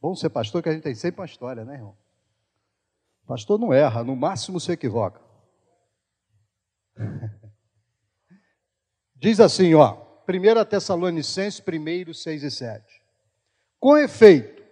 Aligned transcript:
Bom 0.00 0.14
ser 0.14 0.30
pastor 0.30 0.62
que 0.62 0.68
a 0.68 0.72
gente 0.72 0.82
tem 0.82 0.94
sempre 0.94 1.20
uma 1.20 1.26
história, 1.26 1.64
né, 1.64 1.74
irmão? 1.74 1.96
Pastor 3.26 3.58
não 3.58 3.72
erra, 3.72 4.02
no 4.02 4.16
máximo 4.16 4.58
se 4.58 4.72
equivoca. 4.72 5.20
Diz 9.14 9.38
assim, 9.38 9.74
ó, 9.74 9.98
1 10.26 10.64
Tessalonicenses 10.64 11.60
1, 11.60 12.14
6 12.14 12.42
e 12.42 12.50
7. 12.50 13.02
Com 13.78 13.96
efeito, 13.96 14.62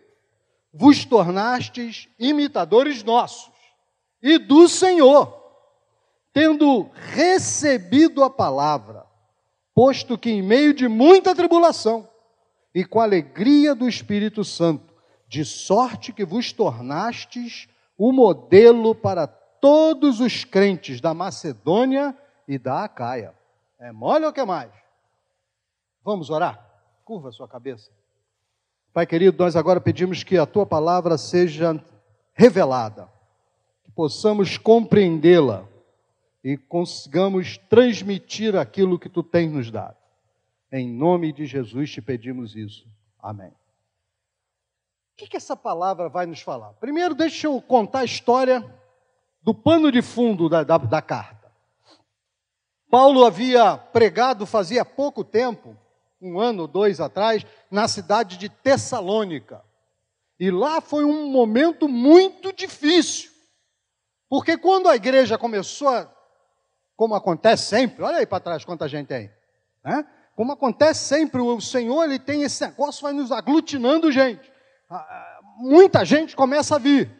vos 0.73 1.05
tornastes 1.05 2.09
imitadores 2.19 3.03
nossos 3.03 3.53
e 4.23 4.39
do 4.39 4.69
Senhor, 4.69 5.35
tendo 6.33 6.91
recebido 6.95 8.25
a 8.25 8.31
palavra, 8.31 9.07
posto 9.75 10.17
que 10.19 10.31
em 10.31 10.43
meio 10.43 10.73
de 10.73 10.89
muita 10.89 11.35
tribulação 11.35 12.09
e 12.75 12.85
com 12.85 13.01
alegria 13.01 13.75
do 13.75 13.89
Espírito 13.89 14.43
Santo, 14.45 14.88
de 15.29 15.45
sorte 15.45 16.13
que 16.13 16.25
vos 16.25 16.53
tornastes 16.53 17.69
o 17.97 18.13
modelo 18.13 18.95
para 18.95 19.27
todos 19.27 20.21
os 20.21 20.45
crentes 20.45 21.01
da 21.01 21.13
Macedônia 21.13 22.17
e 22.47 22.59
da 22.59 22.85
Acaia. 22.85 23.35
É 23.79 23.93
mole 23.93 24.25
ou 24.25 24.33
que 24.33 24.45
mais? 24.45 24.73
Vamos 26.03 26.31
orar? 26.31 26.65
Curva 27.05 27.29
a 27.29 27.33
sua 27.33 27.47
cabeça. 27.47 27.91
Pai 28.93 29.07
querido, 29.07 29.37
nós 29.39 29.55
agora 29.55 29.81
pedimos 29.81 30.25
que 30.25 30.39
a 30.39 30.47
tua 30.47 30.65
palavra 30.65 31.19
seja 31.19 31.83
revelada, 32.33 33.09
que 33.85 33.91
possamos 33.91 34.57
compreendê-la 34.57 35.69
e 36.43 36.57
consigamos 36.57 37.59
transmitir 37.69 38.57
aquilo 38.57 38.99
que 38.99 39.09
tu 39.09 39.23
tens 39.23 39.53
nos 39.53 39.71
dado. 39.71 39.97
Em 40.73 40.89
nome 40.89 41.33
de 41.33 41.47
Jesus 41.47 41.91
te 41.91 42.01
pedimos 42.01 42.57
isso. 42.57 42.87
Amém. 43.21 43.53
O 45.19 45.21
que, 45.21 45.27
que 45.27 45.37
essa 45.37 45.57
palavra 45.57 46.09
vai 46.09 46.27
nos 46.27 46.41
falar? 46.41 46.75
Primeiro, 46.75 47.13
deixa 47.13 47.49
eu 47.49 47.61
contar 47.61 47.99
a 48.01 48.05
história 48.05 48.65
do 49.43 49.53
pano 49.53 49.91
de 49.91 50.01
fundo 50.01 50.49
da, 50.49 50.63
da, 50.63 50.79
da 50.79 51.03
carta. 51.03 51.51
Paulo 52.89 53.25
havia 53.25 53.77
pregado 53.77 54.47
fazia 54.47 54.85
pouco 54.85 55.25
tempo, 55.25 55.77
um 56.23 56.39
ano 56.39 56.63
ou 56.63 56.69
dois 56.69 57.01
atrás, 57.01 57.45
na 57.69 57.89
cidade 57.89 58.37
de 58.37 58.49
Tessalônica. 58.49 59.61
E 60.39 60.53
lá 60.53 60.81
foi 60.81 61.05
um 61.05 61.29
momento 61.33 61.89
muito 61.89 62.53
difícil. 62.53 63.33
Porque 64.29 64.57
quando 64.57 64.89
a 64.89 64.95
igreja 64.95 65.37
começou 65.37 65.89
a 65.89 66.09
como 66.95 67.17
acontece 67.17 67.65
sempre, 67.65 68.05
olha 68.05 68.19
aí 68.19 68.27
para 68.27 68.39
trás 68.39 68.65
quanta 68.65 68.87
gente 68.87 69.09
tem. 69.09 69.33
Né? 69.85 70.07
Como 70.37 70.53
acontece 70.53 71.09
sempre, 71.09 71.41
o 71.41 71.61
Senhor 71.61 72.05
ele 72.05 72.21
tem 72.21 72.45
esse 72.45 72.65
negócio, 72.65 73.03
vai 73.03 73.13
nos 73.13 73.33
aglutinando 73.33 74.13
gente. 74.13 74.58
Muita 75.57 76.05
gente 76.05 76.35
começa 76.35 76.77
a 76.77 76.79
vir. 76.79 77.11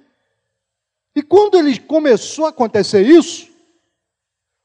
E 1.15 1.23
quando 1.23 1.59
ele 1.59 1.79
começou 1.81 2.47
a 2.47 2.51
acontecer 2.51 3.03
isso, 3.03 3.51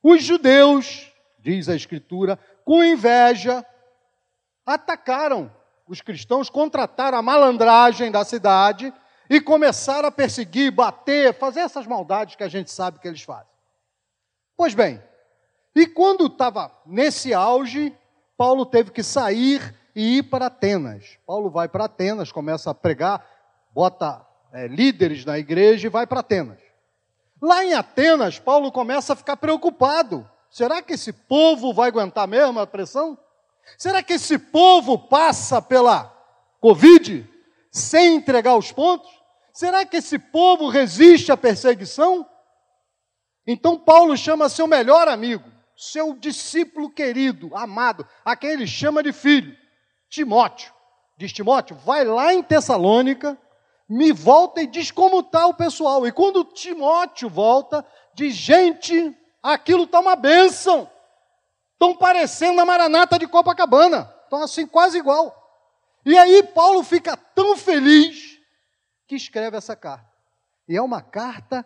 os 0.02 0.24
judeus, 0.24 1.12
diz 1.40 1.68
a 1.68 1.76
Escritura, 1.76 2.38
com 2.64 2.84
inveja, 2.84 3.66
atacaram 4.66 5.52
os 5.88 6.02
cristãos, 6.02 6.50
contrataram 6.50 7.18
a 7.18 7.22
malandragem 7.22 8.12
da 8.12 8.24
cidade 8.24 8.94
e 9.30 9.42
começaram 9.42 10.08
a 10.08 10.12
perseguir, 10.12 10.72
bater, 10.72 11.34
fazer 11.34 11.62
essas 11.62 11.88
maldades 11.88 12.36
que 12.36 12.44
a 12.44 12.48
gente 12.48 12.72
sabe 12.72 13.00
que 13.00 13.08
eles 13.08 13.22
fazem. 13.22 13.52
Pois 14.56 14.74
bem, 14.74 15.02
e 15.76 15.88
quando 15.88 16.28
estava 16.28 16.72
nesse 16.86 17.34
auge, 17.34 17.96
Paulo 18.38 18.66
teve 18.66 18.92
que 18.92 19.02
sair 19.02 19.74
e 19.96 20.18
ir 20.18 20.24
para 20.24 20.48
Atenas. 20.48 21.18
Paulo 21.26 21.50
vai 21.50 21.68
para 21.68 21.86
Atenas, 21.86 22.32
começa 22.32 22.72
a 22.72 22.74
pregar, 22.74 23.26
bota 23.72 24.26
é, 24.52 24.68
líderes 24.68 25.26
na 25.26 25.38
igreja 25.38 25.88
e 25.88 25.90
vai 25.90 26.08
para 26.08 26.20
Atenas. 26.20 26.60
Lá 27.42 27.64
em 27.64 27.74
Atenas, 27.74 28.40
Paulo 28.40 28.72
começa 28.72 29.14
a 29.14 29.16
ficar 29.16 29.38
preocupado. 29.38 30.30
Será 30.50 30.82
que 30.82 30.94
esse 30.94 31.12
povo 31.12 31.74
vai 31.74 31.90
aguentar 31.90 32.28
mesmo 32.28 32.60
a 32.60 32.68
pressão? 32.68 33.18
Será 33.78 34.04
que 34.04 34.14
esse 34.14 34.38
povo 34.38 34.98
passa 34.98 35.62
pela 35.62 36.06
Covid 36.60 37.28
sem 37.72 38.16
entregar 38.16 38.56
os 38.56 38.72
pontos? 38.72 39.10
Será 39.52 39.86
que 39.86 39.98
esse 39.98 40.18
povo 40.18 40.68
resiste 40.70 41.32
à 41.32 41.38
perseguição? 41.38 42.26
Então 43.46 43.78
Paulo 43.78 44.16
chama 44.16 44.48
seu 44.48 44.68
melhor 44.68 45.08
amigo, 45.08 45.52
seu 45.76 46.16
discípulo 46.16 46.90
querido, 46.90 47.56
amado, 47.56 48.08
a 48.24 48.36
quem 48.36 48.52
ele 48.52 48.68
chama 48.68 49.04
de 49.04 49.12
filho, 49.12 49.56
Timóteo. 50.14 50.72
Diz 51.18 51.34
Timóteo, 51.34 51.76
vai 51.78 52.06
lá 52.06 52.32
em 52.32 52.44
Tessalônica, 52.44 53.36
me 53.90 54.12
volta 54.12 54.62
e 54.62 54.68
diz 54.68 54.92
como 54.92 55.22
está 55.22 55.48
o 55.48 55.56
pessoal. 55.56 56.06
E 56.06 56.12
quando 56.12 56.44
Timóteo 56.44 57.28
volta, 57.28 57.84
diz: 58.14 58.36
gente, 58.36 59.18
aquilo 59.42 59.86
está 59.86 60.00
uma 60.00 60.16
bênção. 60.16 60.88
Estão 61.74 61.96
parecendo 61.96 62.62
a 62.62 62.66
Maranata 62.66 63.18
de 63.18 63.26
Copacabana. 63.28 64.14
Estão 64.24 64.44
assim, 64.44 64.68
quase 64.68 65.00
igual. 65.00 65.36
E 66.06 66.16
aí 66.16 66.44
Paulo 66.44 66.84
fica 66.84 67.18
tão 67.18 67.58
feliz 67.58 68.38
que 69.08 69.16
escreve 69.16 69.58
essa 69.58 69.76
carta. 69.76 70.14
E 70.70 70.78
é 70.78 70.82
uma 70.82 71.02
carta 71.02 71.66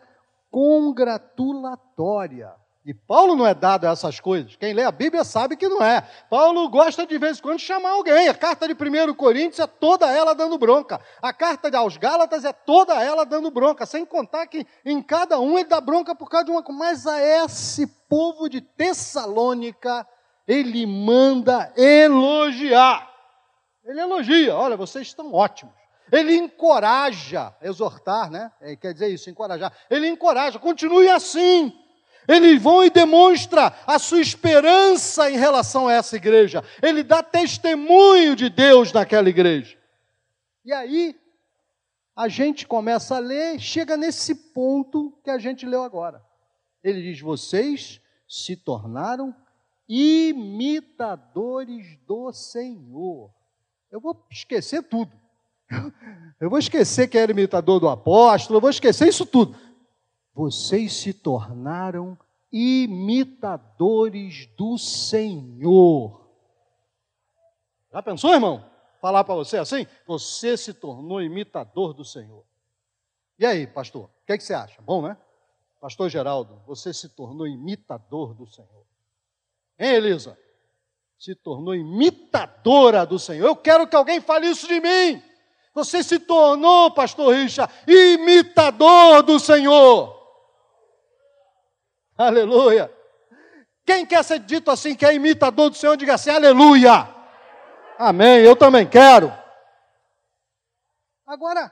congratulatória. 0.49 2.55
E 2.87 2.93
Paulo 2.93 3.35
não 3.35 3.45
é 3.45 3.53
dado 3.53 3.83
a 3.83 3.91
essas 3.91 4.17
coisas. 4.17 4.55
Quem 4.55 4.71
lê 4.71 4.81
a 4.81 4.91
Bíblia 4.93 5.25
sabe 5.25 5.57
que 5.57 5.67
não 5.67 5.83
é. 5.83 5.99
Paulo 6.29 6.69
gosta 6.69 7.05
de 7.05 7.17
vez 7.17 7.37
em 7.37 7.41
quando 7.41 7.59
chamar 7.59 7.89
alguém. 7.89 8.29
A 8.29 8.33
carta 8.33 8.65
de 8.65 8.73
1 8.73 9.13
Coríntios 9.13 9.59
é 9.59 9.67
toda 9.67 10.09
ela 10.09 10.33
dando 10.33 10.57
bronca. 10.57 11.01
A 11.21 11.33
carta 11.33 11.77
aos 11.77 11.97
Gálatas 11.97 12.45
é 12.45 12.53
toda 12.53 12.93
ela 13.03 13.25
dando 13.25 13.51
bronca. 13.51 13.85
Sem 13.85 14.05
contar 14.05 14.47
que 14.47 14.65
em 14.85 15.01
cada 15.03 15.37
um 15.37 15.59
ele 15.59 15.67
dá 15.67 15.81
bronca 15.81 16.15
por 16.15 16.29
causa 16.29 16.45
de 16.45 16.51
uma 16.51 16.63
coisa. 16.63 16.79
Mas 16.79 17.05
a 17.05 17.21
esse 17.21 17.87
povo 18.07 18.47
de 18.47 18.61
Tessalônica, 18.61 20.07
ele 20.47 20.85
manda 20.85 21.73
elogiar. 21.75 23.05
Ele 23.83 23.99
elogia. 23.99 24.55
Olha, 24.55 24.77
vocês 24.77 25.07
estão 25.07 25.33
ótimos. 25.33 25.75
Ele 26.09 26.37
encoraja, 26.37 27.53
exortar, 27.61 28.31
né? 28.31 28.49
É, 28.61 28.77
quer 28.77 28.93
dizer 28.93 29.09
isso, 29.09 29.29
encorajar. 29.29 29.73
Ele 29.89 30.07
encoraja, 30.07 30.57
continue 30.57 31.09
assim. 31.09 31.77
Ele 32.27 32.57
vão 32.59 32.83
e 32.83 32.89
demonstra 32.89 33.73
a 33.85 33.97
sua 33.97 34.19
esperança 34.19 35.31
em 35.31 35.37
relação 35.37 35.87
a 35.87 35.93
essa 35.93 36.15
igreja. 36.17 36.63
Ele 36.81 37.03
dá 37.03 37.23
testemunho 37.23 38.35
de 38.35 38.49
Deus 38.49 38.91
naquela 38.91 39.29
igreja. 39.29 39.77
E 40.65 40.73
aí, 40.73 41.15
a 42.15 42.27
gente 42.27 42.67
começa 42.67 43.15
a 43.15 43.19
ler, 43.19 43.59
chega 43.59 43.95
nesse 43.95 44.35
ponto 44.35 45.17
que 45.23 45.29
a 45.29 45.37
gente 45.37 45.65
leu 45.65 45.83
agora. 45.83 46.21
Ele 46.83 47.01
diz: 47.01 47.21
Vocês 47.21 48.01
se 48.27 48.57
tornaram 48.57 49.33
imitadores 49.87 51.15
do 52.05 52.33
Senhor. 52.33 53.31
Eu 53.89 54.01
vou 54.01 54.25
esquecer 54.29 54.83
tudo. 54.83 55.11
Eu 56.39 56.51
vou 56.51 56.59
esquecer 56.59 57.07
que 57.07 57.17
era 57.17 57.31
imitador 57.31 57.79
do 57.79 57.89
apóstolo, 57.89 58.57
eu 58.57 58.61
vou 58.61 58.69
esquecer 58.69 59.07
isso 59.07 59.25
tudo. 59.25 59.57
Vocês 60.37 60.93
se 60.93 61.15
tornaram 61.15 62.15
imitadores 62.51 64.45
do 64.55 64.77
Senhor. 64.77 66.29
Já 67.91 68.03
pensou, 68.03 68.31
irmão? 68.31 68.63
Falar 69.01 69.23
para 69.23 69.33
você 69.33 69.57
assim? 69.57 69.87
Você 70.05 70.55
se 70.55 70.75
tornou 70.75 71.23
imitador 71.23 71.91
do 71.91 72.05
Senhor. 72.05 72.45
E 73.39 73.47
aí, 73.47 73.65
pastor? 73.65 74.03
O 74.03 74.25
que, 74.27 74.33
é 74.33 74.37
que 74.37 74.43
você 74.43 74.53
acha? 74.53 74.79
Bom, 74.79 75.01
né? 75.01 75.17
Pastor 75.81 76.07
Geraldo, 76.07 76.61
você 76.67 76.93
se 76.93 77.09
tornou 77.09 77.47
imitador 77.47 78.35
do 78.35 78.45
Senhor. 78.45 78.85
Hein, 79.79 79.95
Elisa? 79.95 80.37
Se 81.17 81.33
tornou 81.33 81.73
imitadora 81.73 83.07
do 83.07 83.17
Senhor. 83.17 83.47
Eu 83.47 83.55
quero 83.55 83.87
que 83.87 83.95
alguém 83.95 84.21
fale 84.21 84.47
isso 84.47 84.67
de 84.67 84.79
mim. 84.79 85.19
Você 85.73 86.03
se 86.03 86.19
tornou, 86.19 86.91
pastor 86.91 87.33
Richa, 87.33 87.67
imitador 87.87 89.23
do 89.23 89.39
Senhor. 89.39 90.16
Aleluia. 92.19 92.91
Quem 93.85 94.05
quer 94.05 94.23
ser 94.23 94.39
dito 94.39 94.71
assim, 94.71 94.95
que 94.95 95.05
é 95.05 95.13
imitador 95.13 95.69
do 95.69 95.77
Senhor, 95.77 95.95
diga 95.95 96.15
assim, 96.15 96.29
aleluia. 96.29 97.07
Amém, 97.97 98.39
eu 98.39 98.55
também 98.55 98.85
quero. 98.85 99.31
Agora, 101.25 101.71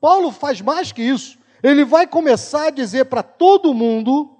Paulo 0.00 0.30
faz 0.30 0.60
mais 0.60 0.92
que 0.92 1.02
isso. 1.02 1.38
Ele 1.62 1.84
vai 1.84 2.06
começar 2.06 2.66
a 2.66 2.70
dizer 2.70 3.06
para 3.06 3.22
todo 3.22 3.74
mundo 3.74 4.36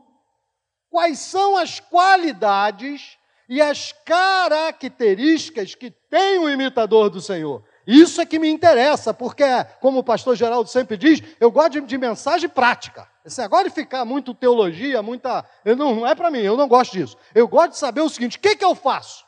quais 0.91 1.19
são 1.19 1.57
as 1.57 1.81
qualidades 1.81 3.17
e 3.49 3.61
as 3.61 3.93
características 4.05 5.75
que 5.75 5.91
tem 5.91 6.39
o 6.39 6.49
imitador 6.49 7.11
do 7.11 7.21
Senhor. 7.21 7.65
Isso 7.87 8.21
é 8.21 8.27
que 8.27 8.39
me 8.39 8.49
interessa, 8.49 9.13
porque, 9.13 9.45
como 9.81 9.99
o 9.99 10.05
pastor 10.05 10.37
Geraldo 10.37 10.69
sempre 10.69 10.97
diz, 10.97 11.21
eu 11.41 11.51
gosto 11.51 11.81
de, 11.81 11.99
mensagem 11.99 12.49
prática. 12.49 13.11
Esse 13.25 13.41
negócio 13.41 13.69
de 13.69 13.75
ficar 13.75 14.05
muito 14.05 14.35
teologia, 14.35 15.03
muita. 15.03 15.45
Não, 15.65 15.97
não 15.97 16.07
é 16.07 16.15
para 16.15 16.31
mim, 16.31 16.41
eu 16.41 16.57
não 16.57 16.69
gosto 16.69 16.93
disso. 16.93 17.17
Eu 17.35 17.49
gosto 17.49 17.71
de 17.73 17.79
saber 17.79 18.01
o 18.01 18.09
seguinte: 18.09 18.39
o 18.39 18.41
que, 18.41 18.57
que 18.57 18.65
eu 18.65 18.75
faço? 18.75 19.25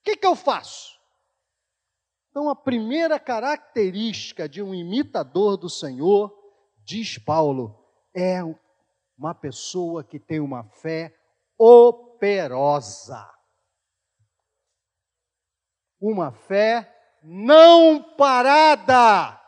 O 0.00 0.04
que, 0.04 0.16
que 0.16 0.26
eu 0.26 0.34
faço? 0.34 0.98
Então, 2.30 2.48
a 2.48 2.56
primeira 2.56 3.18
característica 3.18 4.48
de 4.48 4.62
um 4.62 4.74
imitador 4.74 5.56
do 5.56 5.68
Senhor, 5.68 6.32
diz 6.84 7.18
Paulo, 7.18 7.84
é 8.14 8.40
uma 9.18 9.34
pessoa 9.34 10.04
que 10.04 10.18
tem 10.18 10.40
uma 10.40 10.64
fé 10.64 11.14
operosa. 11.58 13.28
Uma 16.00 16.32
fé 16.32 16.99
não 17.22 18.02
parada. 18.16 19.38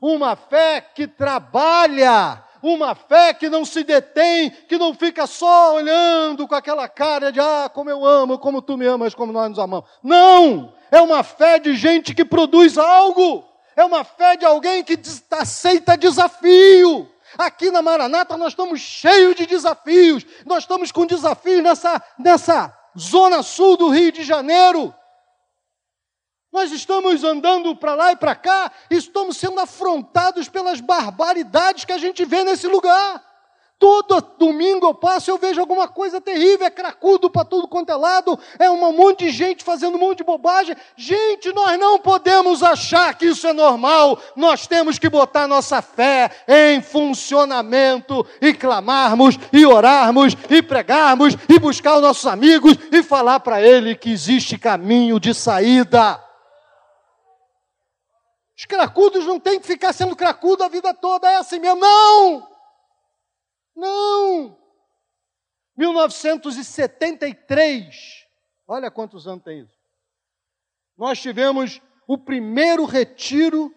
Uma 0.00 0.36
fé 0.36 0.80
que 0.80 1.06
trabalha 1.06 2.44
uma 2.62 2.94
fé 2.94 3.32
que 3.32 3.48
não 3.48 3.64
se 3.64 3.84
detém, 3.84 4.50
que 4.50 4.78
não 4.78 4.94
fica 4.94 5.26
só 5.26 5.74
olhando 5.74 6.48
com 6.48 6.54
aquela 6.54 6.88
cara 6.88 7.30
de, 7.30 7.38
ah, 7.38 7.70
como 7.72 7.90
eu 7.90 8.04
amo, 8.04 8.38
como 8.38 8.60
tu 8.60 8.76
me 8.76 8.86
amas, 8.86 9.14
como 9.14 9.32
nós 9.32 9.48
nos 9.48 9.58
amamos. 9.58 9.88
Não! 10.02 10.74
É 10.90 11.00
uma 11.00 11.22
fé 11.22 11.58
de 11.58 11.74
gente 11.74 12.14
que 12.14 12.24
produz 12.24 12.78
algo. 12.78 13.44
É 13.76 13.84
uma 13.84 14.04
fé 14.04 14.36
de 14.36 14.44
alguém 14.44 14.82
que 14.82 14.98
aceita 15.32 15.96
desafio. 15.96 17.08
Aqui 17.36 17.70
na 17.70 17.82
Maranata 17.82 18.36
nós 18.36 18.48
estamos 18.48 18.80
cheios 18.80 19.34
de 19.34 19.46
desafios. 19.46 20.24
Nós 20.44 20.64
estamos 20.64 20.90
com 20.90 21.04
desafios 21.06 21.62
nessa, 21.62 22.02
nessa 22.18 22.76
zona 22.98 23.42
sul 23.42 23.76
do 23.76 23.88
Rio 23.90 24.10
de 24.12 24.24
Janeiro. 24.24 24.94
Nós 26.56 26.72
estamos 26.72 27.22
andando 27.22 27.76
para 27.76 27.94
lá 27.94 28.12
e 28.12 28.16
para 28.16 28.34
cá 28.34 28.72
e 28.90 28.96
estamos 28.96 29.36
sendo 29.36 29.60
afrontados 29.60 30.48
pelas 30.48 30.80
barbaridades 30.80 31.84
que 31.84 31.92
a 31.92 31.98
gente 31.98 32.24
vê 32.24 32.44
nesse 32.44 32.66
lugar. 32.66 33.22
Todo 33.78 34.24
domingo 34.38 34.86
eu 34.86 34.94
passo 34.94 35.28
e 35.28 35.32
eu 35.32 35.36
vejo 35.36 35.60
alguma 35.60 35.86
coisa 35.86 36.18
terrível, 36.18 36.66
é 36.66 36.70
cracudo 36.70 37.28
para 37.28 37.44
tudo 37.44 37.68
quanto 37.68 37.90
é 37.90 37.94
lado, 37.94 38.38
é 38.58 38.70
um 38.70 38.90
monte 38.90 39.26
de 39.26 39.32
gente 39.32 39.62
fazendo 39.62 39.96
um 39.96 40.00
monte 40.00 40.18
de 40.18 40.24
bobagem. 40.24 40.74
Gente, 40.96 41.52
nós 41.52 41.78
não 41.78 41.98
podemos 41.98 42.62
achar 42.62 43.14
que 43.14 43.26
isso 43.26 43.46
é 43.46 43.52
normal, 43.52 44.18
nós 44.34 44.66
temos 44.66 44.98
que 44.98 45.10
botar 45.10 45.46
nossa 45.46 45.82
fé 45.82 46.30
em 46.48 46.80
funcionamento 46.80 48.26
e 48.40 48.54
clamarmos, 48.54 49.38
e 49.52 49.66
orarmos, 49.66 50.34
e 50.48 50.62
pregarmos, 50.62 51.36
e 51.50 51.58
buscar 51.58 51.96
os 51.96 52.02
nossos 52.02 52.26
amigos 52.26 52.78
e 52.90 53.02
falar 53.02 53.40
para 53.40 53.60
ele 53.60 53.94
que 53.94 54.10
existe 54.10 54.56
caminho 54.56 55.20
de 55.20 55.34
saída. 55.34 56.24
Os 58.56 58.64
cracudos 58.64 59.26
não 59.26 59.38
têm 59.38 59.60
que 59.60 59.66
ficar 59.66 59.92
sendo 59.92 60.16
cracudo 60.16 60.64
a 60.64 60.68
vida 60.68 60.94
toda, 60.94 61.30
é 61.30 61.36
assim 61.36 61.58
mesmo. 61.58 61.80
Não! 61.80 62.48
Não! 63.76 64.56
1973, 65.76 68.26
olha 68.66 68.90
quantos 68.90 69.28
anos 69.28 69.44
tem 69.44 69.60
isso. 69.60 69.76
Nós 70.96 71.20
tivemos 71.20 71.82
o 72.08 72.16
primeiro 72.16 72.86
retiro, 72.86 73.70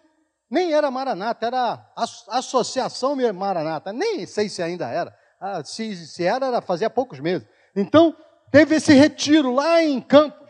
nem 0.50 0.74
era 0.74 0.90
Maranata, 0.90 1.46
era 1.46 1.94
Associação 2.30 3.18
Maranata, 3.34 3.92
nem 3.92 4.26
sei 4.26 4.48
se 4.48 4.64
ainda 4.64 4.90
era. 4.90 5.14
Ah, 5.42 5.62
se, 5.64 6.08
se 6.08 6.24
era, 6.24 6.46
era 6.46 6.62
fazia 6.62 6.90
poucos 6.90 7.20
meses. 7.20 7.46
Então, 7.76 8.16
teve 8.50 8.76
esse 8.76 8.94
retiro 8.94 9.54
lá 9.54 9.84
em 9.84 10.00
Campos. 10.00 10.48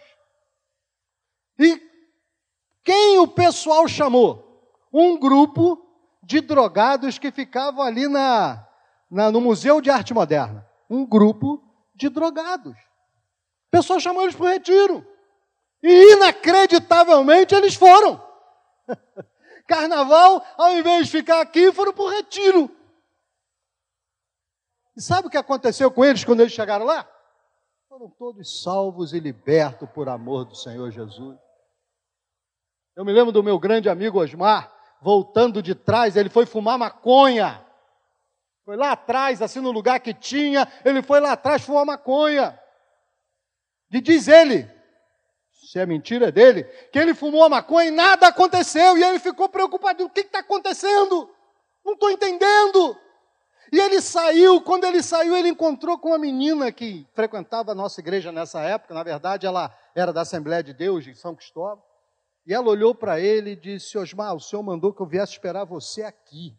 E 1.58 1.89
quem 2.90 3.20
o 3.20 3.28
pessoal 3.28 3.88
chamou? 3.88 4.68
Um 4.92 5.20
grupo 5.20 5.80
de 6.24 6.42
drogados 6.42 7.20
que 7.20 7.32
ficavam 7.32 7.84
ali 7.84 8.08
na, 8.08 8.68
na, 9.12 9.32
no 9.32 9.40
Museu 9.40 9.80
de 9.80 9.92
Arte 9.92 10.12
Moderna. 10.12 10.68
Um 10.90 11.06
grupo 11.06 11.64
de 11.94 12.10
drogados. 12.10 12.76
O 12.76 13.70
pessoal 13.70 14.00
chamou 14.00 14.24
eles 14.24 14.36
para 14.36 14.44
o 14.44 14.50
retiro. 14.50 15.08
E 15.84 16.14
inacreditavelmente 16.14 17.54
eles 17.54 17.76
foram. 17.76 18.20
Carnaval, 19.68 20.44
ao 20.58 20.74
invés 20.74 21.06
de 21.06 21.12
ficar 21.12 21.42
aqui, 21.42 21.72
foram 21.72 21.94
para 21.94 22.06
o 22.06 22.10
retiro. 22.10 22.76
E 24.98 25.02
sabe 25.02 25.28
o 25.28 25.30
que 25.30 25.38
aconteceu 25.38 25.92
com 25.92 26.04
eles 26.04 26.24
quando 26.24 26.40
eles 26.40 26.54
chegaram 26.54 26.88
lá? 26.88 27.08
Foram 27.88 28.10
todos 28.10 28.64
salvos 28.64 29.14
e 29.14 29.20
libertos 29.20 29.88
por 29.92 30.10
amor 30.10 30.46
do 30.46 30.56
Senhor 30.56 30.90
Jesus. 30.90 31.49
Eu 33.00 33.06
me 33.06 33.14
lembro 33.14 33.32
do 33.32 33.42
meu 33.42 33.58
grande 33.58 33.88
amigo 33.88 34.20
Osmar, 34.20 34.70
voltando 35.02 35.64
de 35.64 35.74
trás, 35.74 36.18
ele 36.18 36.28
foi 36.28 36.46
fumar 36.46 36.78
maconha. 36.78 37.66
Foi 38.66 38.76
lá 38.76 38.92
atrás, 38.92 39.42
assim 39.42 39.62
no 39.62 39.72
lugar 39.72 40.02
que 40.02 40.14
tinha, 40.14 40.68
ele 40.84 41.02
foi 41.02 41.22
lá 41.22 41.32
atrás 41.32 41.62
fumar 41.62 41.86
maconha. 41.86 42.60
E 43.90 44.02
diz 44.02 44.28
ele, 44.28 44.70
se 45.50 45.80
é 45.80 45.86
mentira 45.86 46.30
dele, 46.30 46.66
que 46.92 47.00
ele 47.00 47.14
fumou 47.14 47.46
a 47.46 47.48
maconha 47.48 47.88
e 47.88 47.92
nada 47.92 48.28
aconteceu. 48.28 48.98
E 48.98 49.04
ele 49.06 49.18
ficou 49.18 49.48
preocupado: 49.48 50.04
o 50.04 50.10
que 50.10 50.20
está 50.20 50.40
acontecendo? 50.40 51.34
Não 51.86 51.94
estou 51.94 52.12
entendendo. 52.12 52.98
E 53.72 53.80
ele 53.80 54.02
saiu, 54.02 54.60
quando 54.60 54.84
ele 54.84 55.02
saiu, 55.02 55.38
ele 55.38 55.48
encontrou 55.48 55.98
com 55.98 56.10
uma 56.10 56.20
menina 56.20 56.70
que 56.70 57.08
frequentava 57.14 57.72
a 57.72 57.76
nossa 57.76 58.02
igreja 58.02 58.30
nessa 58.30 58.60
época. 58.60 58.94
Na 58.94 59.04
verdade, 59.04 59.48
ela 59.48 59.74
era 59.96 60.12
da 60.12 60.20
Assembleia 60.20 60.62
de 60.62 60.74
Deus 60.74 61.06
de 61.06 61.16
São 61.16 61.34
Cristóvão. 61.34 61.88
E 62.50 62.54
ela 62.54 62.68
olhou 62.68 62.96
para 62.96 63.20
ele 63.20 63.52
e 63.52 63.56
disse: 63.56 63.96
Osmar, 63.96 64.34
o 64.34 64.40
senhor 64.40 64.64
mandou 64.64 64.92
que 64.92 65.00
eu 65.00 65.06
viesse 65.06 65.34
esperar 65.34 65.66
você 65.66 66.02
aqui. 66.02 66.58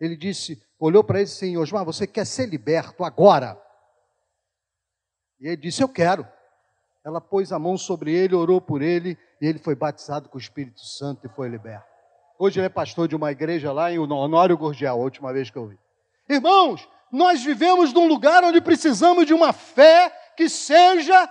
Ele 0.00 0.16
disse, 0.16 0.60
olhou 0.80 1.04
para 1.04 1.18
ele 1.18 1.28
e 1.28 1.30
disse 1.30 1.54
Osmar, 1.58 1.84
você 1.84 2.06
quer 2.06 2.24
ser 2.24 2.46
liberto 2.46 3.04
agora? 3.04 3.62
E 5.38 5.48
ele 5.48 5.58
disse: 5.58 5.82
Eu 5.82 5.88
quero. 5.88 6.26
Ela 7.04 7.20
pôs 7.20 7.52
a 7.52 7.58
mão 7.58 7.76
sobre 7.76 8.14
ele, 8.14 8.34
orou 8.34 8.58
por 8.58 8.80
ele, 8.80 9.18
e 9.38 9.46
ele 9.46 9.58
foi 9.58 9.74
batizado 9.74 10.30
com 10.30 10.38
o 10.38 10.40
Espírito 10.40 10.80
Santo 10.80 11.26
e 11.26 11.30
foi 11.34 11.48
liberto. 11.50 11.84
Hoje 12.38 12.58
ele 12.58 12.66
é 12.66 12.70
pastor 12.70 13.06
de 13.06 13.14
uma 13.14 13.30
igreja 13.30 13.70
lá 13.70 13.92
em 13.92 13.98
Honório 13.98 14.56
Gorgial, 14.56 14.98
a 14.98 15.02
última 15.02 15.30
vez 15.30 15.50
que 15.50 15.58
eu 15.58 15.66
vi. 15.66 15.78
Irmãos, 16.26 16.88
nós 17.10 17.44
vivemos 17.44 17.92
num 17.92 18.06
lugar 18.06 18.42
onde 18.44 18.62
precisamos 18.62 19.26
de 19.26 19.34
uma 19.34 19.52
fé 19.52 20.10
que 20.36 20.48
seja 20.48 21.28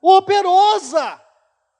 operosa. 0.00 1.22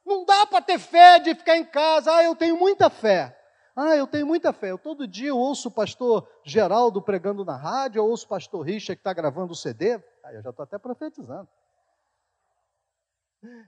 Não 0.05 0.25
dá 0.25 0.47
para 0.47 0.61
ter 0.61 0.79
fé 0.79 1.19
de 1.19 1.35
ficar 1.35 1.57
em 1.57 1.65
casa. 1.65 2.15
Ah, 2.15 2.25
eu 2.25 2.35
tenho 2.35 2.57
muita 2.57 2.91
fé. 2.91 3.39
Ah, 3.75 3.97
eu 3.97 4.07
tenho 4.07 4.27
muita 4.27 4.53
fé. 4.53 4.71
Eu 4.71 4.79
todo 4.79 5.07
dia 5.07 5.29
eu 5.29 5.39
ouço 5.39 5.69
o 5.69 5.73
pastor 5.73 6.29
Geraldo 6.45 7.01
pregando 7.01 7.45
na 7.45 7.57
rádio, 7.57 8.01
eu 8.01 8.07
ouço 8.07 8.27
o 8.27 8.29
pastor 8.29 8.63
Richard 8.63 8.97
que 8.97 9.01
está 9.01 9.13
gravando 9.13 9.53
o 9.53 9.57
CD. 9.57 9.95
Ah, 10.25 10.33
eu 10.33 10.43
já 10.43 10.51
estou 10.51 10.63
até 10.63 10.79
profetizando. 10.79 11.49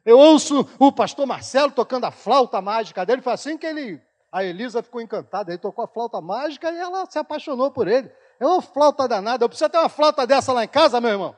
Eu 0.04 0.18
ouço 0.18 0.68
o 0.78 0.92
pastor 0.92 1.26
Marcelo 1.26 1.72
tocando 1.72 2.04
a 2.04 2.10
flauta 2.10 2.60
mágica 2.60 3.04
dele. 3.04 3.22
Foi 3.22 3.32
assim 3.32 3.58
que 3.58 3.66
ele, 3.66 4.00
a 4.30 4.44
Elisa 4.44 4.82
ficou 4.82 5.00
encantada. 5.00 5.50
Ele 5.50 5.58
tocou 5.58 5.84
a 5.84 5.88
flauta 5.88 6.20
mágica 6.20 6.70
e 6.70 6.76
ela 6.76 7.06
se 7.06 7.18
apaixonou 7.18 7.70
por 7.72 7.88
ele. 7.88 8.12
É 8.38 8.46
uma 8.46 8.62
flauta 8.62 9.08
danada. 9.08 9.44
Eu 9.44 9.48
preciso 9.48 9.70
ter 9.70 9.78
uma 9.78 9.88
flauta 9.88 10.26
dessa 10.26 10.52
lá 10.52 10.64
em 10.64 10.68
casa, 10.68 11.00
meu 11.00 11.10
irmão. 11.10 11.36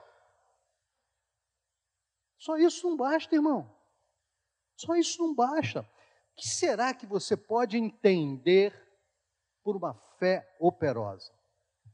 Só 2.38 2.56
isso 2.58 2.88
não 2.88 2.96
basta, 2.96 3.34
irmão. 3.34 3.75
Só 4.76 4.94
isso 4.94 5.22
não 5.22 5.34
basta. 5.34 5.80
O 5.80 6.36
que 6.36 6.48
será 6.48 6.92
que 6.92 7.06
você 7.06 7.36
pode 7.36 7.76
entender 7.76 8.74
por 9.64 9.76
uma 9.76 9.94
fé 10.18 10.46
operosa? 10.60 11.32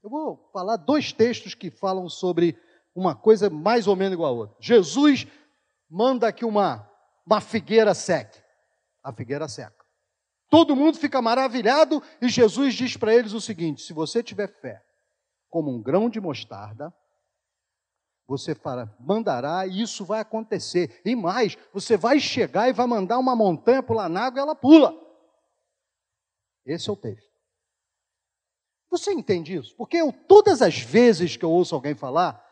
Eu 0.02 0.10
vou 0.10 0.50
falar 0.52 0.76
dois 0.76 1.12
textos 1.12 1.54
que 1.54 1.70
falam 1.70 2.08
sobre 2.08 2.60
uma 2.94 3.14
coisa 3.14 3.48
mais 3.48 3.86
ou 3.86 3.94
menos 3.94 4.14
igual 4.14 4.34
a 4.34 4.36
outra. 4.36 4.56
Jesus 4.60 5.26
manda 5.88 6.32
que 6.32 6.44
uma, 6.44 6.90
uma 7.24 7.40
figueira 7.40 7.94
seque. 7.94 8.42
A 9.02 9.12
figueira 9.12 9.48
seca. 9.48 9.82
Todo 10.50 10.76
mundo 10.76 10.98
fica 10.98 11.22
maravilhado 11.22 12.02
e 12.20 12.28
Jesus 12.28 12.74
diz 12.74 12.96
para 12.96 13.14
eles 13.14 13.32
o 13.32 13.40
seguinte: 13.40 13.82
se 13.82 13.92
você 13.92 14.22
tiver 14.22 14.48
fé 14.60 14.84
como 15.48 15.70
um 15.70 15.80
grão 15.80 16.10
de 16.10 16.20
mostarda, 16.20 16.92
você 18.26 18.54
fala, 18.54 18.94
mandará 18.98 19.66
e 19.66 19.82
isso 19.82 20.04
vai 20.04 20.20
acontecer. 20.20 21.00
E 21.04 21.14
mais, 21.14 21.56
você 21.72 21.96
vai 21.96 22.18
chegar 22.20 22.68
e 22.68 22.72
vai 22.72 22.86
mandar 22.86 23.18
uma 23.18 23.36
montanha 23.36 23.82
pular 23.82 24.08
na 24.08 24.22
água 24.22 24.38
e 24.38 24.42
ela 24.42 24.54
pula. 24.54 24.94
Esse 26.64 26.88
é 26.88 26.92
o 26.92 26.96
texto. 26.96 27.30
Você 28.90 29.12
entende 29.12 29.56
isso? 29.56 29.74
Porque 29.76 29.96
eu, 29.96 30.12
todas 30.12 30.60
as 30.62 30.78
vezes 30.78 31.36
que 31.36 31.44
eu 31.44 31.50
ouço 31.50 31.74
alguém 31.74 31.94
falar, 31.94 32.44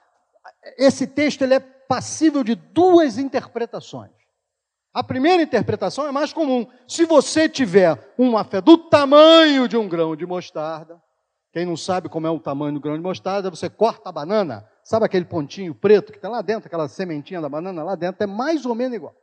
esse 0.79 1.07
texto 1.07 1.43
ele 1.43 1.55
é 1.55 1.61
passível 1.61 2.43
de 2.43 2.55
duas 2.55 3.19
interpretações. 3.19 4.11
A 4.93 5.05
primeira 5.05 5.43
interpretação 5.43 6.07
é 6.07 6.13
mais 6.13 6.33
comum. 6.33 6.67
Se 6.89 7.05
você 7.05 7.49
tiver 7.49 8.13
uma 8.19 8.43
fé 8.43 8.61
do 8.61 8.77
tamanho 8.77 9.69
de 9.69 9.77
um 9.77 9.89
grão 9.89 10.17
de 10.17 10.27
mostarda, 10.27 11.01
quem 11.53 11.67
não 11.67 11.77
sabe 11.77 12.09
como 12.09 12.27
é 12.27 12.31
o 12.31 12.41
tamanho 12.41 12.75
do 12.75 12.81
grão 12.81 12.97
de 12.97 13.03
mostarda, 13.03 13.51
você 13.51 13.69
corta 13.69 14.09
a 14.09 14.13
banana, 14.13 14.69
Sabe 14.91 15.07
aquele 15.07 15.25
pontinho 15.25 15.73
preto 15.73 16.11
que 16.11 16.19
está 16.19 16.29
lá 16.29 16.43
dentro, 16.43 16.67
aquela 16.67 16.89
sementinha 16.89 17.41
da 17.41 17.49
banana 17.49 17.85
lá 17.85 17.95
dentro? 17.95 18.25
É 18.25 18.27
mais 18.27 18.67
ou 18.67 18.75
menos 18.75 18.97
igual. 18.97 19.15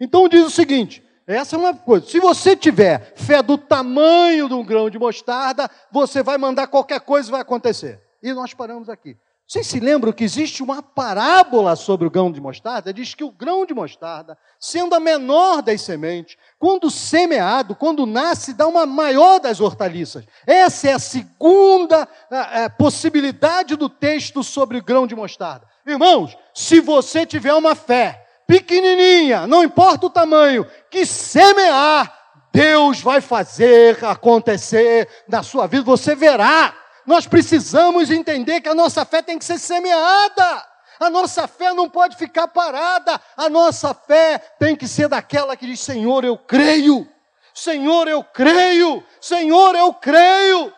Então 0.00 0.28
diz 0.28 0.44
o 0.44 0.50
seguinte: 0.50 1.00
essa 1.24 1.54
é 1.54 1.58
uma 1.60 1.72
coisa. 1.72 2.04
Se 2.06 2.18
você 2.18 2.56
tiver 2.56 3.14
fé 3.14 3.40
do 3.40 3.56
tamanho 3.56 4.48
de 4.48 4.54
um 4.54 4.64
grão 4.64 4.90
de 4.90 4.98
mostarda, 4.98 5.70
você 5.92 6.24
vai 6.24 6.36
mandar 6.36 6.66
qualquer 6.66 6.98
coisa 6.98 7.28
e 7.28 7.30
vai 7.30 7.40
acontecer. 7.40 8.02
E 8.20 8.32
nós 8.32 8.52
paramos 8.52 8.88
aqui. 8.88 9.16
Vocês 9.48 9.68
se 9.68 9.78
lembram 9.78 10.12
que 10.12 10.24
existe 10.24 10.60
uma 10.60 10.82
parábola 10.82 11.76
sobre 11.76 12.04
o 12.04 12.10
grão 12.10 12.32
de 12.32 12.40
mostarda? 12.40 12.92
Diz 12.92 13.14
que 13.14 13.22
o 13.22 13.30
grão 13.30 13.64
de 13.64 13.72
mostarda, 13.72 14.36
sendo 14.58 14.92
a 14.92 14.98
menor 14.98 15.62
das 15.62 15.82
sementes, 15.82 16.36
quando 16.58 16.90
semeado, 16.90 17.76
quando 17.76 18.04
nasce, 18.06 18.52
dá 18.52 18.66
uma 18.66 18.84
maior 18.84 19.38
das 19.38 19.60
hortaliças. 19.60 20.24
Essa 20.44 20.88
é 20.88 20.92
a 20.94 20.98
segunda 20.98 22.08
a 22.28 22.68
possibilidade 22.70 23.76
do 23.76 23.88
texto 23.88 24.42
sobre 24.42 24.78
o 24.78 24.84
grão 24.84 25.06
de 25.06 25.14
mostarda. 25.14 25.64
Irmãos, 25.86 26.36
se 26.52 26.80
você 26.80 27.24
tiver 27.24 27.54
uma 27.54 27.76
fé 27.76 28.26
pequenininha, 28.48 29.46
não 29.46 29.62
importa 29.62 30.06
o 30.06 30.10
tamanho, 30.10 30.66
que 30.90 31.06
semear, 31.06 32.12
Deus 32.52 33.00
vai 33.00 33.20
fazer 33.20 34.04
acontecer 34.04 35.08
na 35.28 35.44
sua 35.44 35.68
vida, 35.68 35.84
você 35.84 36.16
verá 36.16 36.74
nós 37.06 37.26
precisamos 37.26 38.10
entender 38.10 38.60
que 38.60 38.68
a 38.68 38.74
nossa 38.74 39.04
fé 39.04 39.22
tem 39.22 39.38
que 39.38 39.44
ser 39.44 39.58
semeada. 39.58 40.66
A 40.98 41.08
nossa 41.10 41.46
fé 41.46 41.72
não 41.72 41.88
pode 41.88 42.16
ficar 42.16 42.48
parada. 42.48 43.20
A 43.36 43.48
nossa 43.48 43.94
fé 43.94 44.38
tem 44.58 44.74
que 44.74 44.88
ser 44.88 45.08
daquela 45.08 45.56
que 45.56 45.66
diz: 45.66 45.80
Senhor, 45.80 46.24
eu 46.24 46.36
creio. 46.36 47.08
Senhor, 47.54 48.08
eu 48.08 48.24
creio. 48.24 49.06
Senhor, 49.20 49.74
eu 49.74 49.94
creio. 49.94 50.74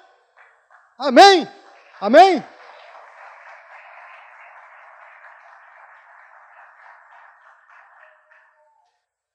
Amém? 0.98 1.48
Amém? 2.00 2.44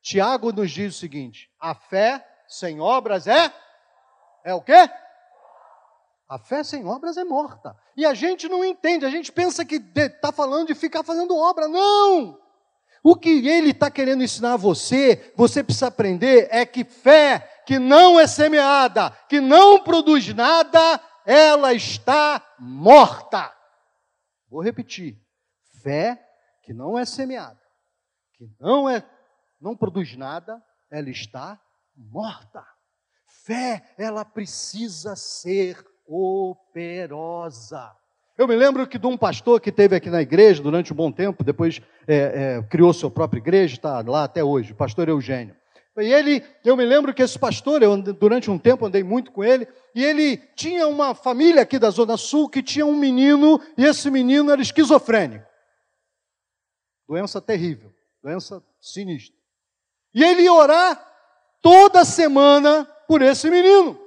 Tiago 0.02 0.52
nos 0.52 0.70
diz 0.70 0.96
o 0.96 1.00
seguinte: 1.00 1.50
a 1.60 1.74
fé 1.74 2.24
sem 2.48 2.80
obras 2.80 3.26
é 3.26 3.52
é 4.44 4.54
o 4.54 4.62
quê? 4.62 4.90
A 6.34 6.40
fé 6.40 6.64
sem 6.64 6.84
obras 6.84 7.16
é 7.16 7.24
morta. 7.24 7.78
E 7.96 8.04
a 8.08 8.16
gente 8.16 8.50
não 8.50 8.66
entende, 8.66 9.06
a 9.06 9.10
gente 9.12 9.32
pensa 9.32 9.64
que 9.64 9.76
está 9.76 10.32
falando 10.32 10.66
de 10.66 10.74
ficar 10.74 11.04
fazendo 11.04 11.38
obra. 11.38 11.68
Não! 11.68 12.42
O 13.04 13.16
que 13.16 13.48
ele 13.48 13.70
está 13.70 13.92
querendo 13.92 14.24
ensinar 14.24 14.54
a 14.54 14.58
você, 14.58 15.32
você 15.36 15.64
precisa 15.64 15.90
aprender, 15.90 16.48
é 16.50 16.66
que 16.66 16.84
fé 16.84 17.62
que 17.68 17.78
não 17.78 18.20
é 18.20 18.26
semeada, 18.26 19.12
que 19.30 19.40
não 19.40 19.84
produz 19.84 20.34
nada, 20.34 21.00
ela 21.24 21.72
está 21.72 22.44
morta. 22.58 23.54
Vou 24.50 24.64
repetir. 24.64 25.22
Fé 25.84 26.20
que 26.64 26.74
não 26.74 26.98
é 26.98 27.06
semeada, 27.06 27.62
que 28.34 28.50
não 28.60 28.90
é 28.90 29.08
não 29.62 29.78
produz 29.78 30.18
nada, 30.18 30.60
ela 30.90 31.12
está 31.12 31.62
morta. 31.96 32.66
Fé, 33.46 33.94
ela 34.00 34.26
precisa 34.26 35.16
ser 35.16 35.93
operosa. 36.08 37.92
Eu 38.36 38.48
me 38.48 38.56
lembro 38.56 38.88
que 38.88 38.98
de 38.98 39.06
um 39.06 39.16
pastor 39.16 39.62
que 39.62 39.72
teve 39.72 39.96
aqui 39.96 40.10
na 40.10 40.22
igreja 40.22 40.62
durante 40.62 40.92
um 40.92 40.96
bom 40.96 41.12
tempo, 41.12 41.44
depois 41.44 41.80
é, 42.08 42.16
é, 42.58 42.64
criou 42.64 42.92
sua 42.92 43.12
própria 43.12 43.40
igreja, 43.40 43.76
está 43.76 44.02
lá 44.02 44.24
até 44.24 44.44
hoje, 44.44 44.74
o 44.74 44.76
pastor 44.76 45.08
Eugênio. 45.08 45.56
E 45.98 46.12
ele, 46.12 46.44
eu 46.66 46.76
me 46.76 46.84
lembro 46.84 47.14
que 47.14 47.22
esse 47.22 47.38
pastor, 47.38 47.84
eu 47.84 47.96
durante 48.02 48.50
um 48.50 48.58
tempo 48.58 48.86
andei 48.86 49.04
muito 49.04 49.32
com 49.32 49.44
ele, 49.44 49.68
e 49.94 50.04
ele 50.04 50.38
tinha 50.56 50.88
uma 50.88 51.14
família 51.14 51.62
aqui 51.62 51.78
da 51.78 51.92
Zona 51.92 52.18
Sul 52.18 52.50
que 52.50 52.64
tinha 52.64 52.86
um 52.86 52.96
menino, 52.96 53.62
e 53.78 53.86
esse 53.86 54.10
menino 54.10 54.52
era 54.52 54.62
esquizofrênico. 54.62 55.46
Doença 57.08 57.40
terrível, 57.40 57.94
doença 58.24 58.64
sinistra. 58.82 59.36
E 60.16 60.24
ele 60.24 60.42
ia 60.42 60.54
orar 60.54 61.00
toda 61.62 62.04
semana 62.04 62.86
por 63.08 63.22
esse 63.22 63.48
menino. 63.52 64.03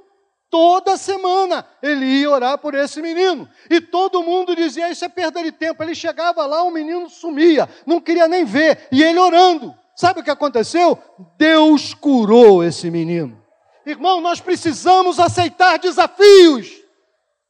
Toda 0.57 0.97
semana 0.97 1.67
ele 1.83 2.07
ia 2.07 2.31
orar 2.31 2.57
por 2.57 2.75
esse 2.75 3.03
menino. 3.03 3.47
E 3.69 3.79
todo 3.79 4.23
mundo 4.23 4.57
dizia: 4.57 4.91
Isso 4.91 5.05
é 5.05 5.09
perda 5.09 5.43
de 5.43 5.53
tempo. 5.53 5.83
Ele 5.83 5.95
chegava 5.95 6.47
lá, 6.47 6.63
o 6.63 6.71
menino 6.71 7.11
sumia, 7.11 7.69
não 7.85 8.01
queria 8.01 8.27
nem 8.27 8.43
ver. 8.43 8.89
E 8.91 9.03
ele 9.03 9.19
orando. 9.19 9.75
Sabe 9.95 10.21
o 10.21 10.25
que 10.25 10.31
aconteceu? 10.31 10.99
Deus 11.37 11.93
curou 11.93 12.65
esse 12.65 12.91
menino. 12.91 13.39
Irmão, 13.85 14.23
nós 14.23 14.41
precisamos 14.41 15.21
aceitar 15.21 15.79
desafios. 15.79 16.71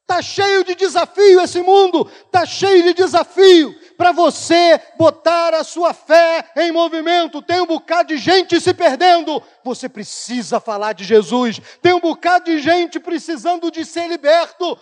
Está 0.03 0.21
cheio 0.21 0.65
de 0.65 0.75
desafio 0.75 1.41
esse 1.41 1.63
mundo, 1.63 2.11
está 2.25 2.45
cheio 2.45 2.83
de 2.83 2.93
desafio 2.93 3.73
para 3.97 4.13
você 4.13 4.81
botar 4.97 5.55
a 5.55 5.65
sua 5.65 5.93
fé 5.93 6.45
em 6.57 6.71
movimento. 6.71 7.43
Tem 7.43 7.61
um 7.61 7.67
bocado 7.67 8.09
de 8.09 8.19
gente 8.19 8.61
se 8.61 8.73
perdendo. 8.73 9.43
Você 9.65 9.89
precisa 9.89 10.61
falar 10.61 10.93
de 10.93 11.05
Jesus. 11.05 11.61
Tem 11.83 11.93
um 11.93 12.01
bocado 12.01 12.45
de 12.45 12.59
gente 12.59 13.01
precisando 13.01 13.71
de 13.71 13.85
ser 13.85 14.09
liberto. 14.09 14.79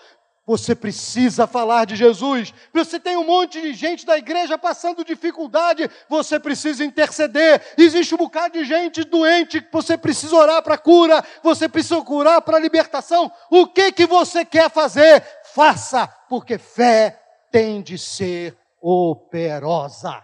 Você 0.47 0.75
precisa 0.75 1.47
falar 1.47 1.87
de 1.87 1.97
Jesus. 1.97 2.53
Você 2.73 3.01
tem 3.01 3.17
um 3.17 3.25
monte 3.25 3.63
de 3.63 3.73
gente 3.73 4.05
da 4.05 4.19
igreja 4.19 4.59
passando 4.59 5.05
dificuldade. 5.05 5.91
Você 6.07 6.39
precisa 6.39 6.85
interceder. 6.85 7.63
Existe 7.79 8.15
um 8.15 8.19
bocado 8.19 8.59
de 8.59 8.65
gente 8.65 9.05
doente. 9.05 9.67
Você 9.73 9.97
precisa 9.97 10.37
orar 10.37 10.63
para 10.63 10.77
cura. 10.77 11.25
Você 11.43 11.67
precisa 11.67 12.01
curar 12.03 12.43
para 12.43 12.59
libertação. 12.59 13.33
O 13.49 13.67
que 13.67 13.91
que 13.91 14.07
você 14.07 14.45
quer 14.45 14.71
fazer? 14.71 15.25
Faça, 15.55 16.07
porque 16.29 16.59
fé 16.59 17.19
tem 17.51 17.81
de 17.81 17.97
ser 17.97 18.55
operosa. 18.85 20.23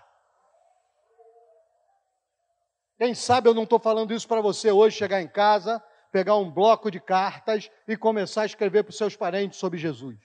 Quem 2.99 3.15
sabe 3.15 3.49
eu 3.49 3.55
não 3.55 3.63
estou 3.63 3.79
falando 3.79 4.13
isso 4.13 4.29
para 4.29 4.43
você 4.43 4.71
hoje 4.71 4.99
chegar 4.99 5.23
em 5.23 5.29
casa, 5.29 5.83
pegar 6.13 6.37
um 6.37 6.51
bloco 6.51 6.91
de 6.91 7.01
cartas 7.01 7.71
e 7.89 7.97
começar 7.97 8.43
a 8.43 8.47
escrever 8.47 8.83
para 8.83 8.91
os 8.91 8.99
seus 8.99 9.17
parentes 9.17 9.59
sobre 9.59 9.79
Jesus. 9.79 10.19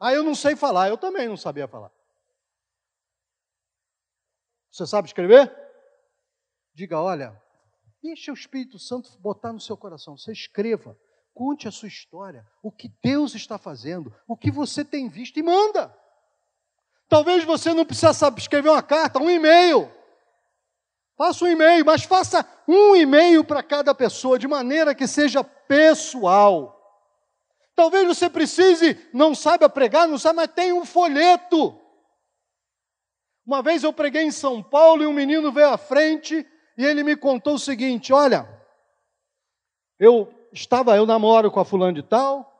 Ah, 0.00 0.14
eu 0.14 0.22
não 0.22 0.34
sei 0.34 0.56
falar, 0.56 0.88
eu 0.88 0.96
também 0.96 1.28
não 1.28 1.36
sabia 1.36 1.68
falar. 1.68 1.92
Você 4.70 4.86
sabe 4.86 5.06
escrever? 5.06 5.54
Diga, 6.72 6.98
olha, 6.98 7.38
deixa 8.02 8.30
o 8.30 8.34
Espírito 8.34 8.78
Santo 8.78 9.10
botar 9.18 9.52
no 9.52 9.60
seu 9.60 9.76
coração. 9.76 10.16
Você 10.16 10.32
escreva, 10.32 10.98
conte 11.34 11.68
a 11.68 11.70
sua 11.70 11.88
história, 11.88 12.48
o 12.62 12.72
que 12.72 12.88
Deus 13.02 13.34
está 13.34 13.58
fazendo, 13.58 14.10
o 14.26 14.34
que 14.34 14.50
você 14.50 14.82
tem 14.82 15.10
visto 15.10 15.38
e 15.38 15.42
manda. 15.42 15.94
Talvez 17.14 17.44
você 17.44 17.72
não 17.72 17.84
precise 17.84 18.24
escrever 18.38 18.70
uma 18.70 18.82
carta, 18.82 19.20
um 19.20 19.30
e-mail. 19.30 19.88
Faça 21.16 21.44
um 21.44 21.46
e-mail, 21.48 21.84
mas 21.84 22.02
faça 22.02 22.44
um 22.66 22.96
e-mail 22.96 23.44
para 23.44 23.62
cada 23.62 23.94
pessoa, 23.94 24.36
de 24.36 24.48
maneira 24.48 24.96
que 24.96 25.06
seja 25.06 25.44
pessoal. 25.44 26.76
Talvez 27.76 28.04
você 28.04 28.28
precise, 28.28 28.98
não 29.14 29.32
saiba 29.32 29.68
pregar, 29.68 30.08
não 30.08 30.18
sabe, 30.18 30.38
mas 30.38 30.48
tem 30.48 30.72
um 30.72 30.84
folheto. 30.84 31.80
Uma 33.46 33.62
vez 33.62 33.84
eu 33.84 33.92
preguei 33.92 34.24
em 34.24 34.32
São 34.32 34.60
Paulo 34.60 35.04
e 35.04 35.06
um 35.06 35.12
menino 35.12 35.52
veio 35.52 35.68
à 35.68 35.78
frente 35.78 36.44
e 36.76 36.84
ele 36.84 37.04
me 37.04 37.14
contou 37.14 37.54
o 37.54 37.60
seguinte: 37.60 38.12
olha, 38.12 38.44
eu 40.00 40.34
estava, 40.52 40.96
eu 40.96 41.06
namoro 41.06 41.48
com 41.48 41.60
a 41.60 41.64
fulana 41.64 41.92
de 41.92 42.02
tal, 42.02 42.52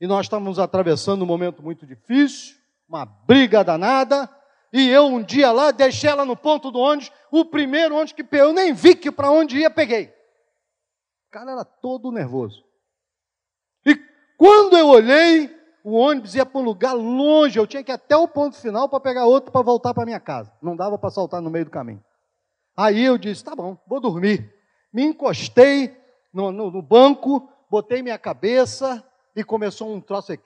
e 0.00 0.06
nós 0.06 0.26
estávamos 0.26 0.60
atravessando 0.60 1.22
um 1.22 1.26
momento 1.26 1.60
muito 1.60 1.84
difícil 1.84 2.59
uma 2.90 3.06
briga 3.06 3.62
danada. 3.62 4.28
E 4.72 4.88
eu 4.88 5.06
um 5.06 5.22
dia 5.22 5.50
lá 5.52 5.70
deixei 5.70 6.10
ela 6.10 6.24
no 6.24 6.36
ponto 6.36 6.70
do 6.70 6.78
ônibus, 6.78 7.10
o 7.30 7.44
primeiro 7.44 7.94
ônibus 7.94 8.12
que 8.12 8.26
eu 8.32 8.52
nem 8.52 8.72
vi 8.72 8.94
que 8.94 9.10
para 9.10 9.30
onde 9.30 9.58
ia, 9.58 9.70
peguei. 9.70 10.06
O 11.28 11.30
cara 11.30 11.52
era 11.52 11.64
todo 11.64 12.12
nervoso. 12.12 12.64
E 13.86 13.96
quando 14.36 14.76
eu 14.76 14.88
olhei, 14.88 15.50
o 15.82 15.92
ônibus 15.92 16.34
ia 16.34 16.44
para 16.44 16.60
um 16.60 16.64
lugar 16.64 16.92
longe, 16.92 17.58
eu 17.58 17.66
tinha 17.66 17.82
que 17.82 17.90
ir 17.90 17.94
até 17.94 18.16
o 18.16 18.28
ponto 18.28 18.56
final 18.56 18.88
para 18.88 19.00
pegar 19.00 19.26
outro 19.26 19.50
para 19.50 19.62
voltar 19.62 19.94
para 19.94 20.04
minha 20.04 20.20
casa. 20.20 20.52
Não 20.60 20.76
dava 20.76 20.98
para 20.98 21.10
saltar 21.10 21.40
no 21.40 21.50
meio 21.50 21.64
do 21.64 21.70
caminho. 21.70 22.04
Aí 22.76 23.04
eu 23.04 23.18
disse: 23.18 23.44
tá 23.44 23.54
bom, 23.54 23.76
vou 23.86 24.00
dormir. 24.00 24.52
Me 24.92 25.04
encostei 25.04 25.96
no, 26.32 26.52
no, 26.52 26.70
no 26.70 26.82
banco, 26.82 27.48
botei 27.68 28.02
minha 28.02 28.18
cabeça 28.18 29.04
e 29.34 29.42
começou 29.42 29.92
um 29.92 30.00
troço 30.00 30.32
aí. 30.32 30.38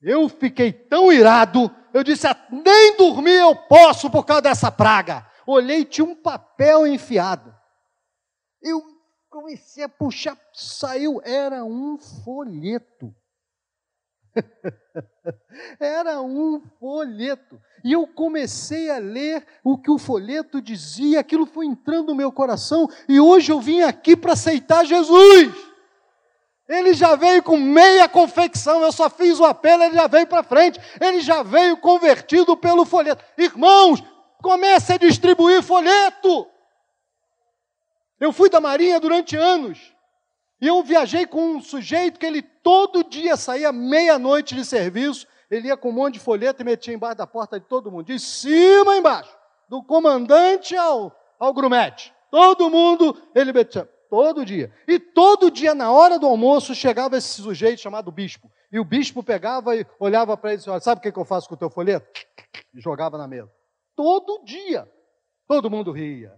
Eu 0.00 0.28
fiquei 0.28 0.72
tão 0.72 1.12
irado, 1.12 1.70
eu 1.92 2.04
disse: 2.04 2.26
ah, 2.26 2.36
nem 2.50 2.96
dormir 2.96 3.34
eu 3.34 3.54
posso 3.54 4.10
por 4.10 4.24
causa 4.24 4.42
dessa 4.42 4.70
praga. 4.70 5.26
Olhei, 5.46 5.84
tinha 5.84 6.04
um 6.04 6.14
papel 6.14 6.86
enfiado. 6.86 7.54
Eu 8.62 8.82
comecei 9.28 9.82
a 9.84 9.88
puxar, 9.88 10.36
saiu, 10.52 11.20
era 11.24 11.64
um 11.64 11.98
folheto. 11.98 13.14
era 15.80 16.20
um 16.20 16.60
folheto. 16.78 17.60
E 17.84 17.92
eu 17.92 18.06
comecei 18.06 18.90
a 18.90 18.98
ler 18.98 19.46
o 19.64 19.78
que 19.78 19.90
o 19.90 19.98
folheto 19.98 20.60
dizia, 20.60 21.20
aquilo 21.20 21.46
foi 21.46 21.66
entrando 21.66 22.08
no 22.08 22.14
meu 22.14 22.32
coração, 22.32 22.88
e 23.08 23.20
hoje 23.20 23.52
eu 23.52 23.60
vim 23.60 23.80
aqui 23.80 24.16
para 24.16 24.32
aceitar 24.32 24.84
Jesus. 24.84 25.52
Ele 26.68 26.92
já 26.92 27.16
veio 27.16 27.42
com 27.42 27.56
meia 27.56 28.06
confecção, 28.06 28.82
eu 28.82 28.92
só 28.92 29.08
fiz 29.08 29.40
o 29.40 29.44
apelo, 29.44 29.84
ele 29.84 29.94
já 29.94 30.06
veio 30.06 30.26
para 30.26 30.42
frente. 30.42 30.78
Ele 31.00 31.20
já 31.20 31.42
veio 31.42 31.78
convertido 31.78 32.54
pelo 32.56 32.84
folheto. 32.84 33.24
Irmãos, 33.38 34.04
comece 34.42 34.92
a 34.92 34.98
distribuir 34.98 35.62
folheto. 35.62 36.46
Eu 38.20 38.32
fui 38.32 38.50
da 38.50 38.60
Marinha 38.60 39.00
durante 39.00 39.34
anos. 39.34 39.94
E 40.60 40.66
eu 40.66 40.82
viajei 40.82 41.24
com 41.24 41.56
um 41.56 41.62
sujeito 41.62 42.18
que 42.18 42.26
ele 42.26 42.42
todo 42.42 43.04
dia 43.04 43.36
saía 43.36 43.72
meia-noite 43.72 44.54
de 44.54 44.64
serviço, 44.64 45.26
ele 45.50 45.68
ia 45.68 45.76
com 45.76 45.88
um 45.88 45.92
monte 45.92 46.14
de 46.14 46.20
folheto 46.20 46.60
e 46.60 46.64
metia 46.64 46.92
embaixo 46.92 47.16
da 47.16 47.26
porta 47.26 47.58
de 47.58 47.66
todo 47.66 47.90
mundo, 47.90 48.04
de 48.04 48.18
cima 48.18 48.92
a 48.92 48.96
embaixo, 48.96 49.34
do 49.68 49.82
comandante 49.82 50.76
ao, 50.76 51.16
ao 51.38 51.54
grumete. 51.54 52.12
Todo 52.30 52.68
mundo 52.68 53.16
ele 53.34 53.52
metia, 53.52 53.88
todo 54.08 54.44
dia. 54.44 54.72
E 54.86 54.98
todo 54.98 55.50
dia, 55.50 55.74
na 55.74 55.90
hora 55.90 56.18
do 56.18 56.26
almoço, 56.26 56.74
chegava 56.74 57.16
esse 57.16 57.42
sujeito 57.42 57.80
chamado 57.80 58.10
bispo. 58.10 58.50
E 58.70 58.78
o 58.78 58.84
bispo 58.84 59.22
pegava 59.22 59.76
e 59.76 59.86
olhava 59.98 60.36
para 60.36 60.50
ele 60.50 60.62
e 60.62 60.64
disse: 60.64 60.80
Sabe 60.84 60.98
o 60.98 61.12
que 61.12 61.18
eu 61.18 61.24
faço 61.24 61.48
com 61.48 61.54
o 61.54 61.58
teu 61.58 61.70
folheto? 61.70 62.06
E 62.74 62.80
jogava 62.80 63.16
na 63.16 63.26
mesa. 63.26 63.50
Todo 63.96 64.42
dia. 64.44 64.90
Todo 65.46 65.70
mundo 65.70 65.90
ria. 65.90 66.34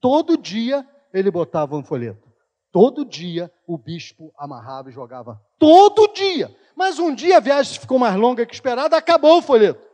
Todo 0.00 0.36
dia 0.36 0.86
ele 1.12 1.30
botava 1.30 1.76
um 1.76 1.84
folheto. 1.84 2.32
Todo 2.70 3.04
dia 3.04 3.52
o 3.66 3.78
bispo 3.78 4.32
amarrava 4.36 4.90
e 4.90 4.92
jogava. 4.92 5.40
Todo 5.58 6.12
dia. 6.12 6.54
Mas 6.76 6.98
um 6.98 7.14
dia 7.14 7.36
a 7.36 7.40
viagem 7.40 7.78
ficou 7.78 7.98
mais 7.98 8.16
longa 8.16 8.44
que 8.44 8.54
esperada, 8.54 8.96
acabou 8.96 9.38
o 9.38 9.42
folheto. 9.42 9.86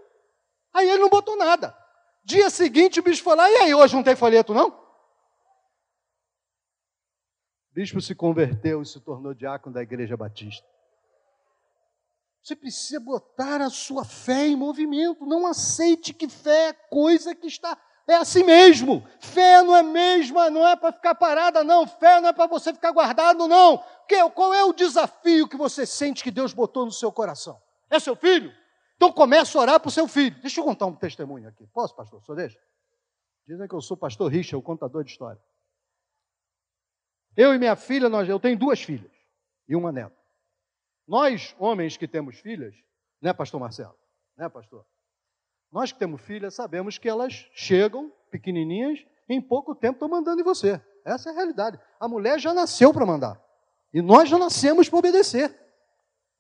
Aí 0.73 0.89
ele 0.89 0.99
não 0.99 1.09
botou 1.09 1.37
nada. 1.37 1.77
Dia 2.25 2.49
seguinte 2.51 3.01
o 3.01 3.03
bispo 3.03 3.25
falou: 3.25 3.47
E 3.47 3.57
aí, 3.57 3.75
hoje 3.75 3.95
não 3.95 4.03
tem 4.03 4.17
folheto, 4.17 4.55
não? 4.55 4.75
Bispo 7.73 8.01
se 8.01 8.15
converteu 8.15 8.83
e 8.83 8.87
se 8.87 9.01
tornou 9.01 9.33
diácono 9.33 9.75
da 9.75 9.83
igreja 9.83 10.17
batista. 10.17 10.67
Você 12.43 12.57
precisa 12.57 12.99
botar 12.99 13.61
a 13.61 13.71
sua 13.71 14.05
fé 14.05 14.47
em 14.49 14.57
movimento. 14.57 15.27
Não 15.27 15.47
aceite 15.47 16.13
que 16.13 16.29
fé 16.29 16.69
é 16.69 16.73
coisa 16.73 17.35
que 17.35 17.47
está. 17.47 17.79
É 18.09 18.15
assim 18.15 18.43
mesmo. 18.43 19.07
Fé 19.21 19.63
não 19.63 19.77
é 19.77 19.83
mesma, 19.83 20.51
não 20.51 20.67
é 20.67 20.75
para 20.75 20.91
ficar 20.91 21.15
parada, 21.15 21.63
não. 21.63 21.87
Fé 21.87 22.21
não 22.21 22.31
é 22.31 22.33
para 22.33 22.47
você 22.47 22.73
ficar 22.73 22.91
guardado, 22.91 23.47
não. 23.47 23.85
Qual 24.35 24.53
é 24.53 24.65
o 24.65 24.73
desafio 24.73 25.47
que 25.47 25.57
você 25.57 25.87
sente 25.87 26.25
que 26.25 26.31
Deus 26.31 26.53
botou 26.53 26.85
no 26.85 26.91
seu 26.91 27.13
coração? 27.13 27.61
É 27.89 28.01
seu 28.01 28.17
filho? 28.17 28.53
Então 28.97 29.13
comece 29.13 29.57
a 29.57 29.61
orar 29.61 29.79
para 29.79 29.89
o 29.89 29.93
seu 29.93 30.09
filho. 30.09 30.35
Deixa 30.41 30.61
eu 30.61 30.65
contar 30.65 30.87
um 30.87 30.97
testemunho 30.97 31.49
aqui. 31.49 31.67
Posso, 31.69 31.95
pastor? 31.95 32.23
Só 32.25 32.35
deixa? 32.35 32.59
Dizem 33.47 33.69
que 33.69 33.75
eu 33.75 33.81
sou 33.81 33.97
pastor 33.97 34.31
Richard, 34.31 34.57
o 34.57 34.63
contador 34.63 35.05
de 35.05 35.13
história. 35.13 35.41
Eu 37.37 37.55
e 37.55 37.59
minha 37.59 37.77
filha, 37.77 38.09
nós, 38.09 38.29
eu 38.29 38.41
tenho 38.41 38.59
duas 38.59 38.83
filhas 38.83 39.11
e 39.69 39.77
uma 39.77 39.93
neta. 39.93 40.17
Nós, 41.07 41.55
homens 41.59 41.97
que 41.97 42.07
temos 42.07 42.39
filhas, 42.39 42.75
né, 43.21 43.33
pastor 43.33 43.61
Marcelo? 43.61 43.97
Né, 44.37 44.49
pastor? 44.49 44.85
Nós 45.71 45.93
que 45.93 45.99
temos 45.99 46.21
filhas, 46.23 46.55
sabemos 46.55 46.99
que 46.99 47.09
elas 47.09 47.49
chegam 47.53 48.13
pequenininhas, 48.31 49.05
em 49.29 49.41
pouco 49.41 49.75
tempo 49.75 49.95
estão 49.95 50.09
mandando 50.09 50.41
em 50.41 50.45
você. 50.45 50.81
Essa 51.05 51.31
é 51.31 51.33
a 51.33 51.37
realidade. 51.37 51.79
A 51.99 52.09
mulher 52.09 52.39
já 52.39 52.53
nasceu 52.53 52.93
para 52.93 53.07
mandar. 53.07 53.41
E 53.93 54.03
nós 54.03 54.29
já 54.29 54.39
nascemos 54.39 54.89
para 54.89 54.99
obedecer. 54.99 55.55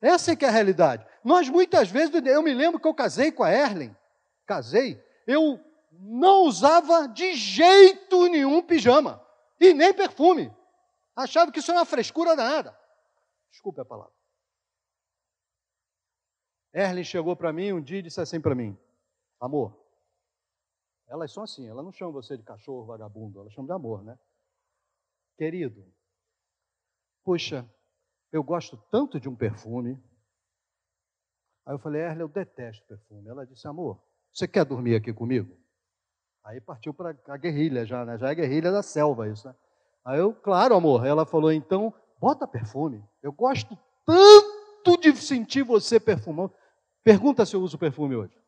Essa 0.01 0.33
é 0.33 0.37
que 0.37 0.45
é 0.45 0.49
a 0.49 0.53
realidade. 0.53 1.07
Nós 1.23 1.49
muitas 1.49 1.91
vezes, 1.91 2.15
eu 2.27 2.43
me 2.43 2.55
lembro 2.55 2.81
que 2.81 2.89
eu 2.89 2.95
casei 2.95 3.31
com 3.31 3.43
a 3.43 3.53
Erlen, 3.53 3.95
casei, 4.47 5.03
eu 5.27 5.61
não 5.93 6.45
usava 6.45 7.07
de 7.07 7.35
jeito 7.35 8.27
nenhum 8.29 8.63
pijama 8.63 9.23
e 9.61 9.75
nem 9.75 9.93
perfume. 9.93 10.51
Achava 11.17 11.50
que 11.52 11.59
isso 11.59 11.71
era 11.71 11.81
uma 11.81 11.87
frescura 11.87 12.37
danada. 12.37 12.79
Desculpe 13.50 13.81
a 13.81 13.85
palavra. 13.85 14.14
Erlen 16.73 17.05
chegou 17.05 17.35
para 17.35 17.52
mim 17.52 17.73
um 17.73 17.83
dia 17.83 17.99
e 17.99 18.02
disse 18.02 18.21
assim 18.21 18.40
para 18.40 18.55
mim: 18.55 18.79
Amor, 19.40 19.76
elas 21.09 21.33
são 21.33 21.43
assim, 21.43 21.69
elas 21.69 21.85
não 21.85 21.93
chamam 21.93 22.12
você 22.12 22.37
de 22.37 22.45
cachorro 22.45 22.87
vagabundo, 22.87 23.40
elas 23.40 23.52
chamam 23.52 23.67
de 23.67 23.73
amor, 23.73 24.05
né? 24.05 24.17
Querido, 25.37 25.93
poxa, 27.25 27.69
eu 28.31 28.43
gosto 28.45 28.76
tanto 28.90 29.19
de 29.19 29.29
um 29.29 29.35
perfume. 29.35 30.00
Aí 31.67 31.75
eu 31.75 31.79
falei, 31.79 32.02
Erle, 32.02 32.23
eu 32.23 32.29
detesto 32.29 32.87
perfume. 32.87 33.29
Ela 33.29 33.45
disse, 33.45 33.67
amor, 33.67 34.00
você 34.33 34.47
quer 34.47 34.64
dormir 34.64 34.95
aqui 34.95 35.12
comigo? 35.12 35.59
Aí 36.45 36.61
partiu 36.61 36.95
para 36.95 37.17
a 37.26 37.37
guerrilha 37.37 37.85
já, 37.85 38.05
né? 38.05 38.17
Já 38.17 38.31
é 38.31 38.35
guerrilha 38.35 38.71
da 38.71 38.83
selva 38.83 39.29
isso, 39.29 39.49
né? 39.49 39.55
Aí 40.04 40.19
eu, 40.19 40.33
claro, 40.35 40.75
amor. 40.75 41.07
Ela 41.07 41.26
falou, 41.26 41.52
então, 41.52 41.92
bota 42.21 42.47
perfume. 42.47 43.04
Eu 43.23 43.33
gosto 43.33 43.78
tanto 44.07 44.97
de 45.00 45.14
sentir 45.16 45.62
você 45.62 46.00
perfumando. 46.00 46.52
Pergunta 47.02 47.47
se 47.47 47.54
eu 47.54 47.60
uso 47.60 47.78
perfume 47.78 48.17
hoje. 48.17 48.39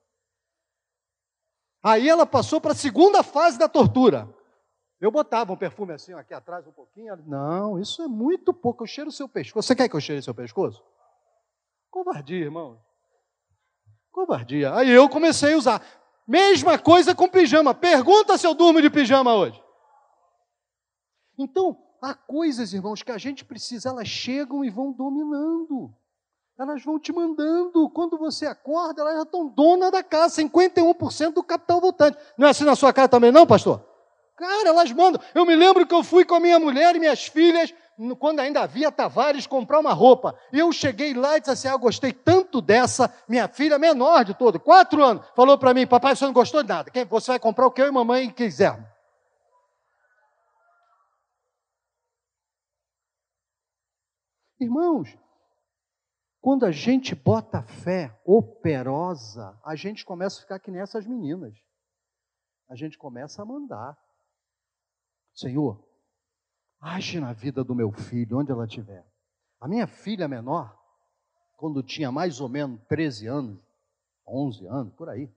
Aí 1.83 2.09
ela 2.09 2.25
passou 2.25 2.61
para 2.61 2.73
a 2.73 2.77
segunda 2.77 3.23
fase 3.23 3.59
da 3.59 3.69
tortura. 3.69 4.29
Eu 5.01 5.11
botava 5.11 5.53
um 5.53 5.57
perfume 5.57 5.93
assim, 5.93 6.13
aqui 6.15 6.33
atrás 6.33 6.65
um 6.67 6.73
pouquinho. 6.73 7.09
Ela, 7.09 7.23
não, 7.27 7.79
isso 7.81 8.03
é 8.03 8.07
muito 8.07 8.55
pouco. 8.55 8.85
Eu 8.85 8.87
cheiro 8.87 9.11
o 9.11 9.13
seu 9.13 9.29
pescoço. 9.29 9.67
Você 9.67 9.75
quer 9.75 9.89
que 9.89 9.97
eu 9.97 10.01
cheire 10.01 10.23
seu 10.23 10.35
pescoço? 10.35 10.83
Covardia, 11.91 12.45
irmão. 12.45 12.81
Covardia. 14.13 14.75
Aí 14.75 14.91
eu 14.91 15.09
comecei 15.09 15.55
a 15.55 15.57
usar. 15.57 15.83
Mesma 16.27 16.79
coisa 16.79 17.15
com 17.15 17.29
pijama. 17.29 17.75
Pergunta 17.75 18.39
se 18.39 18.47
eu 18.47 18.55
durmo 18.55 18.81
de 18.81 18.89
pijama 18.89 19.35
hoje. 19.35 19.61
Então, 21.43 21.77
há 22.01 22.15
coisas, 22.15 22.73
irmãos, 22.73 23.03
que 23.03 23.13
a 23.13 23.19
gente 23.19 23.45
precisa, 23.45 23.91
elas 23.91 24.09
chegam 24.09 24.65
e 24.65 24.71
vão 24.71 24.93
dominando. 24.93 25.93
Elas 26.59 26.85
vão 26.85 26.99
te 26.99 27.13
mandando. 27.13 27.89
Quando 27.91 28.19
você 28.19 28.47
acorda, 28.47 29.03
elas 29.03 29.17
já 29.17 29.23
estão 29.23 29.49
dona 29.49 29.91
da 29.91 30.03
casa, 30.03 30.43
51% 30.43 31.33
do 31.33 31.43
capital 31.43 31.81
voltante. 31.81 32.19
Não 32.37 32.47
é 32.47 32.51
assim 32.51 32.65
na 32.65 32.77
sua 32.77 32.93
casa 32.93 33.09
também, 33.09 33.33
não, 33.33 33.47
pastor? 33.47 33.85
Cara, 34.37 34.69
elas 34.69 34.91
mandam. 34.93 35.21
Eu 35.35 35.45
me 35.45 35.55
lembro 35.55 35.87
que 35.87 35.95
eu 35.95 36.03
fui 36.03 36.25
com 36.25 36.35
a 36.35 36.41
minha 36.41 36.59
mulher 36.59 36.97
e 36.97 36.99
minhas 36.99 37.27
filhas, 37.27 37.73
quando 38.19 38.41
ainda 38.41 38.63
havia 38.63 38.91
Tavares, 38.91 39.47
comprar 39.47 39.79
uma 39.79 39.93
roupa. 39.93 40.35
Eu 40.53 40.73
cheguei 40.73 41.15
lá 41.15 41.37
e 41.37 41.41
disse 41.41 41.53
assim: 41.53 41.69
Ah, 41.69 41.77
gostei 41.77 42.13
tanto 42.13 42.61
dessa. 42.61 43.13
Minha 43.29 43.47
filha, 43.49 43.79
menor 43.79 44.25
de 44.25 44.35
todo, 44.35 44.59
quatro 44.59 45.03
anos, 45.03 45.25
falou 45.37 45.57
para 45.59 45.75
mim: 45.75 45.87
Papai, 45.87 46.17
você 46.17 46.25
não 46.25 46.33
gostou 46.33 46.63
de 46.63 46.69
nada. 46.69 46.91
Você 47.11 47.33
vai 47.33 47.39
comprar 47.39 47.67
o 47.67 47.71
que 47.71 47.83
eu 47.83 47.89
e 47.89 47.91
mamãe 47.91 48.31
quisermos. 48.31 48.92
Irmãos, 54.63 55.19
quando 56.41 56.65
a 56.65 56.71
gente 56.71 57.17
bota 57.17 57.63
fé 57.63 58.17
operosa, 58.25 59.59
a 59.65 59.75
gente 59.75 60.05
começa 60.05 60.39
a 60.39 60.43
ficar 60.43 60.61
que 60.61 60.71
nem 60.71 60.81
essas 60.81 61.05
meninas. 61.05 61.53
A 62.69 62.77
gente 62.77 62.97
começa 62.97 63.43
a 63.43 63.45
mandar. 63.45 63.99
Senhor, 65.35 65.85
age 66.81 67.19
na 67.19 67.33
vida 67.33 67.65
do 67.65 67.75
meu 67.75 67.91
filho, 67.91 68.39
onde 68.39 68.53
ela 68.53 68.65
estiver. 68.65 69.05
A 69.61 69.67
minha 69.67 69.89
filha 69.89 70.29
menor, 70.29 70.79
quando 71.57 71.83
tinha 71.83 72.13
mais 72.13 72.41
ou 72.41 72.49
menos 72.49 72.81
13 72.87 73.27
anos, 73.27 73.61
11 74.27 74.67
anos, 74.67 74.95
por 74.95 75.09
aí, 75.09 75.29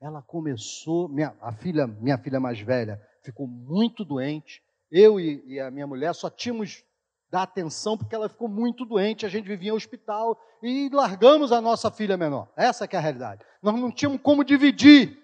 ela 0.00 0.22
começou, 0.22 1.08
minha, 1.08 1.36
a 1.42 1.52
filha, 1.52 1.86
minha 1.86 2.16
filha 2.16 2.40
mais 2.40 2.58
velha 2.58 3.00
ficou 3.22 3.46
muito 3.46 4.02
doente. 4.02 4.62
Eu 4.90 5.20
e, 5.20 5.44
e 5.46 5.60
a 5.60 5.70
minha 5.70 5.86
mulher 5.86 6.14
só 6.14 6.30
tínhamos 6.30 6.84
dar 7.30 7.42
atenção, 7.42 7.96
porque 7.98 8.14
ela 8.14 8.28
ficou 8.28 8.48
muito 8.48 8.84
doente, 8.84 9.26
a 9.26 9.28
gente 9.28 9.46
vivia 9.46 9.70
em 9.70 9.74
hospital 9.74 10.40
e 10.62 10.88
largamos 10.92 11.52
a 11.52 11.60
nossa 11.60 11.90
filha 11.90 12.16
menor. 12.16 12.48
Essa 12.56 12.84
é 12.84 12.96
a 12.96 13.00
realidade. 13.00 13.44
Nós 13.62 13.74
não 13.74 13.90
tínhamos 13.90 14.20
como 14.22 14.44
dividir. 14.44 15.22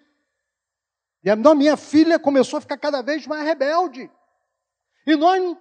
E 1.24 1.30
a 1.30 1.36
minha 1.36 1.76
filha 1.76 2.18
começou 2.18 2.58
a 2.58 2.60
ficar 2.60 2.76
cada 2.76 3.00
vez 3.02 3.26
mais 3.26 3.44
rebelde. 3.44 4.10
E 5.06 5.14
nós, 5.14 5.56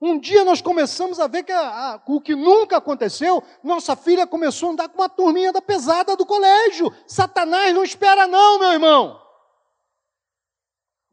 um 0.00 0.18
dia 0.18 0.44
nós 0.44 0.62
começamos 0.62 1.20
a 1.20 1.26
ver 1.26 1.42
que 1.42 1.52
a, 1.52 1.60
a, 1.60 2.02
o 2.06 2.20
que 2.20 2.34
nunca 2.34 2.78
aconteceu, 2.78 3.42
nossa 3.62 3.94
filha 3.94 4.26
começou 4.26 4.70
a 4.70 4.72
andar 4.72 4.88
com 4.88 4.98
uma 4.98 5.08
turminha 5.08 5.52
da 5.52 5.60
pesada 5.60 6.16
do 6.16 6.24
colégio. 6.24 6.92
Satanás 7.06 7.74
não 7.74 7.84
espera 7.84 8.26
não, 8.26 8.58
meu 8.58 8.72
irmão. 8.72 9.20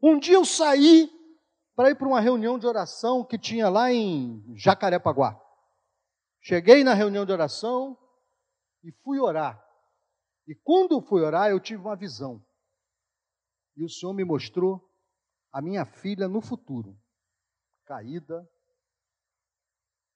Um 0.02 0.18
dia 0.18 0.36
eu 0.36 0.44
saí 0.46 1.10
para 1.80 1.92
ir 1.92 1.94
para 1.94 2.08
uma 2.08 2.20
reunião 2.20 2.58
de 2.58 2.66
oração 2.66 3.24
que 3.24 3.38
tinha 3.38 3.70
lá 3.70 3.90
em 3.90 4.44
Jacarepaguá. 4.54 5.40
Cheguei 6.42 6.84
na 6.84 6.92
reunião 6.92 7.24
de 7.24 7.32
oração 7.32 7.96
e 8.84 8.92
fui 9.02 9.18
orar. 9.18 9.58
E 10.46 10.54
quando 10.54 11.00
fui 11.00 11.22
orar, 11.22 11.48
eu 11.48 11.58
tive 11.58 11.80
uma 11.80 11.96
visão. 11.96 12.44
E 13.74 13.82
o 13.82 13.88
Senhor 13.88 14.12
me 14.12 14.26
mostrou 14.26 14.86
a 15.50 15.62
minha 15.62 15.86
filha 15.86 16.28
no 16.28 16.42
futuro, 16.42 16.94
caída, 17.86 18.46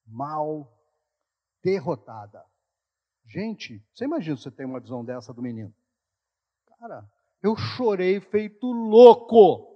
mal, 0.06 0.70
derrotada. 1.62 2.44
Gente, 3.24 3.82
você 3.94 4.04
imagina 4.04 4.36
você 4.36 4.50
tem 4.50 4.66
uma 4.66 4.80
visão 4.80 5.02
dessa 5.02 5.32
do 5.32 5.40
menino? 5.40 5.74
Cara, 6.78 7.10
eu 7.42 7.56
chorei 7.56 8.20
feito 8.20 8.66
louco. 8.66 9.73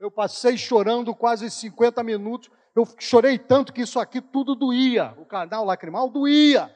Eu 0.00 0.10
passei 0.12 0.56
chorando 0.56 1.14
quase 1.14 1.50
50 1.50 2.02
minutos. 2.04 2.48
Eu 2.74 2.86
chorei 2.98 3.36
tanto 3.36 3.72
que 3.72 3.82
isso 3.82 3.98
aqui 3.98 4.20
tudo 4.20 4.54
doía. 4.54 5.12
O 5.18 5.24
canal 5.24 5.64
lacrimal 5.64 6.08
doía. 6.08 6.74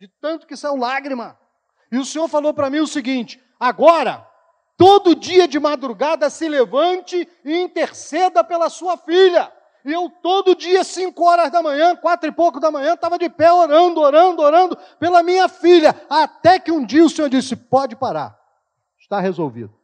De 0.00 0.08
tanto 0.20 0.46
que 0.46 0.56
saiu 0.56 0.76
lágrima. 0.76 1.38
E 1.92 1.98
o 1.98 2.04
Senhor 2.04 2.26
falou 2.26 2.52
para 2.52 2.68
mim 2.68 2.80
o 2.80 2.86
seguinte: 2.86 3.40
agora, 3.60 4.26
todo 4.76 5.14
dia 5.14 5.46
de 5.46 5.60
madrugada, 5.60 6.28
se 6.28 6.48
levante 6.48 7.28
e 7.44 7.56
interceda 7.56 8.42
pela 8.42 8.68
sua 8.68 8.96
filha. 8.96 9.52
E 9.84 9.92
eu 9.92 10.10
todo 10.22 10.56
dia, 10.56 10.82
cinco 10.82 11.24
horas 11.24 11.52
da 11.52 11.62
manhã, 11.62 11.94
quatro 11.94 12.28
e 12.28 12.32
pouco 12.32 12.58
da 12.58 12.70
manhã, 12.70 12.94
estava 12.94 13.18
de 13.18 13.28
pé 13.28 13.52
orando, 13.52 14.00
orando, 14.00 14.42
orando 14.42 14.76
pela 14.98 15.22
minha 15.22 15.46
filha. 15.46 15.94
Até 16.10 16.58
que 16.58 16.72
um 16.72 16.84
dia 16.84 17.04
o 17.04 17.10
Senhor 17.10 17.28
disse: 17.28 17.54
pode 17.54 17.94
parar, 17.94 18.36
está 18.98 19.20
resolvido. 19.20 19.83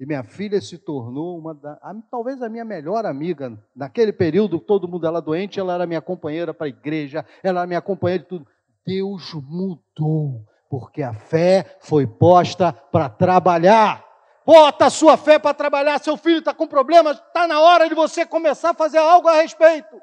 E 0.00 0.06
minha 0.06 0.22
filha 0.22 0.60
se 0.60 0.78
tornou 0.78 1.36
uma 1.36 1.52
da, 1.52 1.76
talvez 2.08 2.40
a 2.40 2.48
minha 2.48 2.64
melhor 2.64 3.04
amiga. 3.04 3.58
Naquele 3.74 4.12
período, 4.12 4.60
todo 4.60 4.86
mundo 4.86 5.06
era 5.06 5.20
doente, 5.20 5.58
ela 5.58 5.74
era 5.74 5.86
minha 5.86 6.00
companheira 6.00 6.54
para 6.54 6.66
a 6.66 6.68
igreja, 6.68 7.26
ela 7.42 7.60
era 7.60 7.66
minha 7.66 7.80
companheira 7.80 8.22
de 8.22 8.28
tudo. 8.28 8.46
Deus 8.86 9.34
mudou, 9.34 10.46
porque 10.70 11.02
a 11.02 11.12
fé 11.12 11.76
foi 11.80 12.06
posta 12.06 12.72
para 12.72 13.08
trabalhar. 13.08 14.06
Bota 14.46 14.86
a 14.86 14.90
sua 14.90 15.16
fé 15.16 15.38
para 15.38 15.52
trabalhar. 15.52 15.98
Seu 15.98 16.16
filho 16.16 16.38
está 16.38 16.54
com 16.54 16.66
problemas, 16.66 17.18
está 17.18 17.48
na 17.48 17.60
hora 17.60 17.88
de 17.88 17.94
você 17.94 18.24
começar 18.24 18.70
a 18.70 18.74
fazer 18.74 18.98
algo 18.98 19.26
a 19.28 19.34
respeito. 19.34 20.00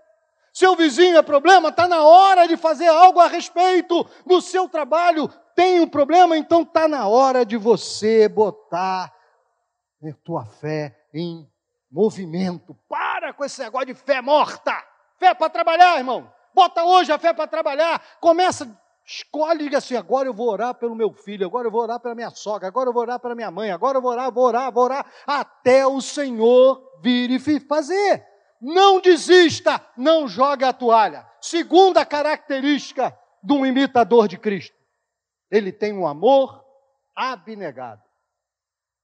Seu 0.53 0.75
vizinho 0.75 1.17
é 1.17 1.21
problema, 1.21 1.69
está 1.69 1.87
na 1.87 2.03
hora 2.03 2.47
de 2.47 2.55
fazer 2.57 2.87
algo 2.87 3.19
a 3.19 3.27
respeito. 3.27 4.05
No 4.25 4.41
seu 4.41 4.67
trabalho 4.69 5.29
tem 5.55 5.79
um 5.79 5.87
problema, 5.87 6.37
então 6.37 6.61
está 6.61 6.87
na 6.87 7.07
hora 7.07 7.45
de 7.45 7.57
você 7.57 8.27
botar 8.27 9.05
a 9.05 9.14
tua 10.23 10.45
fé 10.45 10.95
em 11.13 11.49
movimento. 11.91 12.75
Para 12.87 13.33
com 13.33 13.43
esse 13.45 13.61
negócio 13.61 13.87
de 13.87 13.93
fé 13.93 14.21
morta. 14.21 14.75
Fé 15.17 15.33
para 15.33 15.49
trabalhar, 15.49 15.97
irmão. 15.97 16.31
Bota 16.53 16.83
hoje 16.83 17.11
a 17.11 17.19
fé 17.19 17.33
para 17.33 17.47
trabalhar. 17.47 18.01
Começa 18.19 18.65
Escolhe 19.05 19.63
diga 19.63 19.77
assim: 19.77 19.95
agora 19.95 20.27
eu 20.27 20.33
vou 20.33 20.49
orar 20.49 20.73
pelo 20.73 20.95
meu 20.95 21.13
filho, 21.13 21.45
agora 21.45 21.67
eu 21.67 21.71
vou 21.71 21.81
orar 21.81 21.99
pela 21.99 22.15
minha 22.15 22.31
sogra, 22.31 22.67
agora 22.67 22.89
eu 22.89 22.93
vou 22.93 23.03
orar 23.03 23.19
pela 23.19 23.35
minha 23.35 23.51
mãe, 23.51 23.69
agora 23.69 23.99
eu 23.99 24.01
vou 24.01 24.11
orar, 24.11 24.31
vou 24.31 24.43
orar, 24.45 24.71
vou 24.71 24.83
orar, 24.83 25.05
até 25.27 25.85
o 25.85 26.01
Senhor 26.01 26.81
vir 27.01 27.29
e 27.29 27.59
fazer. 27.59 28.25
Não 28.59 28.99
desista, 28.99 29.79
não 29.95 30.27
jogue 30.27 30.65
a 30.65 30.73
toalha. 30.73 31.23
Segunda 31.39 32.03
característica 32.03 33.15
de 33.43 33.53
um 33.53 33.63
imitador 33.63 34.27
de 34.27 34.39
Cristo: 34.39 34.75
ele 35.51 35.71
tem 35.71 35.93
um 35.93 36.07
amor 36.07 36.65
abnegado. 37.15 38.01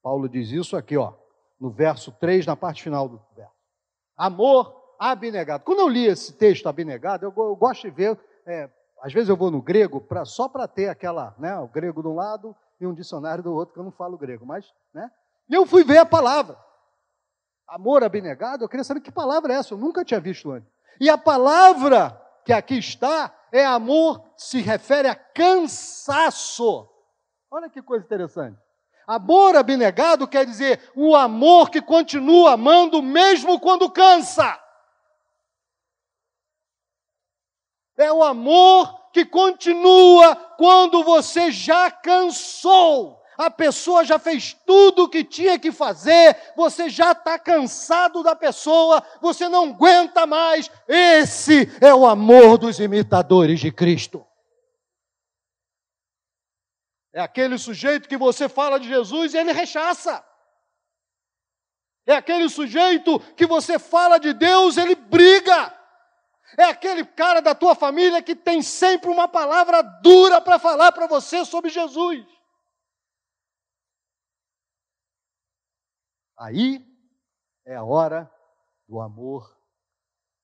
Paulo 0.02 0.28
diz 0.28 0.50
isso 0.52 0.76
aqui, 0.76 0.98
ó, 0.98 1.14
no 1.60 1.70
verso 1.70 2.12
3, 2.12 2.46
na 2.46 2.56
parte 2.56 2.82
final 2.82 3.08
do 3.08 3.22
verso. 3.36 3.54
Amor 4.18 4.96
abnegado. 5.00 5.64
Quando 5.64 5.80
eu 5.80 5.88
li 5.88 6.06
esse 6.06 6.34
texto 6.34 6.68
abnegado, 6.68 7.26
eu, 7.26 7.34
eu 7.36 7.56
gosto 7.56 7.84
de 7.84 7.92
ver. 7.92 8.20
É, 8.46 8.70
às 9.02 9.12
vezes 9.14 9.30
eu 9.30 9.36
vou 9.36 9.50
no 9.50 9.62
grego 9.62 10.00
pra, 10.00 10.26
só 10.26 10.48
para 10.48 10.68
ter 10.68 10.88
aquela, 10.88 11.36
né, 11.40 11.58
o 11.58 11.68
grego 11.68 12.02
de 12.02 12.08
um 12.08 12.16
lado 12.16 12.56
e 12.80 12.86
um 12.86 12.94
dicionário 12.94 13.44
do 13.44 13.54
outro, 13.54 13.74
que 13.74 13.80
eu 13.80 13.84
não 13.84 13.92
falo 13.92 14.18
grego, 14.18 14.46
mas, 14.46 14.72
né? 14.94 15.10
E 15.50 15.54
eu 15.54 15.66
fui 15.66 15.84
ver 15.84 15.98
a 15.98 16.06
palavra. 16.06 16.58
Amor 17.68 18.04
abnegado, 18.04 18.64
eu 18.64 18.70
queria 18.70 18.84
saber 18.84 19.02
que 19.02 19.12
palavra 19.12 19.54
é 19.54 19.58
essa, 19.58 19.74
eu 19.74 19.78
nunca 19.78 20.06
tinha 20.06 20.20
visto 20.20 20.52
antes. 20.52 20.70
E 21.00 21.10
a 21.10 21.18
palavra 21.18 22.20
que 22.46 22.54
aqui 22.54 22.78
está 22.78 23.34
é 23.52 23.66
amor, 23.66 24.24
se 24.38 24.62
refere 24.62 25.08
a 25.08 25.16
cansaço. 25.16 26.88
Olha 27.50 27.70
que 27.70 27.82
coisa 27.82 28.06
interessante. 28.06 28.58
Amor 29.12 29.58
abnegado 29.58 30.26
quer 30.26 30.46
dizer 30.46 30.90
o 30.96 31.18
amor 31.18 31.70
que 31.70 31.82
continua 31.82 32.54
amando 32.54 33.02
mesmo 33.02 33.60
quando 33.60 33.92
cansa. 33.92 34.58
É 37.98 38.10
o 38.10 38.24
amor 38.24 39.12
que 39.12 39.26
continua 39.26 40.34
quando 40.58 41.04
você 41.04 41.52
já 41.52 41.92
cansou. 41.92 43.22
A 43.38 43.50
pessoa 43.50 44.06
já 44.06 44.18
fez 44.18 44.56
tudo 44.66 45.04
o 45.04 45.10
que 45.10 45.26
tinha 45.26 45.60
que 45.60 45.74
fazer, 45.74 46.54
você 46.56 46.90
já 46.90 47.12
está 47.12 47.38
cansado 47.38 48.24
da 48.24 48.34
pessoa, 48.34 49.04
você 49.20 49.50
não 49.50 49.72
aguenta 49.72 50.26
mais. 50.26 50.72
Esse 50.88 51.70
é 51.82 51.94
o 51.94 52.06
amor 52.06 52.58
dos 52.58 52.80
imitadores 52.80 53.60
de 53.60 53.74
Cristo. 53.74 54.26
É 57.14 57.20
aquele 57.20 57.58
sujeito 57.58 58.08
que 58.08 58.18
você 58.18 58.48
fala 58.48 58.80
de 58.80 58.88
Jesus 58.88 59.34
e 59.34 59.38
ele 59.38 59.52
rechaça. 59.52 60.26
É 62.06 62.14
aquele 62.14 62.50
sujeito 62.50 63.20
que 63.36 63.46
você 63.46 63.78
fala 63.78 64.18
de 64.18 64.34
Deus, 64.34 64.78
ele 64.78 64.96
briga. 64.96 65.78
É 66.58 66.64
aquele 66.66 67.06
cara 67.06 67.42
da 67.42 67.56
tua 67.56 67.76
família 67.76 68.22
que 68.22 68.36
tem 68.36 68.62
sempre 68.62 69.10
uma 69.10 69.28
palavra 69.28 69.82
dura 69.82 70.42
para 70.42 70.60
falar 70.60 70.92
para 70.92 71.08
você 71.08 71.46
sobre 71.46 71.70
Jesus. 71.70 72.26
Aí 76.38 76.84
é 77.66 77.76
a 77.76 77.84
hora 77.84 78.30
do 78.88 79.00
amor 79.00 79.58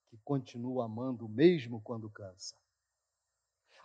que 0.10 0.18
continua 0.18 0.86
amando 0.86 1.28
mesmo 1.28 1.82
quando 1.82 2.10
cansa. 2.10 2.56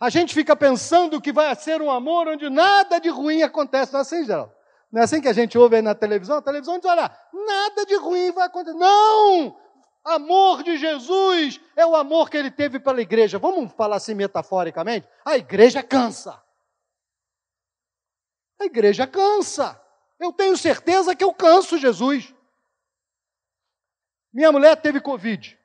A 0.03 0.09
gente 0.09 0.33
fica 0.33 0.53
pensando 0.53 1.21
que 1.21 1.31
vai 1.31 1.55
ser 1.55 1.81
um 1.81 1.89
amor 1.89 2.27
onde 2.27 2.49
nada 2.49 2.99
de 2.99 3.07
ruim 3.07 3.41
acontece. 3.41 3.93
Não 3.93 3.99
é 3.99 4.01
assim, 4.01 4.25
Geraldo? 4.25 4.53
Não 4.91 4.99
é 4.99 5.05
assim 5.05 5.21
que 5.21 5.29
a 5.29 5.33
gente 5.33 5.57
ouve 5.57 5.77
aí 5.77 5.81
na 5.81 5.95
televisão? 5.95 6.35
A 6.35 6.41
televisão 6.41 6.77
diz: 6.77 6.85
olha, 6.85 7.09
nada 7.31 7.85
de 7.85 7.95
ruim 7.95 8.29
vai 8.33 8.47
acontecer. 8.47 8.77
Não! 8.77 9.57
Amor 10.03 10.61
de 10.61 10.75
Jesus 10.75 11.61
é 11.73 11.85
o 11.85 11.95
amor 11.95 12.29
que 12.29 12.35
ele 12.35 12.51
teve 12.51 12.81
pela 12.81 13.01
igreja. 13.01 13.39
Vamos 13.39 13.71
falar 13.71 13.95
assim 13.95 14.13
metaforicamente? 14.13 15.07
A 15.23 15.37
igreja 15.37 15.81
cansa. 15.81 16.37
A 18.59 18.65
igreja 18.65 19.07
cansa. 19.07 19.81
Eu 20.19 20.33
tenho 20.33 20.57
certeza 20.57 21.15
que 21.15 21.23
eu 21.23 21.33
canso 21.33 21.77
Jesus. 21.77 22.35
Minha 24.33 24.51
mulher 24.51 24.75
teve 24.81 24.99
Covid. 24.99 25.57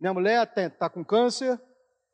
Minha 0.00 0.12
mulher 0.12 0.52
está 0.56 0.90
com 0.90 1.04
câncer. 1.04 1.62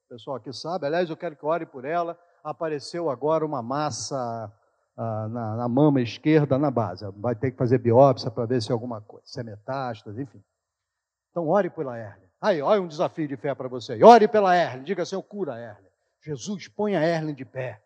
Pessoal 0.08 0.36
aqui 0.36 0.52
sabe. 0.52 0.86
Aliás, 0.86 1.08
eu 1.08 1.16
quero 1.16 1.36
que 1.36 1.44
ore 1.44 1.66
por 1.66 1.84
ela. 1.84 2.18
Apareceu 2.42 3.08
agora 3.08 3.44
uma 3.44 3.62
massa 3.62 4.52
ah, 4.96 5.28
na, 5.28 5.56
na 5.56 5.68
mama 5.68 6.00
esquerda, 6.00 6.58
na 6.58 6.70
base. 6.70 7.04
Vai 7.16 7.34
ter 7.34 7.50
que 7.50 7.56
fazer 7.56 7.78
biópsia 7.78 8.30
para 8.30 8.46
ver 8.46 8.62
se 8.62 8.70
é 8.70 8.72
alguma 8.72 9.00
coisa, 9.00 9.26
se 9.26 9.40
é 9.40 9.42
metástase, 9.42 10.20
enfim. 10.20 10.42
Então, 11.30 11.48
ore 11.48 11.70
pela 11.70 11.98
Erle. 11.98 12.28
Aí, 12.40 12.60
olha 12.60 12.80
um 12.80 12.86
desafio 12.86 13.26
de 13.26 13.36
fé 13.36 13.54
para 13.54 13.68
você. 13.68 14.02
Ore 14.04 14.28
pela 14.28 14.56
Erle. 14.56 14.84
Diga 14.84 15.02
assim: 15.02 15.16
eu 15.16 15.22
cura 15.22 15.54
a 15.54 15.58
Erle. 15.58 15.88
Jesus, 16.20 16.68
põe 16.68 16.94
a 16.94 17.02
Erle 17.02 17.32
de 17.32 17.44
pé. 17.44 17.82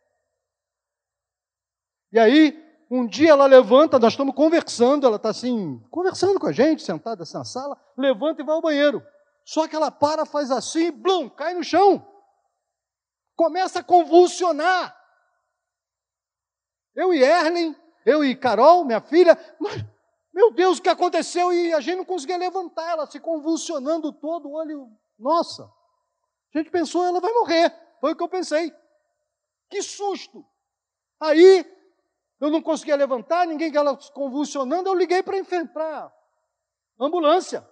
E 2.12 2.18
aí, 2.18 2.68
um 2.90 3.06
dia 3.06 3.30
ela 3.30 3.46
levanta, 3.46 3.98
nós 3.98 4.14
estamos 4.14 4.34
conversando, 4.34 5.06
ela 5.06 5.16
está 5.16 5.28
assim, 5.28 5.78
conversando 5.90 6.40
com 6.40 6.46
a 6.46 6.52
gente, 6.52 6.82
sentada 6.82 7.22
assim 7.22 7.36
na 7.36 7.44
sala, 7.44 7.76
levanta 7.96 8.42
e 8.42 8.44
vai 8.44 8.54
ao 8.54 8.62
banheiro. 8.62 9.02
Só 9.48 9.66
que 9.66 9.74
ela 9.74 9.90
para, 9.90 10.26
faz 10.26 10.50
assim, 10.50 10.90
blum, 10.90 11.26
cai 11.26 11.54
no 11.54 11.64
chão. 11.64 12.06
Começa 13.34 13.80
a 13.80 13.82
convulsionar. 13.82 14.94
Eu 16.94 17.14
e 17.14 17.22
Erlen, 17.22 17.74
eu 18.04 18.22
e 18.22 18.36
Carol, 18.36 18.84
minha 18.84 19.00
filha, 19.00 19.38
nós, 19.58 19.82
meu 20.34 20.50
Deus, 20.52 20.76
o 20.76 20.82
que 20.82 20.90
aconteceu? 20.90 21.50
E 21.50 21.72
a 21.72 21.80
gente 21.80 21.96
não 21.96 22.04
conseguia 22.04 22.36
levantar, 22.36 22.90
ela 22.90 23.06
se 23.06 23.18
convulsionando 23.20 24.12
todo, 24.12 24.50
o 24.50 24.52
olho. 24.52 24.86
Nossa! 25.18 25.64
A 26.54 26.58
gente 26.58 26.70
pensou, 26.70 27.06
ela 27.06 27.18
vai 27.18 27.32
morrer. 27.32 27.74
Foi 28.02 28.12
o 28.12 28.16
que 28.16 28.22
eu 28.22 28.28
pensei. 28.28 28.70
Que 29.70 29.80
susto! 29.80 30.44
Aí, 31.18 31.64
eu 32.38 32.50
não 32.50 32.60
conseguia 32.60 32.96
levantar, 32.96 33.46
ninguém 33.46 33.72
que 33.72 33.78
ela 33.78 33.96
convulsionando, 34.12 34.90
eu 34.90 34.94
liguei 34.94 35.22
para 35.22 35.38
a 35.38 36.12
ambulância. 37.00 37.66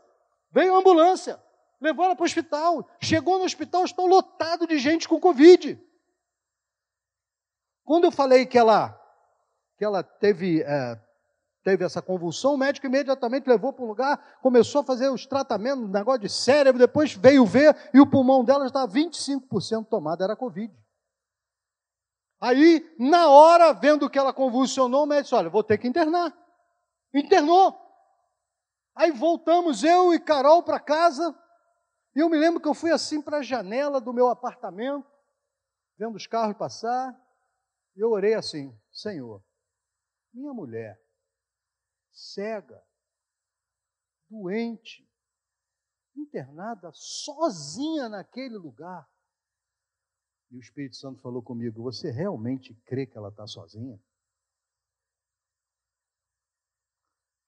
Veio 0.50 0.74
a 0.74 0.78
ambulância, 0.78 1.44
levou 1.80 2.04
ela 2.04 2.16
para 2.16 2.22
o 2.22 2.26
hospital. 2.26 2.88
Chegou 3.00 3.38
no 3.38 3.44
hospital, 3.44 3.84
estou 3.84 4.06
lotado 4.06 4.66
de 4.66 4.78
gente 4.78 5.08
com 5.08 5.20
Covid. 5.20 5.80
Quando 7.84 8.04
eu 8.04 8.10
falei 8.10 8.46
que 8.46 8.58
ela, 8.58 9.00
que 9.78 9.84
ela 9.84 10.02
teve 10.02 10.62
é, 10.62 11.00
teve 11.66 11.84
essa 11.84 12.00
convulsão, 12.00 12.54
o 12.54 12.56
médico 12.56 12.86
imediatamente 12.86 13.48
levou 13.48 13.72
para 13.72 13.84
um 13.84 13.88
lugar, 13.88 14.38
começou 14.40 14.82
a 14.82 14.84
fazer 14.84 15.08
os 15.10 15.26
tratamentos, 15.26 15.90
negócio 15.90 16.20
de 16.20 16.28
cérebro, 16.28 16.78
depois 16.78 17.12
veio 17.12 17.44
ver 17.44 17.76
e 17.92 18.00
o 18.00 18.08
pulmão 18.08 18.44
dela 18.44 18.66
estava 18.66 18.92
25% 18.92 19.86
tomado, 19.86 20.22
era 20.22 20.36
Covid. 20.36 20.72
Aí, 22.40 22.94
na 22.98 23.28
hora, 23.28 23.72
vendo 23.72 24.08
que 24.08 24.18
ela 24.18 24.32
convulsionou, 24.32 25.02
o 25.02 25.06
médico 25.06 25.24
disse: 25.24 25.34
Olha, 25.34 25.50
vou 25.50 25.64
ter 25.64 25.78
que 25.78 25.88
internar. 25.88 26.32
Internou. 27.12 27.76
Aí 28.94 29.10
voltamos, 29.10 29.82
eu 29.82 30.14
e 30.14 30.20
Carol, 30.20 30.62
para 30.62 30.78
casa. 30.78 31.34
E 32.16 32.18
eu 32.18 32.30
me 32.30 32.38
lembro 32.38 32.62
que 32.62 32.66
eu 32.66 32.72
fui 32.72 32.90
assim 32.90 33.20
para 33.20 33.38
a 33.38 33.42
janela 33.42 34.00
do 34.00 34.10
meu 34.10 34.28
apartamento, 34.28 35.06
vendo 35.98 36.16
os 36.16 36.26
carros 36.26 36.56
passar. 36.56 37.14
E 37.94 38.00
eu 38.00 38.10
orei 38.10 38.32
assim: 38.32 38.74
Senhor, 38.90 39.44
minha 40.32 40.54
mulher 40.54 40.98
cega, 42.10 42.82
doente, 44.30 45.06
internada 46.16 46.90
sozinha 46.94 48.08
naquele 48.08 48.56
lugar. 48.56 49.06
E 50.50 50.56
o 50.56 50.60
Espírito 50.60 50.96
Santo 50.96 51.20
falou 51.20 51.42
comigo: 51.42 51.82
Você 51.82 52.10
realmente 52.10 52.74
crê 52.86 53.06
que 53.06 53.18
ela 53.18 53.28
está 53.28 53.46
sozinha? 53.46 54.02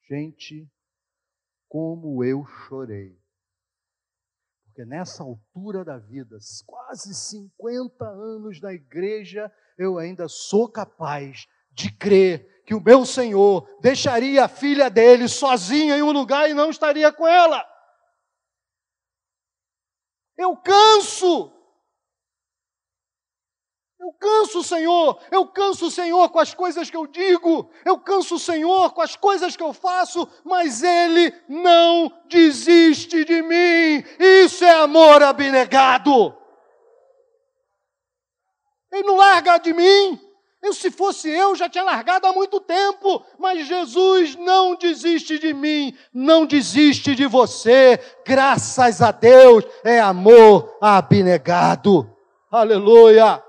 Gente, 0.07 0.71
como 1.69 2.23
eu 2.23 2.45
chorei. 2.45 3.19
Porque 4.79 4.89
nessa 4.89 5.25
altura 5.25 5.85
da 5.85 5.99
vida, 5.99 6.39
quase 6.65 7.13
50 7.13 8.05
anos 8.05 8.61
na 8.61 8.73
igreja, 8.73 9.51
eu 9.77 9.99
ainda 9.99 10.29
sou 10.29 10.71
capaz 10.71 11.49
de 11.73 11.91
crer 11.91 12.63
que 12.65 12.77
o 12.77 12.81
meu 12.81 13.05
Senhor 13.05 13.69
deixaria 13.81 14.45
a 14.45 14.49
filha 14.49 14.89
dele 14.89 15.27
sozinha 15.27 15.99
em 15.99 16.03
um 16.03 16.13
lugar 16.13 16.49
e 16.49 16.55
não 16.55 16.71
estaria 16.71 17.11
com 17.11 17.27
ela. 17.27 17.67
Eu 20.37 20.57
canso 20.57 21.53
canso 24.19 24.61
o 24.61 24.65
Senhor, 24.65 25.19
eu 25.31 25.47
canso 25.47 25.87
o 25.87 25.91
Senhor 25.91 26.29
com 26.31 26.39
as 26.39 26.53
coisas 26.53 26.91
que 26.91 26.97
eu 26.97 27.07
digo, 27.07 27.71
eu 27.85 27.99
canso 27.99 28.35
o 28.35 28.39
Senhor 28.39 28.93
com 28.93 29.01
as 29.01 29.17
coisas 29.17 29.57
que 29.57 29.63
eu 29.63 29.73
faço, 29.73 30.29
mas 30.45 30.83
Ele 30.83 31.33
não 31.49 32.13
desiste 32.29 33.25
de 33.25 33.43
mim. 33.43 34.05
Isso 34.19 34.65
é 34.65 34.71
amor 34.71 35.23
abnegado. 35.23 36.37
Ele 38.93 39.03
não 39.03 39.17
larga 39.17 39.59
de 39.59 39.73
mim. 39.73 40.21
Eu, 40.61 40.75
se 40.75 40.91
fosse 40.91 41.31
eu, 41.31 41.55
já 41.55 41.69
tinha 41.69 41.85
largado 41.85 42.27
há 42.27 42.33
muito 42.33 42.61
tempo, 42.61 43.25
mas 43.39 43.67
Jesus 43.69 44.35
não 44.35 44.75
desiste 44.75 45.39
de 45.39 45.55
mim, 45.55 45.97
não 46.13 46.45
desiste 46.45 47.15
de 47.15 47.27
você, 47.27 47.99
graças 48.27 49.01
a 49.01 49.13
Deus, 49.13 49.65
é 49.85 50.01
amor 50.01 50.77
abnegado. 50.81 52.11
Aleluia! 52.51 53.48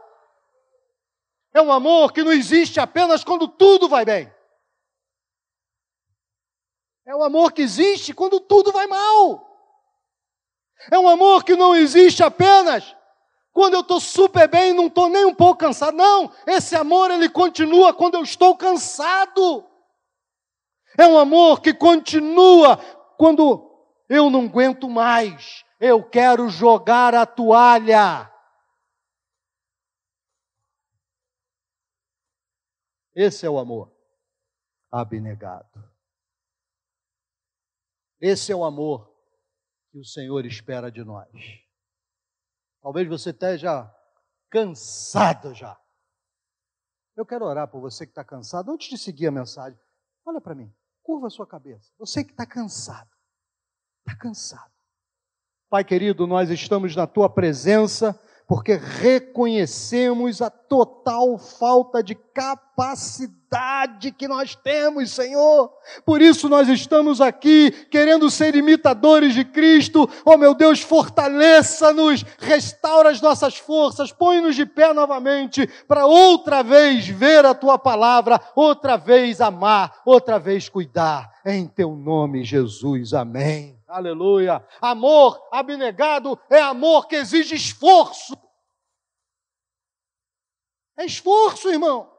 É 1.54 1.62
um 1.62 1.72
amor 1.72 2.14
que 2.14 2.24
não 2.24 2.32
existe 2.32 2.80
apenas 2.80 3.24
quando 3.24 3.48
tudo 3.48 3.90
vai 3.90 4.06
bem. 4.06 4.32
É 7.08 7.16
um 7.16 7.24
amor 7.24 7.52
que 7.52 7.62
existe 7.62 8.14
quando 8.14 8.40
tudo 8.40 8.72
vai 8.72 8.86
mal. 8.86 9.50
É 10.92 11.00
um 11.00 11.10
amor 11.10 11.44
que 11.44 11.56
não 11.56 11.76
existe 11.76 12.24
apenas 12.24 12.96
quando 13.52 13.74
eu 13.74 13.82
estou 13.82 14.00
super 14.00 14.48
bem 14.48 14.72
e 14.72 14.74
não 14.74 14.88
estou 14.88 15.10
nem 15.10 15.26
um 15.26 15.34
pouco 15.34 15.60
cansado. 15.60 15.98
Não, 15.98 16.32
esse 16.46 16.76
amor 16.76 17.10
ele 17.10 17.28
continua 17.28 17.94
quando 17.94 18.16
eu 18.16 18.24
estou 18.24 18.56
cansado. 18.56 19.66
É 20.98 21.08
um 21.08 21.18
amor 21.18 21.62
que 21.62 21.74
continua 21.74 22.78
quando 23.18 23.70
eu 24.08 24.30
não 24.30 24.46
aguento 24.46 24.90
mais. 24.90 25.64
Eu 25.80 26.04
quero 26.04 26.48
jogar 26.48 27.16
a 27.16 27.26
toalha. 27.26 28.32
Esse 33.22 33.46
é 33.46 33.50
o 33.50 33.60
amor 33.60 33.94
abnegado. 34.90 35.84
Esse 38.18 38.54
é 38.54 38.56
o 38.56 38.64
amor 38.64 39.14
que 39.92 40.00
o 40.00 40.06
Senhor 40.06 40.46
espera 40.46 40.90
de 40.90 41.04
nós. 41.04 41.30
Talvez 42.82 43.10
você 43.10 43.32
esteja 43.32 43.94
cansado 44.50 45.54
já. 45.54 45.78
Eu 47.14 47.26
quero 47.26 47.44
orar 47.44 47.68
por 47.68 47.82
você 47.82 48.06
que 48.06 48.12
está 48.14 48.24
cansado. 48.24 48.72
Antes 48.72 48.88
de 48.88 48.98
seguir 48.98 49.28
a 49.28 49.32
mensagem, 49.32 49.78
olha 50.26 50.40
para 50.40 50.56
mim, 50.56 50.74
curva 51.04 51.28
a 51.28 51.30
sua 51.30 51.46
cabeça. 51.46 51.92
Você 51.98 52.24
que 52.24 52.32
está 52.32 52.46
cansado, 52.46 53.12
está 54.08 54.18
cansado. 54.18 54.72
Pai 55.70 55.84
querido, 55.84 56.26
nós 56.26 56.50
estamos 56.52 56.96
na 56.96 57.06
tua 57.06 57.30
presença 57.30 58.18
porque 58.50 58.74
reconhecemos 58.74 60.42
a 60.42 60.50
total 60.50 61.38
falta 61.38 62.02
de 62.02 62.16
capacidade 62.16 64.12
que 64.12 64.28
nós 64.28 64.56
temos, 64.56 65.12
Senhor. 65.12 65.72
Por 66.04 66.20
isso 66.20 66.50
nós 66.50 66.68
estamos 66.68 67.22
aqui 67.22 67.70
querendo 67.92 68.28
ser 68.32 68.56
imitadores 68.56 69.36
de 69.36 69.46
Cristo. 69.46 70.10
Oh 70.26 70.36
meu 70.36 70.56
Deus, 70.56 70.82
fortaleça-nos, 70.82 72.26
restaura 72.40 73.12
as 73.12 73.22
nossas 73.22 73.56
forças, 73.56 74.12
põe-nos 74.12 74.56
de 74.56 74.66
pé 74.66 74.94
novamente 74.94 75.70
para 75.88 76.08
outra 76.08 76.64
vez 76.64 77.08
ver 77.08 77.46
a 77.46 77.54
tua 77.54 77.78
palavra, 77.78 78.42
outra 78.56 78.98
vez 78.98 79.42
amar, 79.42 80.02
outra 80.04 80.40
vez 80.40 80.68
cuidar. 80.68 81.30
Em 81.46 81.68
teu 81.68 81.96
nome, 81.96 82.44
Jesus. 82.44 83.14
Amém. 83.14 83.79
Aleluia. 83.90 84.64
Amor 84.80 85.42
abnegado 85.52 86.40
é 86.50 86.62
amor 86.62 87.08
que 87.08 87.16
exige 87.16 87.56
esforço. 87.56 88.38
É 90.96 91.06
esforço, 91.06 91.70
irmão. 91.70 92.16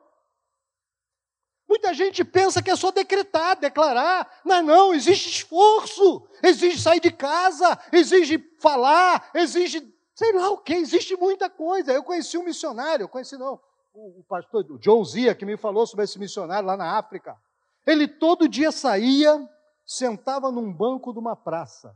Muita 1.69 1.95
gente 1.95 2.25
pensa 2.25 2.61
que 2.61 2.71
é 2.71 2.75
só 2.75 2.91
decretar, 2.91 3.57
declarar. 3.57 4.41
Não, 4.45 4.61
não, 4.61 4.95
existe 4.95 5.29
esforço. 5.29 6.27
Exige 6.43 6.81
sair 6.81 6.99
de 6.99 7.13
casa, 7.13 7.79
exige 7.93 8.39
falar, 8.59 9.31
exige 9.33 9.81
sei 10.13 10.33
lá 10.33 10.51
o 10.51 10.59
que, 10.59 10.75
existe 10.75 11.17
muita 11.17 11.49
coisa. 11.49 11.93
Eu 11.93 12.03
conheci 12.03 12.37
um 12.37 12.43
missionário, 12.43 13.05
eu 13.05 13.09
conheci 13.09 13.39
não, 13.39 13.61
o, 13.95 14.21
o 14.21 14.25
pastor 14.25 14.67
o 14.69 14.79
John 14.79 15.05
Zia, 15.05 15.35
que 15.35 15.47
me 15.47 15.57
falou 15.57 15.87
sobre 15.87 16.05
esse 16.05 16.19
missionário 16.19 16.67
lá 16.67 16.77
na 16.77 16.99
África. 16.99 17.37
Ele 17.87 18.09
todo 18.09 18.49
dia 18.49 18.73
saía 18.73 19.49
sentava 19.91 20.53
num 20.53 20.73
banco 20.73 21.13
de 21.13 21.19
uma 21.19 21.35
praça. 21.35 21.93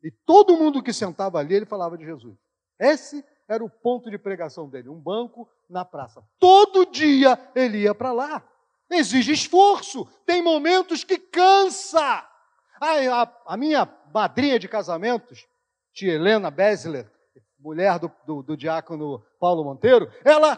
E 0.00 0.12
todo 0.24 0.56
mundo 0.56 0.80
que 0.80 0.92
sentava 0.92 1.40
ali, 1.40 1.54
ele 1.54 1.66
falava 1.66 1.98
de 1.98 2.04
Jesus. 2.04 2.38
Esse 2.78 3.24
era 3.48 3.64
o 3.64 3.68
ponto 3.68 4.08
de 4.08 4.16
pregação 4.16 4.70
dele, 4.70 4.88
um 4.88 5.00
banco 5.00 5.50
na 5.68 5.84
praça. 5.84 6.22
Todo 6.38 6.86
dia 6.86 7.36
ele 7.52 7.78
ia 7.78 7.94
para 7.94 8.12
lá. 8.12 8.48
Exige 8.88 9.32
esforço, 9.32 10.06
tem 10.24 10.40
momentos 10.40 11.02
que 11.02 11.18
cansa. 11.18 12.00
A, 12.80 13.22
a, 13.22 13.36
a 13.44 13.56
minha 13.56 13.92
madrinha 14.14 14.58
de 14.58 14.68
casamentos, 14.68 15.48
tia 15.92 16.14
Helena 16.14 16.48
Besler, 16.48 17.10
mulher 17.58 17.98
do, 17.98 18.10
do, 18.24 18.42
do 18.42 18.56
diácono 18.56 19.20
Paulo 19.40 19.64
Monteiro, 19.64 20.10
ela 20.24 20.56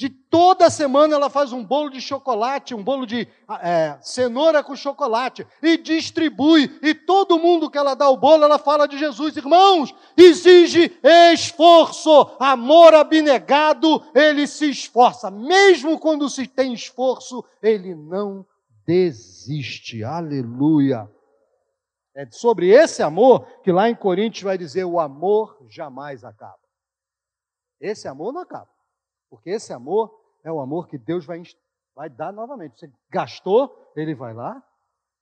de 0.00 0.08
toda 0.08 0.70
semana 0.70 1.14
ela 1.14 1.28
faz 1.28 1.52
um 1.52 1.62
bolo 1.62 1.90
de 1.90 2.00
chocolate, 2.00 2.74
um 2.74 2.82
bolo 2.82 3.04
de 3.04 3.28
é, 3.60 3.98
cenoura 4.00 4.64
com 4.64 4.74
chocolate 4.74 5.46
e 5.62 5.76
distribui. 5.76 6.78
E 6.80 6.94
todo 6.94 7.38
mundo 7.38 7.70
que 7.70 7.76
ela 7.76 7.92
dá 7.92 8.08
o 8.08 8.16
bolo, 8.16 8.42
ela 8.42 8.58
fala 8.58 8.88
de 8.88 8.96
Jesus. 8.96 9.36
Irmãos, 9.36 9.94
exige 10.16 10.90
esforço, 11.34 12.34
amor 12.40 12.94
abnegado, 12.94 14.02
ele 14.14 14.46
se 14.46 14.70
esforça. 14.70 15.30
Mesmo 15.30 15.98
quando 15.98 16.30
se 16.30 16.46
tem 16.46 16.72
esforço, 16.72 17.44
ele 17.62 17.94
não 17.94 18.46
desiste. 18.86 20.02
Aleluia. 20.02 21.06
É 22.16 22.24
sobre 22.30 22.70
esse 22.70 23.02
amor 23.02 23.44
que 23.62 23.70
lá 23.70 23.90
em 23.90 23.94
Coríntios 23.94 24.44
vai 24.44 24.56
dizer: 24.56 24.84
o 24.84 24.98
amor 24.98 25.58
jamais 25.68 26.24
acaba. 26.24 26.56
Esse 27.78 28.08
amor 28.08 28.32
não 28.32 28.40
acaba. 28.40 28.79
Porque 29.30 29.50
esse 29.50 29.72
amor 29.72 30.12
é 30.44 30.50
o 30.50 30.60
amor 30.60 30.88
que 30.88 30.98
Deus 30.98 31.24
vai, 31.24 31.42
vai 31.94 32.10
dar 32.10 32.32
novamente. 32.32 32.78
Você 32.78 32.92
gastou, 33.08 33.92
ele 33.96 34.14
vai 34.14 34.34
lá 34.34 34.62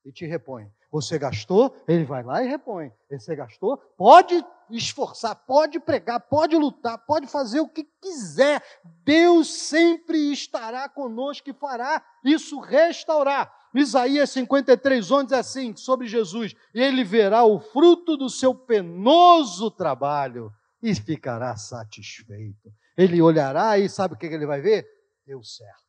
e 0.05 0.11
te 0.11 0.27
repõe. 0.27 0.69
Você 0.91 1.19
gastou, 1.19 1.77
ele 1.87 2.05
vai 2.05 2.23
lá 2.23 2.43
e 2.43 2.49
repõe. 2.49 2.91
Você 3.11 3.37
gastou, 3.37 3.77
pode 3.77 4.43
esforçar, 4.71 5.35
pode 5.47 5.79
pregar, 5.79 6.19
pode 6.21 6.57
lutar, 6.57 6.97
pode 6.99 7.27
fazer 7.27 7.61
o 7.61 7.69
que 7.69 7.85
quiser. 8.01 8.63
Deus 9.05 9.53
sempre 9.53 10.33
estará 10.33 10.89
conosco 10.89 11.51
e 11.51 11.55
fará 11.55 12.03
isso 12.25 12.59
restaurar. 12.59 13.55
Isaías 13.75 14.31
53, 14.31 15.11
11 15.11 15.25
diz 15.27 15.33
assim, 15.35 15.77
sobre 15.77 16.07
Jesus: 16.07 16.55
Ele 16.73 17.05
verá 17.05 17.45
o 17.45 17.61
fruto 17.61 18.17
do 18.17 18.31
seu 18.31 18.55
penoso 18.55 19.71
trabalho 19.71 20.51
e 20.83 20.95
ficará 20.95 21.55
satisfeito. 21.57 22.73
Ele 22.99 23.23
olhará 23.23 23.79
e 23.79 23.89
sabe 23.89 24.15
o 24.15 24.17
que 24.19 24.27
ele 24.27 24.45
vai 24.45 24.61
ver? 24.61 24.85
Deu 25.25 25.41
certo. 25.41 25.85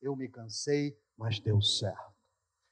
Eu 0.00 0.14
me 0.14 0.28
cansei, 0.28 0.96
mas 1.18 1.40
deu 1.40 1.60
certo. 1.60 2.14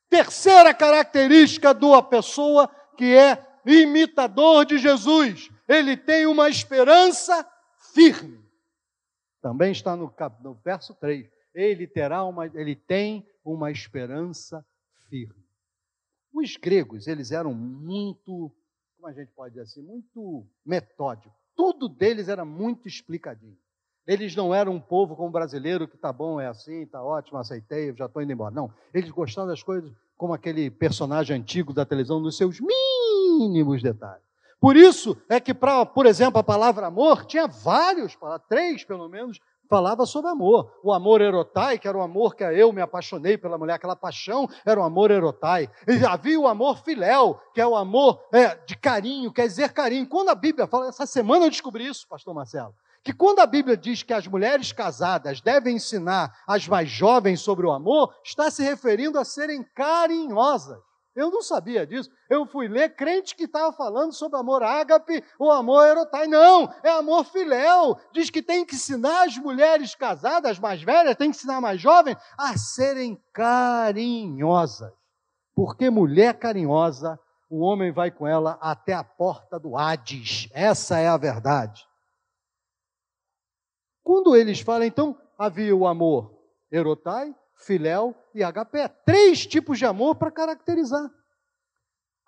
Terceira 0.08 0.72
característica 0.72 1.74
de 1.74 1.84
uma 1.84 2.00
pessoa 2.00 2.68
que 2.96 3.16
é 3.16 3.44
imitador 3.66 4.64
de 4.64 4.78
Jesus, 4.78 5.50
ele 5.66 5.96
tem 5.96 6.26
uma 6.26 6.48
esperança 6.48 7.44
firme. 7.92 8.40
Também 9.40 9.72
está 9.72 9.96
no, 9.96 10.14
no 10.40 10.54
verso 10.54 10.94
3. 10.94 11.28
Ele 11.52 11.88
terá 11.88 12.24
uma, 12.24 12.46
ele 12.46 12.76
tem 12.76 13.26
uma 13.44 13.68
esperança 13.72 14.64
firme. 15.08 15.42
Os 16.32 16.56
gregos, 16.56 17.08
eles 17.08 17.32
eram 17.32 17.52
muito, 17.52 18.54
como 18.96 19.08
a 19.08 19.12
gente 19.12 19.32
pode 19.32 19.54
dizer 19.54 19.64
assim, 19.64 19.82
muito 19.82 20.46
metódicos. 20.64 21.32
Tudo 21.56 21.88
deles 21.88 22.28
era 22.28 22.44
muito 22.44 22.86
explicadinho. 22.86 23.58
Eles 24.06 24.34
não 24.34 24.54
eram 24.54 24.72
um 24.72 24.80
povo 24.80 25.14
como 25.14 25.28
o 25.28 25.32
brasileiro 25.32 25.86
que 25.86 25.96
tá 25.96 26.12
bom, 26.12 26.40
é 26.40 26.48
assim, 26.48 26.86
tá 26.86 27.02
ótimo, 27.02 27.38
aceitei, 27.38 27.94
já 27.96 28.06
estou 28.06 28.22
indo 28.22 28.32
embora. 28.32 28.54
Não, 28.54 28.70
eles 28.92 29.10
gostavam 29.10 29.48
das 29.48 29.62
coisas 29.62 29.92
como 30.16 30.34
aquele 30.34 30.70
personagem 30.70 31.36
antigo 31.36 31.72
da 31.72 31.84
televisão, 31.84 32.20
nos 32.20 32.36
seus 32.36 32.58
mínimos 32.60 33.82
detalhes. 33.82 34.22
Por 34.60 34.76
isso 34.76 35.16
é 35.28 35.40
que, 35.40 35.52
pra, 35.52 35.84
por 35.84 36.06
exemplo, 36.06 36.38
a 36.38 36.44
palavra 36.44 36.86
amor 36.86 37.24
tinha 37.24 37.48
vários, 37.48 38.16
três 38.48 38.84
pelo 38.84 39.08
menos, 39.08 39.40
falava 39.68 40.04
sobre 40.04 40.30
amor. 40.30 40.70
O 40.84 40.92
amor 40.92 41.20
erotai, 41.20 41.78
que 41.78 41.88
era 41.88 41.96
o 41.96 42.02
amor 42.02 42.36
que 42.36 42.44
eu 42.44 42.72
me 42.72 42.82
apaixonei 42.82 43.38
pela 43.38 43.56
mulher, 43.56 43.72
aquela 43.72 43.96
paixão 43.96 44.48
era 44.66 44.78
o 44.78 44.84
amor 44.84 45.10
erotai. 45.10 45.68
E 45.88 46.04
havia 46.04 46.38
o 46.38 46.46
amor 46.46 46.84
filéu, 46.84 47.40
que 47.54 47.60
é 47.60 47.66
o 47.66 47.74
amor 47.74 48.22
é, 48.32 48.54
de 48.66 48.76
carinho, 48.76 49.32
quer 49.32 49.46
dizer 49.46 49.72
carinho. 49.72 50.06
Quando 50.06 50.28
a 50.28 50.34
Bíblia 50.34 50.66
fala, 50.66 50.88
essa 50.88 51.06
semana 51.06 51.46
eu 51.46 51.50
descobri 51.50 51.86
isso, 51.86 52.06
pastor 52.06 52.34
Marcelo, 52.34 52.74
que 53.04 53.12
quando 53.12 53.40
a 53.40 53.46
Bíblia 53.46 53.76
diz 53.76 54.02
que 54.02 54.12
as 54.12 54.26
mulheres 54.26 54.72
casadas 54.72 55.40
devem 55.40 55.76
ensinar 55.76 56.32
as 56.46 56.68
mais 56.68 56.88
jovens 56.88 57.40
sobre 57.40 57.66
o 57.66 57.72
amor, 57.72 58.14
está 58.24 58.50
se 58.50 58.62
referindo 58.62 59.18
a 59.18 59.24
serem 59.24 59.64
carinhosas. 59.74 60.78
Eu 61.14 61.30
não 61.30 61.42
sabia 61.42 61.86
disso. 61.86 62.10
Eu 62.30 62.46
fui 62.46 62.68
ler 62.68 62.94
crente 62.96 63.36
que 63.36 63.44
estava 63.44 63.70
falando 63.72 64.14
sobre 64.14 64.38
amor 64.38 64.62
ágape 64.62 65.22
ou 65.38 65.50
amor 65.52 65.86
erotai. 65.86 66.26
Não, 66.26 66.72
é 66.82 66.88
amor 66.90 67.24
filéu. 67.24 67.98
Diz 68.12 68.30
que 68.30 68.42
tem 68.42 68.64
que 68.64 68.76
ensinar 68.76 69.24
as 69.24 69.36
mulheres 69.36 69.94
casadas, 69.94 70.52
as 70.52 70.58
mais 70.58 70.82
velhas, 70.82 71.16
tem 71.16 71.30
que 71.30 71.36
ensinar 71.36 71.60
mais 71.60 71.80
jovens, 71.80 72.16
a 72.38 72.56
serem 72.56 73.22
carinhosas. 73.32 74.92
Porque 75.54 75.90
mulher 75.90 76.38
carinhosa, 76.38 77.20
o 77.50 77.60
homem 77.60 77.92
vai 77.92 78.10
com 78.10 78.26
ela 78.26 78.58
até 78.58 78.94
a 78.94 79.04
porta 79.04 79.60
do 79.60 79.76
Hades. 79.76 80.48
Essa 80.54 80.98
é 80.98 81.08
a 81.08 81.18
verdade. 81.18 81.86
Quando 84.02 84.36
eles 84.36 84.60
falam, 84.60 84.86
então, 84.86 85.18
havia 85.38 85.74
o 85.74 85.86
amor 85.86 86.38
erotai, 86.70 87.34
filéu 87.54 88.14
e 88.34 88.42
agapé. 88.42 88.88
Três 88.88 89.46
tipos 89.46 89.78
de 89.78 89.84
amor 89.84 90.16
para 90.16 90.30
caracterizar. 90.30 91.08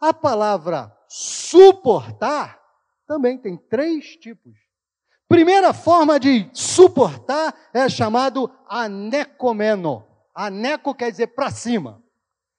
A 0.01 0.13
palavra 0.13 0.97
suportar 1.09 2.61
também 3.07 3.39
tem 3.39 3.57
três 3.57 4.17
tipos. 4.17 4.55
Primeira 5.29 5.73
forma 5.73 6.21
de 6.21 6.49
suportar 6.53 7.55
é 7.73 7.89
chamado 7.89 8.51
anecomeno. 8.69 10.07
Aneco 10.35 10.95
quer 10.95 11.11
dizer 11.11 11.29
para 11.29 11.51
cima. 11.51 12.03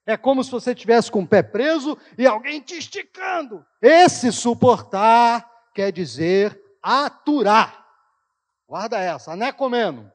É 0.05 0.15
como 0.15 0.43
se 0.43 0.51
você 0.51 0.73
tivesse 0.75 1.11
com 1.11 1.21
o 1.21 1.27
pé 1.27 1.41
preso 1.41 1.97
e 2.17 2.25
alguém 2.25 2.61
te 2.61 2.77
esticando. 2.77 3.65
Esse 3.81 4.31
suportar 4.31 5.49
quer 5.73 5.91
dizer 5.91 6.59
aturar. 6.81 7.84
Guarda 8.75 8.99
essa, 8.99 9.31
anecomeno. 9.31 10.11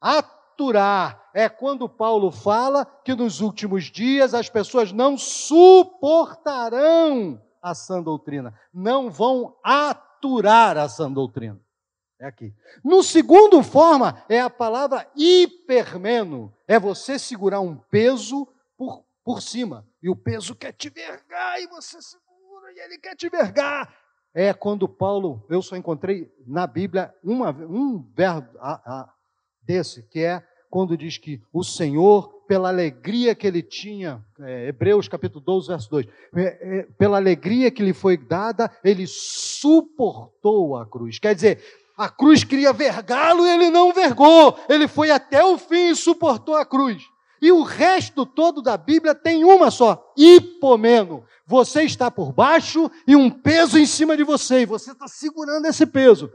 Aturar 0.00 1.28
é 1.34 1.50
quando 1.50 1.86
Paulo 1.86 2.30
fala 2.30 2.86
que 3.04 3.14
nos 3.14 3.42
últimos 3.42 3.90
dias 3.90 4.32
as 4.32 4.48
pessoas 4.48 4.90
não 4.90 5.18
suportarão 5.18 7.38
a 7.60 7.74
sã 7.74 8.02
doutrina, 8.02 8.58
não 8.72 9.10
vão 9.10 9.54
aturar 9.62 10.78
a 10.78 10.88
sã 10.88 11.12
doutrina. 11.12 11.60
É 12.18 12.24
aqui. 12.24 12.54
No 12.82 13.02
segundo 13.02 13.62
forma, 13.62 14.24
é 14.30 14.40
a 14.40 14.48
palavra 14.48 15.06
hipermeno. 15.14 16.56
É 16.66 16.80
você 16.80 17.18
segurar 17.18 17.60
um 17.60 17.76
peso 17.76 18.48
por, 18.78 19.04
por 19.22 19.42
cima. 19.42 19.86
E 20.02 20.08
o 20.08 20.16
peso 20.16 20.54
quer 20.54 20.72
te 20.72 20.88
vergar, 20.88 21.60
e 21.60 21.66
você 21.66 22.00
segura, 22.00 22.72
e 22.74 22.78
ele 22.78 22.96
quer 22.96 23.14
te 23.14 23.28
vergar. 23.28 23.94
É 24.34 24.52
quando 24.54 24.88
Paulo, 24.88 25.44
eu 25.50 25.60
só 25.60 25.76
encontrei 25.76 26.32
na 26.46 26.66
Bíblia 26.66 27.12
uma, 27.22 27.50
um 27.50 28.02
verbo 28.14 28.48
desse, 29.62 30.02
que 30.08 30.20
é 30.20 30.42
quando 30.70 30.96
diz 30.96 31.18
que 31.18 31.38
o 31.52 31.62
Senhor, 31.62 32.32
pela 32.48 32.70
alegria 32.70 33.34
que 33.34 33.46
ele 33.46 33.62
tinha, 33.62 34.24
é, 34.40 34.68
Hebreus 34.68 35.06
capítulo 35.06 35.44
12, 35.44 35.68
verso 35.68 35.90
2, 35.90 36.06
é, 36.34 36.40
é, 36.40 36.82
pela 36.98 37.18
alegria 37.18 37.70
que 37.70 37.82
lhe 37.82 37.92
foi 37.92 38.16
dada, 38.16 38.70
ele 38.82 39.06
suportou 39.06 40.78
a 40.78 40.86
cruz. 40.86 41.18
Quer 41.18 41.34
dizer, 41.34 41.62
a 41.94 42.08
cruz 42.08 42.42
queria 42.42 42.72
vergá-lo 42.72 43.46
e 43.46 43.50
ele 43.50 43.70
não 43.70 43.92
vergou, 43.92 44.58
ele 44.66 44.88
foi 44.88 45.10
até 45.10 45.44
o 45.44 45.58
fim 45.58 45.90
e 45.90 45.96
suportou 45.96 46.56
a 46.56 46.64
cruz. 46.64 47.02
E 47.42 47.50
o 47.50 47.62
resto 47.62 48.24
todo 48.24 48.62
da 48.62 48.76
Bíblia 48.76 49.14
tem 49.14 49.44
uma 49.44 49.70
só: 49.70 50.12
hipomeno. 50.16 51.24
Você 51.44 51.82
está 51.82 52.10
por 52.10 52.32
baixo 52.32 52.90
e 53.06 53.14
um 53.14 53.28
peso 53.28 53.78
em 53.78 53.84
cima 53.84 54.16
de 54.16 54.22
você, 54.22 54.60
e 54.60 54.66
você 54.66 54.92
está 54.92 55.08
segurando 55.08 55.66
esse 55.66 55.84
peso. 55.84 56.30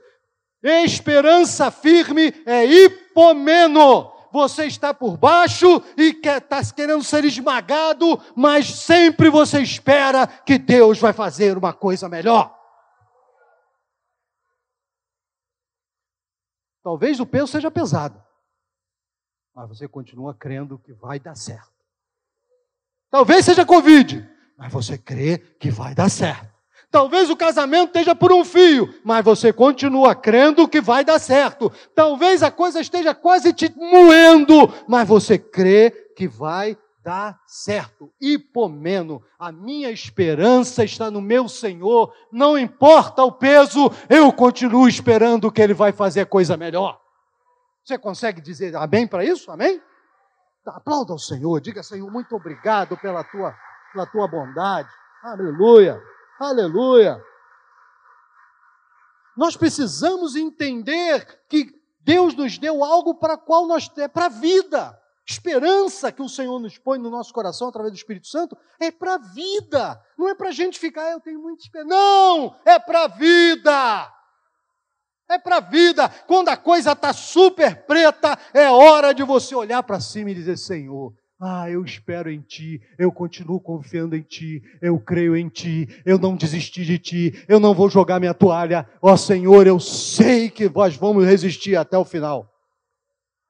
Esperança 0.61 1.71
firme 1.71 2.33
é 2.45 2.65
hipomeno 2.65 4.11
você 4.31 4.65
está 4.65 4.93
por 4.93 5.17
baixo 5.17 5.81
e 5.97 6.19
está 6.23 6.61
querendo 6.73 7.03
ser 7.03 7.25
esmagado, 7.25 8.21
mas 8.35 8.67
sempre 8.67 9.29
você 9.29 9.61
espera 9.61 10.27
que 10.27 10.57
Deus 10.57 10.99
vai 10.99 11.13
fazer 11.13 11.57
uma 11.57 11.73
coisa 11.73 12.07
melhor. 12.07 12.55
Talvez 16.83 17.19
o 17.19 17.25
peso 17.25 17.47
seja 17.47 17.69
pesado, 17.69 18.23
mas 19.57 19.67
você 19.67 19.87
continua 19.87 20.35
crendo 20.35 20.77
que 20.77 20.93
vai 20.93 21.19
dar 21.19 21.33
certo. 21.33 21.73
Talvez 23.09 23.43
seja 23.43 23.65
Covid, 23.65 24.23
mas 24.55 24.71
você 24.71 24.99
crê 24.99 25.39
que 25.59 25.71
vai 25.71 25.95
dar 25.95 26.09
certo. 26.09 26.47
Talvez 26.91 27.27
o 27.31 27.35
casamento 27.35 27.87
esteja 27.87 28.13
por 28.13 28.31
um 28.31 28.45
fio, 28.45 28.93
mas 29.03 29.25
você 29.25 29.51
continua 29.51 30.13
crendo 30.13 30.67
que 30.67 30.79
vai 30.79 31.03
dar 31.03 31.17
certo. 31.17 31.71
Talvez 31.95 32.43
a 32.43 32.51
coisa 32.51 32.79
esteja 32.79 33.15
quase 33.15 33.51
te 33.51 33.73
moendo, 33.75 34.71
mas 34.87 35.07
você 35.07 35.39
crê 35.39 35.89
que 36.15 36.27
vai 36.27 36.77
dar 37.03 37.41
certo. 37.47 38.13
Hipomeno, 38.21 39.23
a 39.39 39.51
minha 39.51 39.89
esperança 39.89 40.83
está 40.83 41.09
no 41.09 41.19
meu 41.19 41.49
Senhor, 41.49 42.13
não 42.31 42.59
importa 42.59 43.23
o 43.23 43.31
peso, 43.31 43.91
eu 44.07 44.31
continuo 44.31 44.87
esperando 44.87 45.51
que 45.51 45.63
Ele 45.63 45.73
vai 45.73 45.91
fazer 45.91 46.27
coisa 46.27 46.55
melhor. 46.55 47.06
Você 47.87 47.97
consegue 47.97 48.41
dizer 48.41 48.75
amém 48.75 49.07
para 49.07 49.23
isso? 49.23 49.49
Amém? 49.49 49.81
Aplauda 50.65 51.13
ao 51.13 51.17
Senhor, 51.17 51.61
diga 51.61 51.81
Senhor, 51.81 52.11
muito 52.11 52.35
obrigado 52.35 52.97
pela 52.97 53.23
tua, 53.23 53.55
pela 53.93 54.05
tua 54.05 54.27
bondade. 54.27 54.89
Aleluia. 55.23 55.97
Aleluia! 56.37 57.23
Nós 59.37 59.55
precisamos 59.55 60.35
entender 60.35 61.45
que 61.47 61.73
Deus 62.01 62.35
nos 62.35 62.57
deu 62.57 62.83
algo 62.83 63.15
para 63.15 63.37
qual 63.37 63.65
nós 63.65 63.89
é 63.95 64.09
para 64.09 64.25
a 64.25 64.29
vida. 64.29 65.01
Esperança 65.25 66.11
que 66.11 66.21
o 66.21 66.27
Senhor 66.27 66.59
nos 66.59 66.77
põe 66.77 66.99
no 66.99 67.09
nosso 67.09 67.33
coração 67.33 67.69
através 67.69 67.93
do 67.93 67.97
Espírito 67.97 68.27
Santo 68.27 68.57
é 68.81 68.91
para 68.91 69.13
a 69.13 69.17
vida. 69.17 69.97
Não 70.17 70.27
é 70.27 70.35
para 70.35 70.49
a 70.49 70.53
gente 70.53 70.77
ficar, 70.77 71.03
ah, 71.03 71.11
eu 71.11 71.21
tenho 71.21 71.39
muita 71.39 71.63
esperança. 71.63 71.89
Não! 71.89 72.53
É 72.65 72.77
para 72.77 73.05
a 73.05 73.07
vida! 73.07 74.16
É 75.29 75.37
para 75.37 75.57
a 75.57 75.61
vida. 75.61 76.07
Quando 76.25 76.49
a 76.49 76.57
coisa 76.57 76.93
está 76.93 77.11
super 77.11 77.85
preta, 77.85 78.37
é 78.53 78.69
hora 78.69 79.13
de 79.13 79.23
você 79.23 79.53
olhar 79.53 79.83
para 79.83 79.99
cima 79.99 80.31
e 80.31 80.35
dizer: 80.35 80.57
Senhor, 80.57 81.13
ah, 81.39 81.69
eu 81.69 81.83
espero 81.83 82.31
em 82.31 82.41
Ti, 82.41 82.81
eu 82.97 83.11
continuo 83.11 83.59
confiando 83.59 84.15
em 84.15 84.21
Ti, 84.21 84.63
eu 84.81 84.99
creio 84.99 85.35
em 85.35 85.49
Ti, 85.49 85.87
eu 86.05 86.17
não 86.17 86.35
desisti 86.35 86.83
de 86.83 86.97
Ti, 86.97 87.45
eu 87.47 87.59
não 87.59 87.73
vou 87.73 87.89
jogar 87.89 88.19
minha 88.19 88.33
toalha. 88.33 88.89
Ó 89.01 89.11
oh, 89.11 89.17
Senhor, 89.17 89.67
eu 89.67 89.79
sei 89.79 90.49
que 90.49 90.69
nós 90.69 90.95
vamos 90.95 91.25
resistir 91.25 91.75
até 91.75 91.97
o 91.97 92.05
final. 92.05 92.51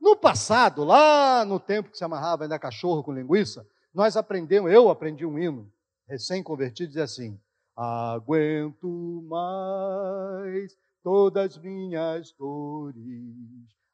No 0.02 0.16
passado, 0.16 0.84
lá 0.84 1.46
no 1.46 1.60
tempo 1.60 1.92
que 1.92 1.98
se 1.98 2.04
amarrava 2.04 2.44
ainda 2.44 2.60
cachorro 2.60 3.04
com 3.04 3.14
linguiça, 3.14 3.66
nós 3.94 4.18
aprendemos, 4.18 4.72
eu 4.72 4.90
aprendi 4.90 5.26
um 5.26 5.40
hino, 5.40 5.72
recém-convertido, 6.10 6.90
dizia 6.90 7.04
assim: 7.04 7.40
Aguento 7.76 9.24
mais 9.30 10.76
todas 11.04 11.58
minhas 11.58 12.32
dores, 12.34 12.98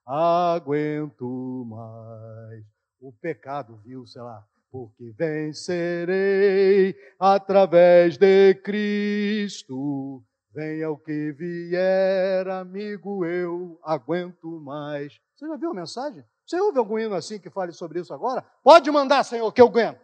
aguento 0.05 1.65
mais 1.67 2.63
o 2.99 3.11
pecado, 3.11 3.79
viu, 3.83 4.05
sei 4.05 4.21
lá, 4.21 4.45
porque 4.71 5.13
vencerei 5.17 6.95
através 7.19 8.17
de 8.17 8.55
Cristo. 8.55 10.23
Venha 10.53 10.89
o 10.91 10.97
que 10.97 11.31
vier, 11.31 12.47
amigo, 12.47 13.25
eu 13.25 13.79
aguento 13.83 14.59
mais. 14.61 15.19
Você 15.35 15.47
já 15.47 15.55
viu 15.55 15.71
a 15.71 15.73
mensagem? 15.73 16.23
Você 16.45 16.59
ouve 16.59 16.77
algum 16.77 16.99
hino 16.99 17.15
assim 17.15 17.39
que 17.39 17.49
fale 17.49 17.71
sobre 17.71 17.99
isso 17.99 18.13
agora? 18.13 18.41
Pode 18.63 18.89
mandar, 18.91 19.23
Senhor, 19.23 19.51
que 19.51 19.61
eu 19.61 19.67
aguento. 19.67 19.99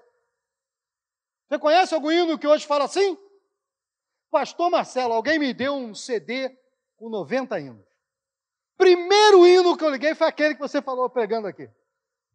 Você 1.48 1.60
conhece 1.60 1.94
algum 1.94 2.12
hino 2.12 2.38
que 2.38 2.48
hoje 2.48 2.66
fala 2.66 2.86
assim? 2.86 3.18
Pastor 4.32 4.70
Marcelo, 4.70 5.14
alguém 5.14 5.40
me 5.40 5.54
deu 5.54 5.74
um 5.74 5.96
CD 5.96 6.50
com 7.00 7.10
90 7.10 7.60
hinos. 7.60 7.86
Primeiro 8.78 9.48
hino 9.48 9.76
que 9.76 9.84
eu 9.84 9.90
liguei 9.90 10.14
foi 10.14 10.28
aquele 10.28 10.54
que 10.54 10.62
você 10.62 10.82
falou 10.82 11.10
pregando 11.10 11.48
aqui 11.48 11.68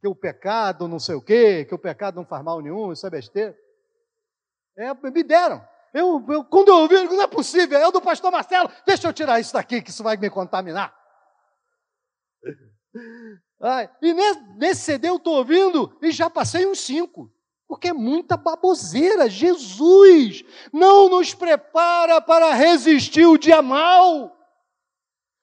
que 0.04 0.08
o 0.08 0.14
pecado 0.14 0.86
não 0.86 0.98
sei 0.98 1.14
o 1.14 1.22
quê, 1.22 1.64
que 1.64 1.74
o 1.74 1.78
pecado 1.78 2.16
não 2.16 2.26
faz 2.26 2.44
mal 2.44 2.60
nenhum, 2.60 2.92
isso 2.92 3.06
é 3.06 3.10
besteira. 3.10 3.56
É, 4.76 4.92
me 4.92 5.22
deram. 5.22 5.66
Eu, 5.94 6.22
eu, 6.28 6.44
quando 6.44 6.68
eu 6.68 6.76
ouvi, 6.76 7.02
não 7.04 7.22
é 7.22 7.26
possível, 7.26 7.78
é 7.78 7.88
o 7.88 7.90
do 7.90 8.02
pastor 8.02 8.30
Marcelo, 8.30 8.70
deixa 8.84 9.08
eu 9.08 9.14
tirar 9.14 9.40
isso 9.40 9.54
daqui, 9.54 9.80
que 9.80 9.88
isso 9.88 10.02
vai 10.02 10.18
me 10.18 10.28
contaminar. 10.28 10.94
Ai, 13.62 13.88
e 14.02 14.12
nesse, 14.12 14.42
nesse 14.58 14.80
CD 14.82 15.08
eu 15.08 15.16
estou 15.16 15.36
ouvindo 15.38 15.96
e 16.02 16.10
já 16.10 16.28
passei 16.28 16.66
uns 16.66 16.80
cinco. 16.80 17.32
Porque 17.66 17.88
é 17.88 17.94
muita 17.94 18.36
baboseira. 18.36 19.30
Jesus 19.30 20.44
não 20.70 21.08
nos 21.08 21.32
prepara 21.32 22.20
para 22.20 22.52
resistir 22.52 23.24
o 23.24 23.38
dia 23.38 23.62
mal. 23.62 24.36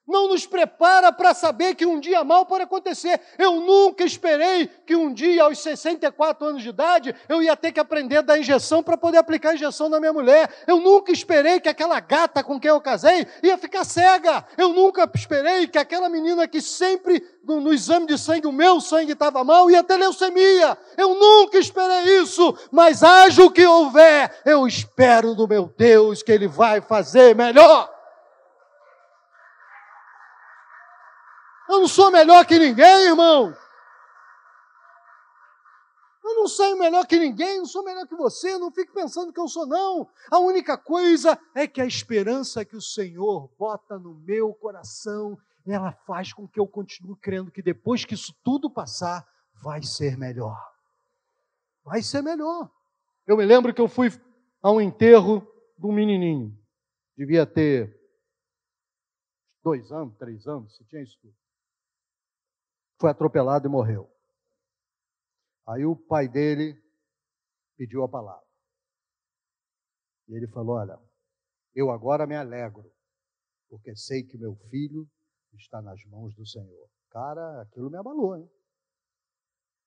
Não 0.06 0.28
nos 0.28 0.46
prepara 0.46 1.12
para 1.12 1.32
saber 1.32 1.74
que 1.74 1.86
um 1.86 2.00
dia 2.00 2.24
mal 2.24 2.44
pode 2.44 2.64
acontecer. 2.64 3.20
Eu 3.38 3.60
nunca 3.60 4.04
esperei 4.04 4.66
que 4.86 4.96
um 4.96 5.12
dia, 5.12 5.44
aos 5.44 5.58
64 5.60 6.46
anos 6.46 6.62
de 6.62 6.68
idade, 6.68 7.14
eu 7.28 7.42
ia 7.42 7.56
ter 7.56 7.72
que 7.72 7.80
aprender 7.80 8.18
a 8.18 8.22
dar 8.22 8.38
injeção 8.38 8.82
para 8.82 8.96
poder 8.96 9.18
aplicar 9.18 9.50
a 9.50 9.54
injeção 9.54 9.88
na 9.88 10.00
minha 10.00 10.12
mulher. 10.12 10.50
Eu 10.66 10.80
nunca 10.80 11.12
esperei 11.12 11.60
que 11.60 11.68
aquela 11.68 12.00
gata 12.00 12.42
com 12.42 12.58
quem 12.58 12.70
eu 12.70 12.80
casei 12.80 13.26
ia 13.42 13.56
ficar 13.56 13.84
cega. 13.84 14.44
Eu 14.56 14.70
nunca 14.70 15.08
esperei 15.14 15.66
que 15.68 15.78
aquela 15.78 16.08
menina 16.08 16.48
que 16.48 16.60
sempre 16.60 17.22
no, 17.44 17.60
no 17.60 17.72
exame 17.72 18.06
de 18.06 18.18
sangue 18.18 18.46
o 18.46 18.52
meu 18.52 18.80
sangue 18.80 19.12
estava 19.12 19.44
mal 19.44 19.70
ia 19.70 19.84
ter 19.84 19.96
leucemia. 19.96 20.76
Eu 20.96 21.14
nunca 21.14 21.58
esperei 21.58 22.20
isso, 22.20 22.56
mas 22.70 23.02
haja 23.02 23.44
o 23.44 23.50
que 23.50 23.64
houver, 23.64 24.40
eu 24.44 24.66
espero 24.66 25.34
do 25.34 25.46
meu 25.46 25.72
Deus 25.76 26.22
que 26.22 26.32
Ele 26.32 26.48
vai 26.48 26.80
fazer 26.80 27.34
melhor. 27.34 27.91
Eu 31.72 31.80
não 31.80 31.88
sou 31.88 32.10
melhor 32.10 32.44
que 32.44 32.58
ninguém, 32.58 33.06
irmão. 33.06 33.56
Eu 36.22 36.34
não 36.36 36.46
sou 36.46 36.76
melhor 36.76 37.06
que 37.06 37.18
ninguém, 37.18 37.60
não 37.60 37.64
sou 37.64 37.82
melhor 37.82 38.06
que 38.06 38.14
você, 38.14 38.58
não 38.58 38.70
fique 38.70 38.92
pensando 38.92 39.32
que 39.32 39.40
eu 39.40 39.48
sou, 39.48 39.64
não. 39.64 40.06
A 40.30 40.38
única 40.38 40.76
coisa 40.76 41.40
é 41.54 41.66
que 41.66 41.80
a 41.80 41.86
esperança 41.86 42.62
que 42.62 42.76
o 42.76 42.80
Senhor 42.80 43.50
bota 43.58 43.98
no 43.98 44.12
meu 44.16 44.52
coração, 44.52 45.38
ela 45.66 45.92
faz 46.06 46.30
com 46.34 46.46
que 46.46 46.60
eu 46.60 46.66
continue 46.66 47.16
crendo 47.16 47.50
que 47.50 47.62
depois 47.62 48.04
que 48.04 48.12
isso 48.12 48.34
tudo 48.44 48.68
passar, 48.68 49.26
vai 49.62 49.82
ser 49.82 50.18
melhor. 50.18 50.62
Vai 51.82 52.02
ser 52.02 52.20
melhor. 52.20 52.70
Eu 53.26 53.34
me 53.34 53.46
lembro 53.46 53.72
que 53.72 53.80
eu 53.80 53.88
fui 53.88 54.12
a 54.62 54.70
um 54.70 54.78
enterro 54.78 55.40
de 55.78 55.86
um 55.86 55.92
menininho. 55.92 56.54
Devia 57.16 57.46
ter 57.46 57.98
dois 59.64 59.90
anos, 59.90 60.14
três 60.18 60.46
anos, 60.46 60.76
se 60.76 60.84
tinha 60.84 61.02
isso 61.02 61.18
tudo 61.22 61.41
foi 63.02 63.10
atropelado 63.10 63.66
e 63.66 63.70
morreu. 63.70 64.08
Aí 65.66 65.84
o 65.84 65.96
pai 65.96 66.28
dele 66.28 66.80
pediu 67.76 68.04
a 68.04 68.08
palavra. 68.08 68.46
E 70.28 70.36
ele 70.36 70.46
falou: 70.46 70.76
Olha, 70.76 70.96
eu 71.74 71.90
agora 71.90 72.28
me 72.28 72.36
alegro, 72.36 72.88
porque 73.68 73.96
sei 73.96 74.22
que 74.22 74.38
meu 74.38 74.54
filho 74.70 75.04
está 75.54 75.82
nas 75.82 76.00
mãos 76.04 76.32
do 76.36 76.46
Senhor. 76.46 76.88
Cara, 77.10 77.62
aquilo 77.62 77.90
me 77.90 77.98
abalou, 77.98 78.36
hein? 78.36 78.48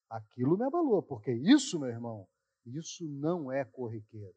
Aquilo 0.09 0.57
me 0.57 0.66
abalou, 0.66 1.01
porque 1.01 1.32
isso, 1.32 1.80
meu 1.80 1.89
irmão, 1.89 2.28
isso 2.66 3.07
não 3.07 3.49
é 3.49 3.63
corriqueiro. 3.63 4.36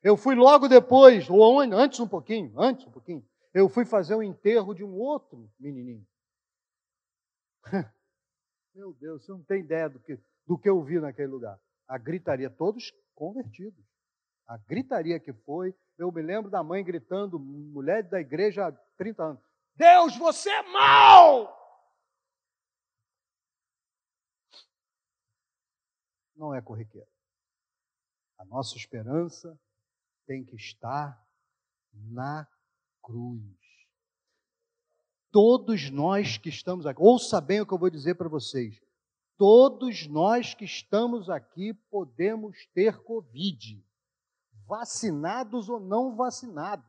Eu 0.00 0.16
fui 0.16 0.36
logo 0.36 0.68
depois, 0.68 1.28
ou 1.28 1.60
antes 1.60 1.98
um 1.98 2.08
pouquinho, 2.08 2.58
antes 2.58 2.86
um 2.86 2.90
pouquinho, 2.92 3.26
eu 3.52 3.68
fui 3.68 3.84
fazer 3.84 4.14
o 4.14 4.22
enterro 4.22 4.74
de 4.74 4.84
um 4.84 4.94
outro 4.94 5.50
menininho. 5.58 6.06
Meu 8.74 8.92
Deus, 8.94 9.24
você 9.24 9.32
não 9.32 9.42
tem 9.42 9.60
ideia 9.60 9.88
do 9.88 10.00
que, 10.00 10.18
do 10.46 10.58
que 10.58 10.68
eu 10.68 10.82
vi 10.82 11.00
naquele 11.00 11.28
lugar. 11.28 11.60
A 11.86 11.98
gritaria, 11.98 12.50
todos 12.50 12.92
convertidos. 13.14 13.84
A 14.46 14.56
gritaria 14.56 15.20
que 15.20 15.32
foi, 15.32 15.74
eu 15.96 16.10
me 16.10 16.22
lembro 16.22 16.50
da 16.50 16.62
mãe 16.62 16.82
gritando, 16.84 17.38
mulher 17.38 18.02
da 18.02 18.20
igreja 18.20 18.68
há 18.68 18.72
30 18.96 19.22
anos: 19.22 19.42
Deus, 19.74 20.16
você 20.16 20.50
é 20.50 20.62
mau! 20.62 21.56
Não 26.34 26.54
é 26.54 26.62
corriqueiro. 26.62 27.10
A 28.38 28.44
nossa 28.46 28.76
esperança 28.76 29.60
tem 30.26 30.44
que 30.44 30.56
estar 30.56 31.22
na 31.92 32.48
cruz. 33.02 33.59
Todos 35.32 35.90
nós 35.90 36.38
que 36.38 36.48
estamos 36.48 36.86
aqui, 36.86 37.00
ouça 37.00 37.40
bem 37.40 37.60
o 37.60 37.66
que 37.66 37.72
eu 37.72 37.78
vou 37.78 37.90
dizer 37.90 38.16
para 38.16 38.28
vocês. 38.28 38.80
Todos 39.38 40.06
nós 40.08 40.54
que 40.54 40.64
estamos 40.64 41.30
aqui 41.30 41.72
podemos 41.90 42.56
ter 42.74 42.98
Covid, 42.98 43.82
vacinados 44.66 45.68
ou 45.68 45.78
não 45.78 46.16
vacinados. 46.16 46.84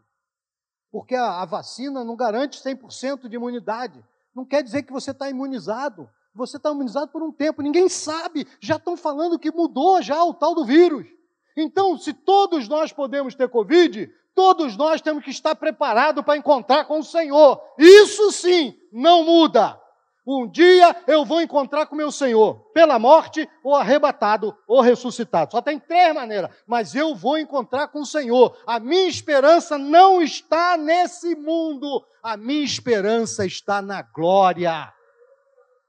Porque 0.92 1.16
a, 1.16 1.42
a 1.42 1.46
vacina 1.46 2.04
não 2.04 2.16
garante 2.16 2.62
100% 2.62 3.30
de 3.30 3.36
imunidade. 3.36 4.04
Não 4.36 4.44
quer 4.44 4.64
dizer 4.64 4.84
que 4.84 4.92
você 4.92 5.12
está 5.12 5.30
imunizado. 5.30 6.10
Você 6.34 6.58
está 6.58 6.72
imunizado 6.72 7.12
por 7.12 7.22
um 7.22 7.32
tempo. 7.32 7.62
Ninguém 7.62 7.88
sabe. 7.88 8.48
Já 8.60 8.76
estão 8.78 8.98
falando 8.98 9.40
que 9.40 9.52
mudou 9.52 10.02
já 10.02 10.24
o 10.24 10.34
tal 10.34 10.56
do 10.56 10.66
vírus. 10.66 11.08
Então, 11.56 11.98
se 11.98 12.14
todos 12.14 12.68
nós 12.68 12.92
podemos 12.92 13.36
ter 13.36 13.50
Covid, 13.50 14.12
todos 14.36 14.76
nós 14.78 15.02
temos 15.02 15.24
que 15.24 15.32
estar 15.32 15.56
preparados 15.56 16.24
para 16.24 16.38
encontrar 16.38 16.86
com 16.86 17.00
o 17.00 17.04
Senhor. 17.04 17.62
Isso 17.78 18.32
sim 18.32 18.76
não 18.92 19.24
muda. 19.24 19.80
Um 20.26 20.48
dia 20.48 20.96
eu 21.08 21.26
vou 21.26 21.42
encontrar 21.42 21.88
com 21.88 21.96
meu 21.96 22.12
Senhor, 22.12 22.72
pela 22.74 23.00
morte, 23.00 23.50
ou 23.64 23.76
arrebatado, 23.76 24.56
ou 24.68 24.80
ressuscitado. 24.80 25.52
Só 25.52 25.62
tem 25.62 25.80
três 25.80 26.14
maneiras, 26.14 26.52
mas 26.68 26.94
eu 26.94 27.16
vou 27.16 27.38
encontrar 27.40 27.88
com 27.88 28.02
o 28.02 28.06
Senhor. 28.06 28.56
A 28.68 28.80
minha 28.80 29.08
esperança 29.08 29.78
não 29.78 30.22
está 30.22 30.78
nesse 30.78 31.36
mundo, 31.36 32.06
a 32.22 32.38
minha 32.38 32.64
esperança 32.64 33.46
está 33.46 33.82
na 33.82 34.04
glória. 34.04 34.94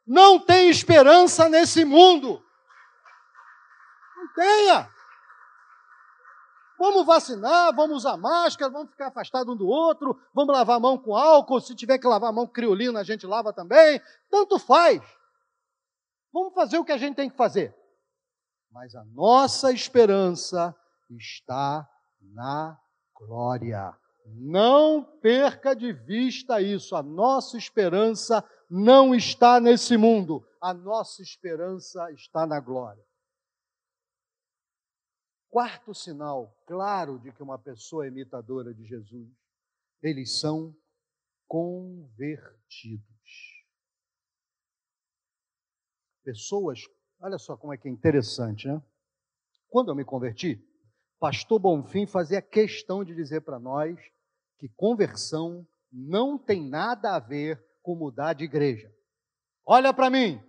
Não 0.07 0.39
tem 0.41 0.71
esperança 0.71 1.49
nesse 1.49 1.85
mundo. 1.85 2.43
Não 4.17 4.35
tenha. 4.35 4.89
Vamos 6.83 7.07
vacinar, 7.07 7.73
vamos 7.77 7.99
usar 7.99 8.17
máscara, 8.17 8.69
vamos 8.69 8.91
ficar 8.91 9.07
afastados 9.07 9.55
um 9.55 9.57
do 9.57 9.69
outro, 9.69 10.21
vamos 10.35 10.53
lavar 10.53 10.79
a 10.79 10.81
mão 10.81 10.99
com 10.99 11.15
álcool, 11.15 11.61
se 11.61 11.77
tiver 11.77 11.97
que 11.97 12.09
lavar 12.09 12.31
a 12.31 12.33
mão 12.33 12.45
com 12.45 12.53
criolina, 12.53 12.99
a 12.99 13.05
gente 13.05 13.25
lava 13.25 13.53
também. 13.53 14.03
Tanto 14.29 14.59
faz. 14.59 15.01
Vamos 16.33 16.53
fazer 16.53 16.79
o 16.79 16.85
que 16.85 16.91
a 16.91 16.99
gente 16.99 17.15
tem 17.15 17.31
que 17.31 17.37
fazer. 17.37 17.73
Mas 18.69 18.97
a 18.97 19.05
nossa 19.05 19.71
esperança 19.71 20.75
está 21.09 21.89
na 22.21 22.77
glória. 23.15 23.97
Não 24.27 25.05
perca 25.21 25.77
de 25.77 25.93
vista 25.93 26.61
isso. 26.61 26.97
A 26.97 27.03
nossa 27.03 27.57
esperança 27.57 28.45
não 28.69 29.15
está 29.15 29.61
nesse 29.61 29.97
mundo. 29.97 30.45
A 30.61 30.75
nossa 30.75 31.23
esperança 31.23 32.11
está 32.11 32.45
na 32.45 32.59
glória. 32.59 33.05
Quarto 35.53 35.95
sinal 35.95 36.57
claro 36.67 37.19
de 37.19 37.31
que 37.31 37.43
uma 37.43 37.59
pessoa 37.59 38.07
é 38.07 38.09
imitadora 38.09 38.73
de 38.73 38.87
Jesus, 38.87 39.29
eles 40.03 40.41
são 40.41 40.75
convertidos. 41.47 43.05
Pessoas, 46.25 46.81
olha 47.21 47.37
só 47.37 47.55
como 47.55 47.75
é 47.75 47.77
que 47.77 47.87
é 47.87 47.91
interessante, 47.91 48.67
né? 48.67 48.83
Quando 49.69 49.91
eu 49.91 49.95
me 49.95 50.07
converti, 50.07 50.59
pastor 51.21 51.59
Bonfim 51.59 52.07
fazia 52.07 52.41
questão 52.41 53.05
de 53.05 53.15
dizer 53.15 53.43
para 53.43 53.59
nós 53.59 54.01
que 54.59 54.71
conversão 54.71 55.69
não 55.93 56.39
tem 56.39 56.67
nada 56.67 57.15
a 57.15 57.19
ver 57.19 57.63
com 57.83 57.95
mudar 57.95 58.33
de 58.33 58.45
igreja. 58.45 58.91
Olha 59.67 59.93
para 59.93 60.09
mim. 60.09 60.43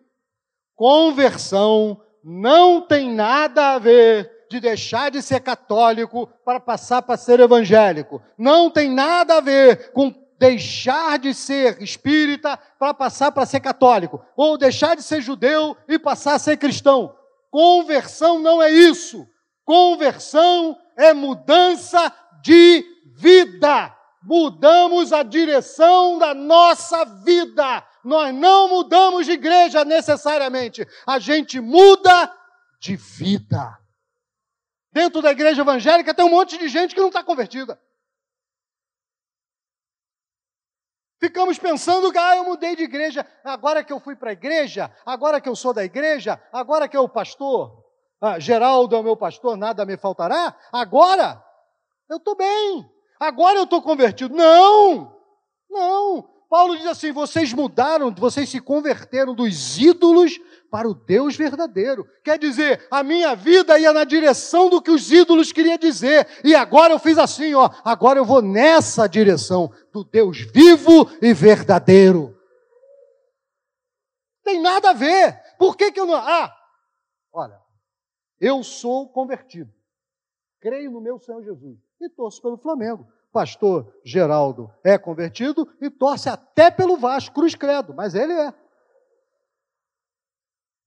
Conversão 0.74 2.02
não 2.24 2.88
tem 2.88 3.14
nada 3.14 3.74
a 3.74 3.80
ver 3.80 4.33
de 4.54 4.60
deixar 4.60 5.10
de 5.10 5.20
ser 5.20 5.40
católico 5.40 6.28
para 6.46 6.60
passar 6.60 7.02
para 7.02 7.18
ser 7.18 7.40
evangélico. 7.40 8.22
Não 8.38 8.70
tem 8.70 8.88
nada 8.88 9.38
a 9.38 9.42
ver 9.42 9.92
com 9.94 10.14
deixar 10.38 11.18
de 11.18 11.34
ser 11.34 11.82
espírita 11.82 12.60
para 12.78 12.94
passar 12.94 13.32
para 13.32 13.48
ser 13.48 13.62
católico, 13.62 14.24
ou 14.36 14.58
deixar 14.58 14.96
de 14.96 15.02
ser 15.02 15.22
judeu 15.22 15.76
e 15.88 15.98
passar 15.98 16.36
a 16.36 16.40
ser 16.40 16.58
cristão. 16.58 17.16
Conversão 17.50 18.40
não 18.40 18.62
é 18.62 18.70
isso. 18.70 19.28
Conversão 19.66 20.78
é 20.96 21.14
mudança 21.14 22.14
de 22.44 22.86
vida. 23.16 23.92
Mudamos 24.22 25.12
a 25.12 25.24
direção 25.24 26.20
da 26.20 26.36
nossa 26.36 27.06
vida. 27.06 27.84
Nós 28.04 28.36
não 28.36 28.70
mudamos 28.70 29.26
de 29.26 29.32
igreja 29.32 29.84
necessariamente. 29.84 30.86
A 31.08 31.18
gente 31.18 31.60
muda 31.60 32.32
de 32.80 32.96
vida. 32.96 33.83
Dentro 34.94 35.24
da 35.24 35.32
igreja 35.32 35.64
evangélica 35.64 36.14
tem 36.14 36.24
um 36.24 36.30
monte 36.30 36.56
de 36.56 36.70
gente 36.70 36.94
que 36.94 37.02
não 37.02 37.08
está 37.08 37.24
convertida. 37.24 37.82
Ficamos 41.20 41.58
pensando 41.58 42.12
que 42.12 42.18
ah, 42.18 42.36
eu 42.36 42.44
mudei 42.44 42.76
de 42.76 42.84
igreja, 42.84 43.26
agora 43.44 43.84
que 43.84 43.92
eu 43.92 44.00
fui 44.00 44.16
para 44.16 44.30
a 44.30 44.34
igreja, 44.34 44.96
agora 45.04 45.42
que 45.42 45.50
eu 45.50 45.56
sou 45.56 45.74
da 45.74 45.84
igreja, 45.84 46.40
agora 46.52 46.88
que 46.88 46.96
eu 46.96 47.10
pastor, 47.10 47.84
ah, 48.22 48.38
Geraldo 48.38 48.96
é 48.96 49.00
o 49.00 49.04
meu 49.04 49.18
pastor, 49.18 49.58
nada 49.58 49.84
me 49.84 49.98
faltará, 49.98 50.56
agora 50.72 51.44
eu 52.08 52.18
estou 52.18 52.36
bem, 52.36 52.88
agora 53.20 53.58
eu 53.58 53.64
estou 53.64 53.82
convertido. 53.82 54.36
Não, 54.36 55.18
não, 55.70 56.33
Paulo 56.54 56.78
diz 56.78 56.86
assim: 56.86 57.12
vocês 57.12 57.52
mudaram, 57.52 58.14
vocês 58.14 58.48
se 58.48 58.62
converteram 58.62 59.34
dos 59.34 59.80
ídolos 59.80 60.40
para 60.70 60.88
o 60.88 60.94
Deus 60.94 61.36
verdadeiro. 61.36 62.08
Quer 62.24 62.38
dizer, 62.38 62.88
a 62.92 63.02
minha 63.02 63.34
vida 63.34 63.80
ia 63.80 63.92
na 63.92 64.04
direção 64.04 64.70
do 64.70 64.80
que 64.80 64.92
os 64.92 65.12
ídolos 65.12 65.52
queriam 65.52 65.80
dizer. 65.80 66.28
E 66.44 66.54
agora 66.54 66.94
eu 66.94 67.00
fiz 67.00 67.18
assim, 67.18 67.56
ó. 67.56 67.72
Agora 67.84 68.20
eu 68.20 68.24
vou 68.24 68.40
nessa 68.40 69.08
direção 69.08 69.74
do 69.92 70.04
Deus 70.04 70.42
vivo 70.42 71.10
e 71.24 71.34
verdadeiro. 71.34 72.40
Tem 74.44 74.62
nada 74.62 74.92
a 74.92 74.94
ver. 74.94 75.42
Por 75.58 75.76
que, 75.76 75.92
que 75.92 76.00
eu 76.00 76.06
não. 76.06 76.14
Ah, 76.14 76.56
olha, 77.34 77.60
eu 78.40 78.62
sou 78.62 79.10
convertido. 79.10 79.74
Creio 80.62 80.92
no 80.92 81.02
meu 81.02 81.18
Senhor 81.18 81.42
Jesus 81.44 81.80
e 82.00 82.08
torço 82.10 82.40
pelo 82.44 82.60
Flamengo 82.60 83.12
pastor 83.34 83.92
Geraldo 84.06 84.72
é 84.84 84.98
convertido 84.98 85.68
e 85.82 85.90
torce 85.90 86.30
até 86.30 86.70
pelo 86.70 86.96
Vasco, 86.96 87.34
cruz 87.34 87.56
credo, 87.56 87.94
mas 87.94 88.14
ele 88.14 88.32
é. 88.32 88.54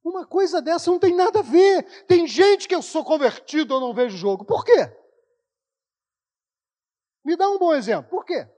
Uma 0.05 0.25
coisa 0.25 0.63
dessa 0.63 0.89
não 0.89 1.01
tem 1.01 1.13
nada 1.13 1.41
a 1.41 1.43
ver. 1.43 1.83
Tem 2.07 2.29
gente 2.29 2.69
que 2.69 2.75
eu 2.75 2.81
sou 2.81 3.05
convertido, 3.05 3.75
eu 3.75 3.81
não 3.81 3.93
vejo 3.93 4.17
jogo. 4.17 4.45
Por 4.45 4.65
quê? 4.65 4.97
Me 7.25 7.37
dá 7.37 7.51
um 7.51 7.59
bom 7.59 7.75
exemplo. 7.75 8.09
Por 8.09 8.25
quê? 8.25 8.49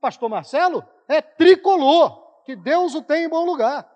Pastor 0.00 0.28
Marcelo 0.28 0.84
é 1.06 1.22
tricolor. 1.22 2.42
Que 2.44 2.56
Deus 2.56 2.96
o 2.96 3.02
tem 3.02 3.24
em 3.24 3.28
bom 3.28 3.44
lugar. 3.44 3.88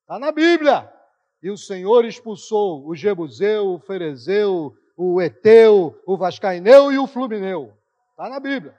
Está 0.00 0.18
na 0.18 0.32
Bíblia. 0.32 0.92
E 1.40 1.50
o 1.50 1.56
Senhor 1.56 2.04
expulsou 2.04 2.84
o 2.88 2.94
Jebuseu, 2.96 3.74
o 3.74 3.78
Ferezeu, 3.78 4.76
o 4.96 5.20
Eteu, 5.20 6.00
o 6.06 6.16
Vascaineu 6.16 6.90
e 6.90 6.98
o 6.98 7.06
Flumineu. 7.06 7.76
Está 8.10 8.28
na 8.28 8.40
Bíblia. 8.40 8.78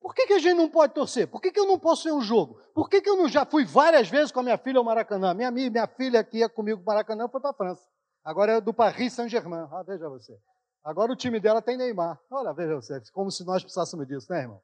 Por 0.00 0.14
que, 0.14 0.26
que 0.26 0.32
a 0.34 0.38
gente 0.38 0.56
não 0.56 0.68
pode 0.68 0.92
torcer? 0.92 1.28
Por 1.28 1.40
que, 1.40 1.52
que 1.52 1.60
eu 1.60 1.66
não 1.66 1.78
posso 1.78 2.04
ver 2.04 2.12
um 2.12 2.20
jogo? 2.20 2.60
Por 2.74 2.88
que, 2.88 3.00
que 3.00 3.08
eu 3.08 3.16
não 3.16 3.28
já 3.28 3.46
fui 3.46 3.64
várias 3.64 4.08
vezes 4.08 4.32
com 4.32 4.40
a 4.40 4.42
minha 4.42 4.58
filha 4.58 4.78
ao 4.78 4.84
Maracanã? 4.84 5.32
Minha, 5.32 5.50
minha 5.50 5.86
filha 5.86 6.22
que 6.24 6.38
ia 6.38 6.48
comigo 6.48 6.82
para 6.82 6.92
o 6.92 6.94
Maracanã 6.94 7.28
foi 7.28 7.40
para 7.40 7.50
a 7.50 7.54
França. 7.54 7.88
Agora 8.24 8.52
é 8.52 8.60
do 8.60 8.74
Paris 8.74 9.12
Saint-Germain. 9.12 9.68
Ah, 9.70 9.82
veja 9.82 10.08
você. 10.08 10.36
Agora 10.82 11.12
o 11.12 11.16
time 11.16 11.38
dela 11.38 11.62
tem 11.62 11.76
Neymar. 11.76 12.20
Olha, 12.30 12.52
veja 12.52 12.74
você. 12.74 13.00
Como 13.12 13.30
se 13.30 13.44
nós 13.44 13.62
precisássemos 13.62 14.06
disso, 14.06 14.30
né, 14.30 14.40
irmão? 14.40 14.60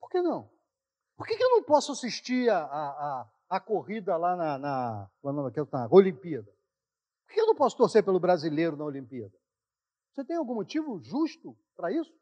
Por 0.00 0.08
que 0.08 0.22
não? 0.22 0.48
Por 1.16 1.26
que, 1.26 1.36
que 1.36 1.42
eu 1.42 1.50
não 1.50 1.62
posso 1.62 1.92
assistir 1.92 2.48
a, 2.48 2.58
a, 2.58 2.88
a 2.88 3.30
corrida 3.58 4.16
lá 4.16 4.36
na, 4.36 4.58
na, 4.58 5.10
na 5.22 5.88
Olimpíada? 5.90 6.50
Por 7.26 7.34
que 7.34 7.40
eu 7.40 7.46
não 7.46 7.54
posso 7.54 7.76
torcer 7.76 8.04
pelo 8.04 8.20
brasileiro 8.20 8.76
na 8.76 8.84
Olimpíada? 8.84 9.32
Você 10.12 10.24
tem 10.24 10.36
algum 10.36 10.54
motivo 10.54 11.00
justo 11.02 11.56
para 11.76 11.92
isso? 11.92 12.12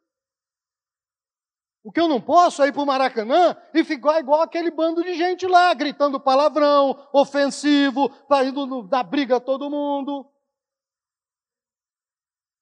O 1.83 1.93
que 1.93 2.01
eu 2.01 2.09
não 2.09 2.21
posso 2.21 2.63
é 2.63 2.69
ir 2.69 2.73
para 2.73 2.83
o 2.83 2.87
Maracanã 2.87 3.57
e 3.73 3.85
ficar 3.85 4.19
igual 4.19 4.43
aquele 4.43 4.71
bando 4.71 5.03
de 5.03 5.15
gente 5.15 5.47
lá, 5.47 5.73
gritando 5.73 6.21
palavrão, 6.21 7.09
ofensivo, 7.13 8.11
indo 8.45 8.83
na 8.89 9.03
briga 9.03 9.41
todo 9.41 9.71
mundo 9.71 10.29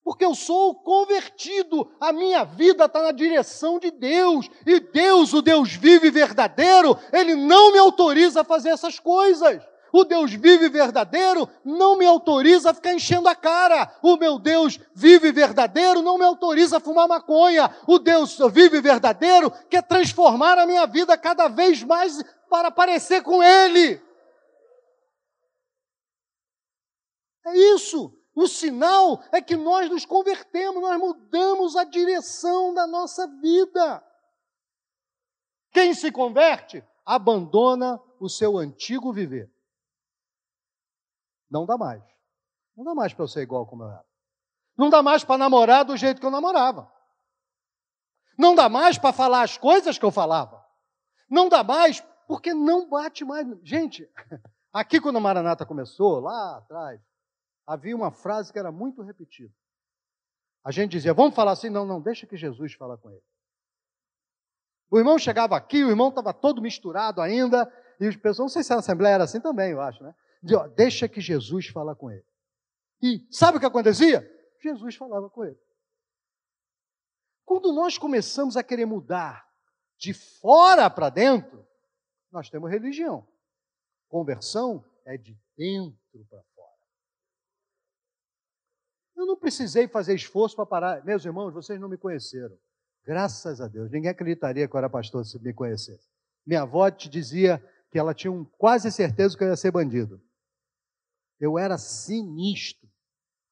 porque 0.05 0.25
eu 0.25 0.35
sou 0.35 0.75
convertido, 0.75 1.91
a 1.99 2.13
minha 2.13 2.45
vida 2.45 2.85
está 2.85 3.03
na 3.03 3.11
direção 3.11 3.79
de 3.79 3.91
Deus, 3.91 4.51
e 4.67 4.79
Deus, 4.79 5.33
o 5.33 5.41
Deus 5.41 5.73
vivo 5.73 6.05
e 6.05 6.11
verdadeiro, 6.11 6.97
Ele 7.11 7.35
não 7.35 7.73
me 7.73 7.79
autoriza 7.79 8.43
a 8.43 8.45
fazer 8.45 8.69
essas 8.69 9.01
coisas. 9.01 9.63
O 9.91 10.05
Deus 10.05 10.33
vivo 10.33 10.65
e 10.65 10.69
verdadeiro 10.69 11.49
não 11.65 11.97
me 11.97 12.05
autoriza 12.05 12.71
a 12.71 12.75
ficar 12.75 12.93
enchendo 12.93 13.29
a 13.29 13.35
cara. 13.35 13.97
O 14.03 14.17
meu 14.17 14.41
Deus 14.41 14.79
vivo 14.93 15.25
e 15.25 15.31
verdadeiro 15.31 16.03
não 16.03 16.19
me 16.19 16.25
autoriza 16.25 16.79
a 16.79 16.81
fumar 16.81 17.07
maconha. 17.07 17.73
O 17.87 18.01
Deus 18.01 18.37
vivo 18.51 18.75
e 18.75 18.81
verdadeiro 18.81 19.53
quer 19.71 19.83
transformar 19.83 20.59
a 20.59 20.67
minha 20.67 20.85
vida 20.85 21.17
cada 21.17 21.47
vez 21.47 21.85
mais 21.85 22.21
para 22.51 22.73
parecer 22.73 23.23
com 23.23 23.41
Ele. 23.41 24.03
É 27.47 27.57
isso. 27.77 28.24
O 28.35 28.49
sinal 28.49 29.23
é 29.31 29.41
que 29.41 29.57
nós 29.57 29.89
nos 29.89 30.05
convertemos, 30.05 30.83
nós 30.83 30.99
mudamos 30.99 31.77
a 31.77 31.85
direção 31.85 32.75
da 32.75 32.87
nossa 32.87 33.27
vida. 33.41 34.05
Quem 35.71 35.95
se 35.95 36.11
converte 36.11 36.85
abandona 37.07 38.01
o 38.19 38.29
seu 38.29 38.59
antigo 38.59 39.13
viver. 39.13 39.53
Não 41.49 41.65
dá 41.65 41.79
mais. 41.79 42.03
Não 42.77 42.85
dá 42.85 42.95
mais 42.95 43.13
para 43.13 43.25
eu 43.25 43.29
ser 43.29 43.43
igual 43.43 43.67
como 43.67 43.85
eu 43.85 43.91
era. 43.91 44.05
Não 44.77 44.91
dá 44.91 45.03
mais 45.03 45.23
para 45.23 45.39
namorar 45.39 45.85
do 45.85 45.97
jeito 45.97 46.21
que 46.21 46.27
eu 46.27 46.31
namorava. 46.31 46.93
Não 48.37 48.55
dá 48.55 48.69
mais 48.69 48.99
para 48.99 49.13
falar 49.13 49.43
as 49.43 49.57
coisas 49.57 49.97
que 49.97 50.05
eu 50.05 50.11
falava. 50.11 50.65
Não 51.31 51.49
dá 51.49 51.63
mais 51.63 52.01
porque 52.27 52.53
não 52.53 52.89
bate 52.89 53.25
mais. 53.25 53.47
Gente, 53.63 54.11
aqui 54.73 55.01
quando 55.01 55.17
a 55.17 55.21
Maranata 55.21 55.65
começou, 55.65 56.19
lá 56.19 56.59
atrás, 56.59 57.01
havia 57.67 57.95
uma 57.95 58.11
frase 58.11 58.53
que 58.53 58.59
era 58.59 58.71
muito 58.71 59.03
repetida. 59.03 59.53
A 60.65 60.71
gente 60.71 60.93
dizia, 60.93 61.13
vamos 61.13 61.35
falar 61.35 61.53
assim? 61.53 61.69
Não, 61.69 61.85
não, 61.85 62.01
deixa 62.01 62.27
que 62.27 62.37
Jesus 62.37 62.73
fala 62.75 62.97
com 62.97 63.11
ele. 63.11 63.23
O 64.91 64.99
irmão 64.99 65.19
chegava 65.19 65.57
aqui, 65.57 65.83
o 65.85 65.91
irmão 65.91 66.09
estava 66.09 66.33
todo 66.33 66.63
misturado 66.63 67.21
ainda, 67.21 67.71
e 68.01 68.07
os 68.07 68.17
pessoas, 68.17 68.39
não 68.39 68.49
sei 68.49 68.63
se 68.63 68.73
a 68.73 68.79
Assembleia 68.79 69.15
era 69.15 69.25
assim 69.25 69.41
também, 69.41 69.73
eu 69.73 69.81
acho, 69.81 70.03
né? 70.03 70.15
Dizia, 70.43 70.69
deixa 70.69 71.09
que 71.09 71.21
Jesus 71.21 71.69
fala 71.69 71.95
com 71.95 72.11
ele. 72.11 72.25
E 73.03 73.27
sabe 73.31 73.57
o 73.57 73.61
que 73.61 73.67
acontecia? 73.67 74.31
Jesus 74.63 74.97
falava 74.97 75.29
com 75.29 75.45
ele. 75.45 75.59
Quando 77.45 77.73
nós 77.73 77.99
começamos 77.99 78.57
a 78.57 78.63
querer 78.63 78.87
mudar 78.87 79.47
de 79.99 80.15
fora 80.15 80.89
para 80.89 81.11
dentro, 81.11 81.67
nós 82.33 82.49
temos 82.49 82.71
religião. 82.71 83.27
Conversão 84.09 84.85
é 85.05 85.17
de 85.17 85.39
dentro 85.57 86.25
para 86.31 86.43
fora. 86.54 86.54
Eu 89.17 89.27
não 89.27 89.37
precisei 89.37 89.87
fazer 89.87 90.15
esforço 90.15 90.57
para 90.57 90.67
parar. 90.67 91.05
Meus 91.05 91.25
irmãos, 91.25 91.53
vocês 91.53 91.81
não 91.81 91.89
me 91.89 91.97
conheceram. 91.97 92.57
Graças 93.05 93.61
a 93.61 93.69
Deus. 93.69 93.91
Ninguém 93.91 94.11
acreditaria 94.11 94.67
que 94.67 94.75
eu 94.75 94.79
era 94.79 94.91
pastor 94.91 95.25
se 95.25 95.39
me 95.41 95.53
conhecesse. 95.53 96.09
Minha 96.45 96.63
avó 96.63 96.91
te 96.91 97.09
dizia 97.09 97.63
que 97.91 97.99
ela 97.99 98.13
tinha 98.13 98.33
um, 98.33 98.45
quase 98.45 98.91
certeza 98.91 99.37
que 99.37 99.45
eu 99.45 99.49
ia 99.49 99.57
ser 99.57 99.71
bandido. 99.71 100.21
Eu 101.39 101.59
era 101.59 101.79
sinistro. 101.79 102.89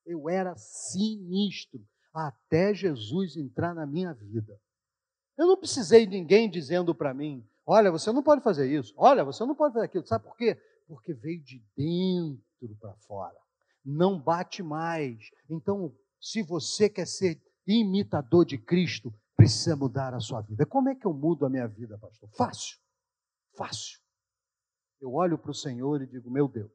Eu 0.05 0.29
era 0.29 0.57
sinistro. 0.57 1.81
Até 2.13 2.75
Jesus 2.75 3.37
entrar 3.37 3.75
na 3.75 3.87
minha 3.87 4.13
vida. 4.13 4.61
Eu 5.39 5.47
não 5.47 5.57
precisei 5.57 6.07
de 6.07 6.13
ninguém 6.13 6.51
dizendo 6.51 6.95
para 6.95 7.15
mim: 7.15 7.47
olha, 7.65 7.91
você 7.91 8.11
não 8.13 8.23
pode 8.23 8.43
fazer 8.43 8.71
isso. 8.71 8.93
Olha, 8.97 9.25
você 9.25 9.45
não 9.45 9.55
pode 9.55 9.75
fazer 9.75 9.87
aquilo. 9.87 10.07
Sabe 10.07 10.25
por 10.25 10.37
quê? 10.37 10.61
Porque 10.87 11.15
veio 11.15 11.43
de 11.43 11.63
dentro 11.77 12.77
para 12.81 12.95
fora 13.07 13.43
não 13.85 14.21
bate 14.21 14.63
mais. 14.63 15.19
Então, 15.49 15.95
se 16.21 16.43
você 16.43 16.89
quer 16.89 17.07
ser 17.07 17.43
imitador 17.67 18.45
de 18.45 18.59
Cristo, 18.59 19.13
precisa 19.37 19.77
mudar 19.77 20.15
a 20.15 20.21
sua 20.21 20.41
vida. 20.41 20.65
Como 20.67 20.89
é 20.89 20.95
que 20.95 21.07
eu 21.07 21.13
mudo 21.13 21.45
a 21.45 21.51
minha 21.51 21.67
vida, 21.67 21.99
pastor? 21.99 22.29
Fácil. 22.37 22.79
Fácil. 23.57 23.99
Eu 25.01 25.15
olho 25.15 25.37
para 25.37 25.51
o 25.51 25.55
Senhor 25.55 26.01
e 26.01 26.07
digo: 26.07 26.31
meu 26.31 26.47
Deus, 26.47 26.71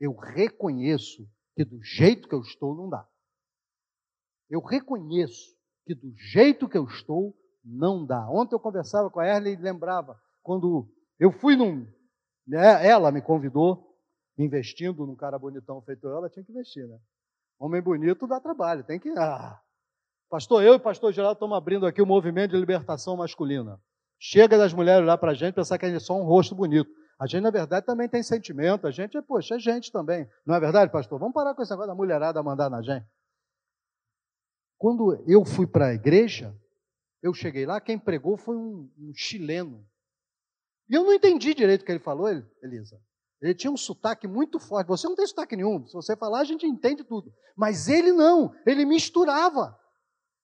eu 0.00 0.14
reconheço 0.14 1.28
que 1.56 1.64
do 1.64 1.82
jeito 1.82 2.28
que 2.28 2.34
eu 2.34 2.40
estou 2.40 2.74
não 2.74 2.88
dá. 2.88 3.06
Eu 4.48 4.60
reconheço 4.60 5.56
que 5.84 5.94
do 5.94 6.14
jeito 6.16 6.68
que 6.68 6.78
eu 6.78 6.84
estou 6.84 7.36
não 7.64 8.06
dá. 8.06 8.28
Ontem 8.30 8.54
eu 8.54 8.60
conversava 8.60 9.10
com 9.10 9.20
a 9.20 9.26
Erle 9.26 9.52
e 9.52 9.56
lembrava 9.56 10.18
quando 10.42 10.88
eu 11.18 11.32
fui 11.32 11.56
num. 11.56 11.86
Né, 12.46 12.86
ela 12.86 13.10
me 13.10 13.20
convidou 13.20 13.87
investindo 14.38 15.04
num 15.04 15.16
cara 15.16 15.38
bonitão 15.38 15.82
feito 15.82 16.06
ela 16.06 16.30
tinha 16.30 16.44
que 16.44 16.52
investir, 16.52 16.86
né? 16.86 16.98
Homem 17.58 17.82
bonito 17.82 18.26
dá 18.26 18.40
trabalho, 18.40 18.84
tem 18.84 19.00
que. 19.00 19.10
Ah. 19.18 19.60
Pastor, 20.30 20.62
eu 20.62 20.74
e 20.74 20.78
pastor 20.78 21.12
Geraldo 21.12 21.34
estamos 21.34 21.56
abrindo 21.56 21.86
aqui 21.86 22.00
o 22.00 22.06
movimento 22.06 22.52
de 22.52 22.56
libertação 22.56 23.16
masculina. 23.16 23.80
Chega 24.20 24.56
das 24.56 24.72
mulheres 24.72 25.06
lá 25.06 25.18
para 25.18 25.32
a 25.32 25.34
gente 25.34 25.54
pensar 25.54 25.78
que 25.78 25.86
a 25.86 25.88
gente 25.88 25.98
é 25.98 26.04
só 26.04 26.14
um 26.14 26.24
rosto 26.24 26.54
bonito. 26.54 26.90
A 27.18 27.26
gente, 27.26 27.42
na 27.42 27.50
verdade, 27.50 27.84
também 27.84 28.08
tem 28.08 28.22
sentimento. 28.22 28.86
A 28.86 28.90
gente 28.90 29.16
é, 29.16 29.22
poxa, 29.22 29.56
é 29.56 29.58
gente 29.58 29.90
também. 29.90 30.28
Não 30.46 30.54
é 30.54 30.60
verdade, 30.60 30.92
pastor? 30.92 31.18
Vamos 31.18 31.34
parar 31.34 31.54
com 31.54 31.62
esse 31.62 31.70
negócio 31.70 31.88
da 31.88 31.94
mulherada 31.94 32.42
mandar 32.42 32.70
na 32.70 32.80
gente. 32.80 33.06
Quando 34.76 35.24
eu 35.26 35.44
fui 35.44 35.66
para 35.66 35.88
a 35.88 35.94
igreja, 35.94 36.54
eu 37.20 37.34
cheguei 37.34 37.66
lá, 37.66 37.80
quem 37.80 37.98
pregou 37.98 38.36
foi 38.36 38.56
um, 38.56 38.88
um 38.96 39.12
chileno. 39.14 39.84
E 40.88 40.94
eu 40.94 41.02
não 41.02 41.12
entendi 41.12 41.54
direito 41.54 41.82
o 41.82 41.84
que 41.84 41.90
ele 41.90 41.98
falou, 41.98 42.28
Elisa. 42.62 43.00
Ele 43.40 43.54
tinha 43.54 43.70
um 43.70 43.76
sotaque 43.76 44.26
muito 44.26 44.58
forte. 44.58 44.88
Você 44.88 45.06
não 45.06 45.14
tem 45.14 45.26
sotaque 45.26 45.56
nenhum. 45.56 45.86
Se 45.86 45.94
você 45.94 46.16
falar, 46.16 46.40
a 46.40 46.44
gente 46.44 46.66
entende 46.66 47.04
tudo. 47.04 47.32
Mas 47.56 47.88
ele 47.88 48.12
não. 48.12 48.52
Ele 48.66 48.84
misturava. 48.84 49.78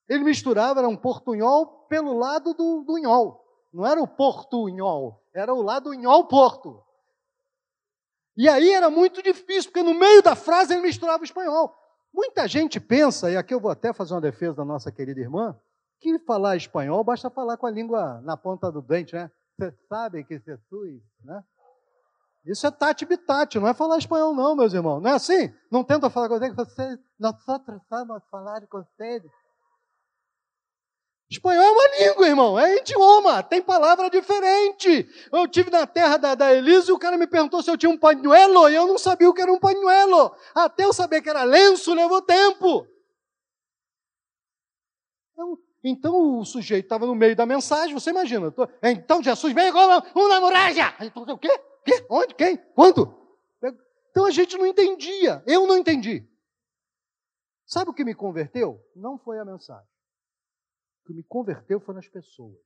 Ele 0.08 0.22
misturava, 0.22 0.80
era 0.80 0.88
um 0.88 0.96
portunhol 0.96 1.86
pelo 1.88 2.16
lado 2.16 2.54
do, 2.54 2.82
do 2.82 2.98
nhol. 2.98 3.42
Não 3.72 3.86
era 3.86 4.00
o 4.00 4.06
portunhol, 4.06 5.20
era 5.34 5.52
o 5.52 5.62
lado 5.62 5.90
do 5.90 5.94
nhol-porto. 5.94 6.82
E 8.36 8.48
aí 8.48 8.70
era 8.70 8.90
muito 8.90 9.22
difícil, 9.22 9.70
porque 9.70 9.82
no 9.82 9.94
meio 9.94 10.22
da 10.22 10.36
frase 10.36 10.74
ele 10.74 10.82
misturava 10.82 11.22
o 11.22 11.24
espanhol. 11.24 11.74
Muita 12.12 12.46
gente 12.46 12.78
pensa, 12.78 13.30
e 13.30 13.36
aqui 13.36 13.52
eu 13.52 13.60
vou 13.60 13.70
até 13.70 13.92
fazer 13.92 14.14
uma 14.14 14.20
defesa 14.20 14.54
da 14.54 14.64
nossa 14.64 14.92
querida 14.92 15.20
irmã, 15.20 15.58
que 16.00 16.18
falar 16.20 16.56
espanhol 16.56 17.02
basta 17.02 17.30
falar 17.30 17.56
com 17.56 17.66
a 17.66 17.70
língua 17.70 18.20
na 18.22 18.36
ponta 18.36 18.70
do 18.70 18.82
dente, 18.82 19.14
né? 19.14 19.30
Você 19.58 19.72
sabe 19.88 20.24
que 20.24 20.38
Jesus, 20.38 21.02
né? 21.24 21.42
Isso 22.44 22.66
é 22.66 22.70
tati 22.70 23.06
bitati, 23.06 23.58
não 23.58 23.68
é 23.68 23.72
falar 23.72 23.96
espanhol 23.96 24.34
não, 24.34 24.54
meus 24.54 24.74
irmãos. 24.74 25.00
Não 25.00 25.10
é 25.10 25.14
assim? 25.14 25.52
Não 25.70 25.82
tenta 25.82 26.10
falar 26.10 26.28
com 26.28 26.38
vocês, 26.38 26.98
nós 27.18 27.42
só 27.42 27.58
vamos 27.88 28.22
falar 28.30 28.66
com 28.66 28.82
vocês. 28.82 29.22
Espanhol 31.30 31.64
é 31.64 31.70
uma 31.70 31.88
língua, 31.98 32.28
irmão, 32.28 32.58
é 32.58 32.76
idioma, 32.76 33.42
tem 33.42 33.62
palavra 33.62 34.10
diferente. 34.10 35.08
Eu 35.32 35.48
tive 35.48 35.70
na 35.70 35.86
terra 35.86 36.18
da, 36.18 36.34
da 36.34 36.54
Elise 36.54 36.90
e 36.90 36.92
o 36.92 36.98
cara 36.98 37.16
me 37.16 37.26
perguntou 37.26 37.62
se 37.62 37.70
eu 37.70 37.78
tinha 37.78 37.90
um 37.90 37.98
panuelo 37.98 38.68
e 38.68 38.74
eu 38.74 38.86
não 38.86 38.98
sabia 38.98 39.28
o 39.28 39.32
que 39.32 39.40
era 39.40 39.52
um 39.52 39.58
panuelo. 39.58 40.36
Até 40.54 40.84
eu 40.84 40.92
saber 40.92 41.22
que 41.22 41.30
era 41.30 41.42
lenço 41.42 41.94
levou 41.94 42.20
tempo. 42.20 42.86
Então, 45.32 45.58
então 45.82 46.38
o 46.38 46.44
sujeito 46.44 46.84
estava 46.84 47.06
no 47.06 47.14
meio 47.14 47.34
da 47.34 47.46
mensagem, 47.46 47.94
você 47.94 48.10
imagina. 48.10 48.50
Tô, 48.52 48.68
então 48.82 49.22
Jesus 49.22 49.52
veio 49.54 49.72
como 49.72 50.04
uma 50.14 50.36
hemorragia. 50.36 50.94
O 51.16 51.38
quê? 51.38 51.58
Quê? 51.84 52.06
Onde? 52.10 52.34
Quem? 52.34 52.56
Quando? 52.74 53.24
Então 54.10 54.26
a 54.26 54.30
gente 54.30 54.56
não 54.56 54.64
entendia. 54.64 55.42
Eu 55.44 55.66
não 55.66 55.76
entendi. 55.76 56.24
Sabe 57.66 57.90
o 57.90 57.94
que 57.94 58.04
me 58.04 58.14
converteu? 58.14 58.80
Não 58.94 59.18
foi 59.18 59.38
a 59.40 59.44
mensagem. 59.44 59.90
O 61.02 61.06
que 61.06 61.14
me 61.14 61.24
converteu 61.24 61.80
foi 61.80 61.94
nas 61.94 62.08
pessoas. 62.08 62.56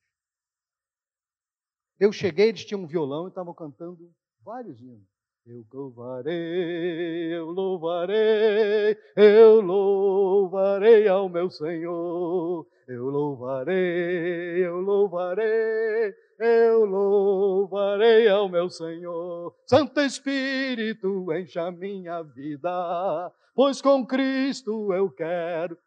Eu 1.98 2.12
cheguei, 2.12 2.50
eles 2.50 2.64
tinham 2.64 2.82
um 2.82 2.86
violão 2.86 3.26
e 3.26 3.28
estavam 3.30 3.54
cantando 3.54 4.14
vários 4.42 4.78
hinos. 4.80 5.08
Eu 5.50 5.64
louvarei, 5.72 7.34
eu 7.34 7.46
louvarei, 7.46 8.98
eu 9.16 9.62
louvarei 9.62 11.08
ao 11.08 11.26
meu 11.30 11.48
Senhor. 11.48 12.66
Eu 12.86 13.04
louvarei, 13.06 14.66
eu 14.66 14.78
louvarei, 14.78 16.14
eu 16.38 16.84
louvarei 16.84 18.28
ao 18.28 18.46
meu 18.50 18.68
Senhor. 18.68 19.56
Santo 19.66 19.98
Espírito, 20.02 21.32
encha 21.32 21.70
minha 21.70 22.22
vida, 22.22 23.32
pois 23.54 23.80
com 23.80 24.06
Cristo 24.06 24.92
eu 24.92 25.10
quero. 25.10 25.78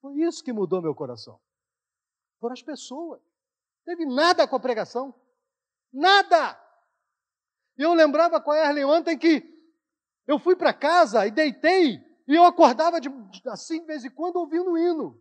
Foi 0.00 0.14
isso 0.20 0.42
que 0.42 0.54
mudou 0.54 0.80
meu 0.80 0.94
coração. 0.94 1.38
Foram 2.40 2.54
as 2.54 2.62
pessoas. 2.62 3.20
Não 3.20 3.94
teve 3.94 4.06
nada 4.06 4.48
com 4.48 4.56
a 4.56 4.60
pregação. 4.60 5.14
Nada. 5.92 6.65
E 7.78 7.82
eu 7.82 7.94
lembrava 7.94 8.40
com 8.40 8.50
a 8.50 8.58
Erlen 8.58 8.84
ontem 8.84 9.16
que 9.18 9.44
eu 10.26 10.38
fui 10.38 10.56
para 10.56 10.72
casa 10.72 11.26
e 11.26 11.30
deitei 11.30 12.00
e 12.26 12.34
eu 12.34 12.44
acordava 12.44 13.00
de, 13.00 13.08
assim 13.46 13.80
de 13.80 13.86
vez 13.86 14.04
em 14.04 14.10
quando 14.10 14.36
ouvindo 14.36 14.72
o 14.72 14.78
hino. 14.78 15.16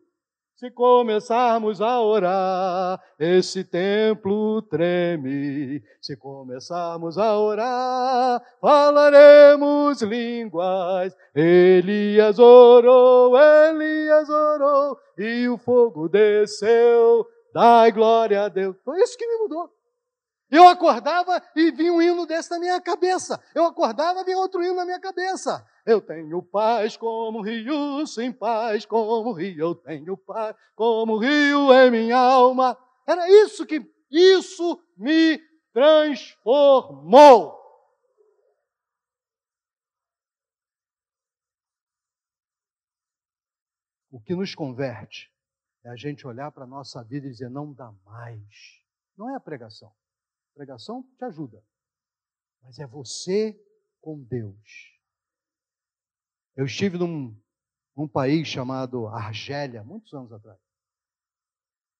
Se 0.56 0.72
começarmos 0.72 1.82
a 1.82 2.02
orar, 2.02 3.02
esse 3.20 3.62
templo 3.66 4.62
treme. 4.62 5.84
Se 6.02 6.16
começarmos 6.16 7.18
a 7.18 7.38
orar, 7.38 8.42
falaremos 8.62 10.02
línguas. 10.02 11.14
Elias 11.36 12.40
orou, 12.40 13.38
Elias 13.38 14.30
orou, 14.30 14.98
e 15.18 15.50
o 15.50 15.58
fogo 15.58 16.08
desceu. 16.08 17.28
Dai 17.54 17.92
glória 17.92 18.44
a 18.44 18.48
Deus. 18.48 18.78
Foi 18.86 18.98
isso 19.02 19.18
que 19.18 19.28
me 19.28 19.40
mudou. 19.40 19.70
Eu 20.50 20.68
acordava 20.68 21.42
e 21.56 21.72
vinha 21.72 21.92
um 21.92 22.02
hino 22.02 22.26
desse 22.26 22.52
na 22.52 22.60
minha 22.60 22.80
cabeça. 22.80 23.42
Eu 23.54 23.66
acordava 23.66 24.22
e 24.22 24.24
vinha 24.24 24.38
outro 24.38 24.64
hino 24.64 24.76
na 24.76 24.86
minha 24.86 25.00
cabeça. 25.00 25.66
Eu 25.86 26.00
tenho 26.00 26.42
paz 26.42 26.96
como 26.96 27.42
rio, 27.42 28.06
sem 28.06 28.32
paz 28.32 28.86
como 28.86 29.32
rio. 29.32 29.60
Eu 29.60 29.76
tenho 29.76 30.16
paz 30.16 30.56
como 30.76 31.18
rio 31.18 31.74
em 31.74 31.92
minha 31.92 32.18
alma. 32.18 32.78
Era 33.08 33.30
isso 33.30 33.66
que 33.66 33.82
isso 34.12 34.82
me 34.96 35.40
transformou. 35.74 37.56
O 44.12 44.22
que 44.22 44.34
nos 44.34 44.56
converte 44.56 45.30
é 45.84 45.90
a 45.90 45.96
gente 45.96 46.26
olhar 46.26 46.52
para 46.52 46.64
a 46.64 46.68
nossa 46.68 47.04
vida 47.04 47.28
e 47.28 47.32
dizer: 47.32 47.50
não 47.50 47.74
dá 47.74 47.92
mais. 48.06 48.82
Não 49.18 49.30
é 49.30 49.36
a 49.36 49.40
pregação. 49.40 49.94
Pregação 50.56 51.04
te 51.18 51.26
ajuda. 51.26 51.62
Mas 52.64 52.80
é 52.80 52.88
você 52.88 53.62
com 54.02 54.24
Deus. 54.24 54.96
Eu 56.56 56.66
estive 56.66 56.98
num, 56.98 57.38
num 57.96 58.08
país 58.08 58.48
chamado 58.48 59.08
Argélia, 59.08 59.84
muitos 59.84 60.14
anos 60.14 60.32
atrás. 60.32 60.58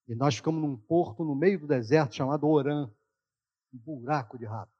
E 0.08 0.14
nós 0.14 0.36
ficamos 0.36 0.62
num 0.62 0.76
porto 0.76 1.22
no 1.22 1.34
meio 1.34 1.60
do 1.60 1.66
deserto 1.66 2.14
chamado 2.14 2.48
Orã, 2.48 2.90
um 3.74 3.78
buraco 3.78 4.38
de 4.38 4.46
rato. 4.46 4.72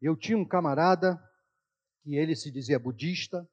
Eu 0.00 0.16
tinha 0.16 0.38
um 0.38 0.48
camarada 0.48 1.22
que 2.02 2.16
ele 2.16 2.34
se 2.34 2.50
dizia 2.50 2.78
budista, 2.78 3.46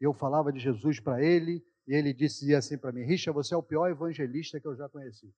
eu 0.00 0.14
falava 0.14 0.52
de 0.52 0.60
Jesus 0.60 1.00
para 1.00 1.22
ele, 1.22 1.66
e 1.88 1.94
ele 1.94 2.14
dizia 2.14 2.58
assim 2.58 2.78
para 2.78 2.92
mim: 2.92 3.02
Richa, 3.02 3.32
você 3.32 3.52
é 3.52 3.56
o 3.56 3.62
pior 3.62 3.88
evangelista 3.88 4.60
que 4.60 4.68
eu 4.68 4.76
já 4.76 4.88
conheci. 4.88 5.34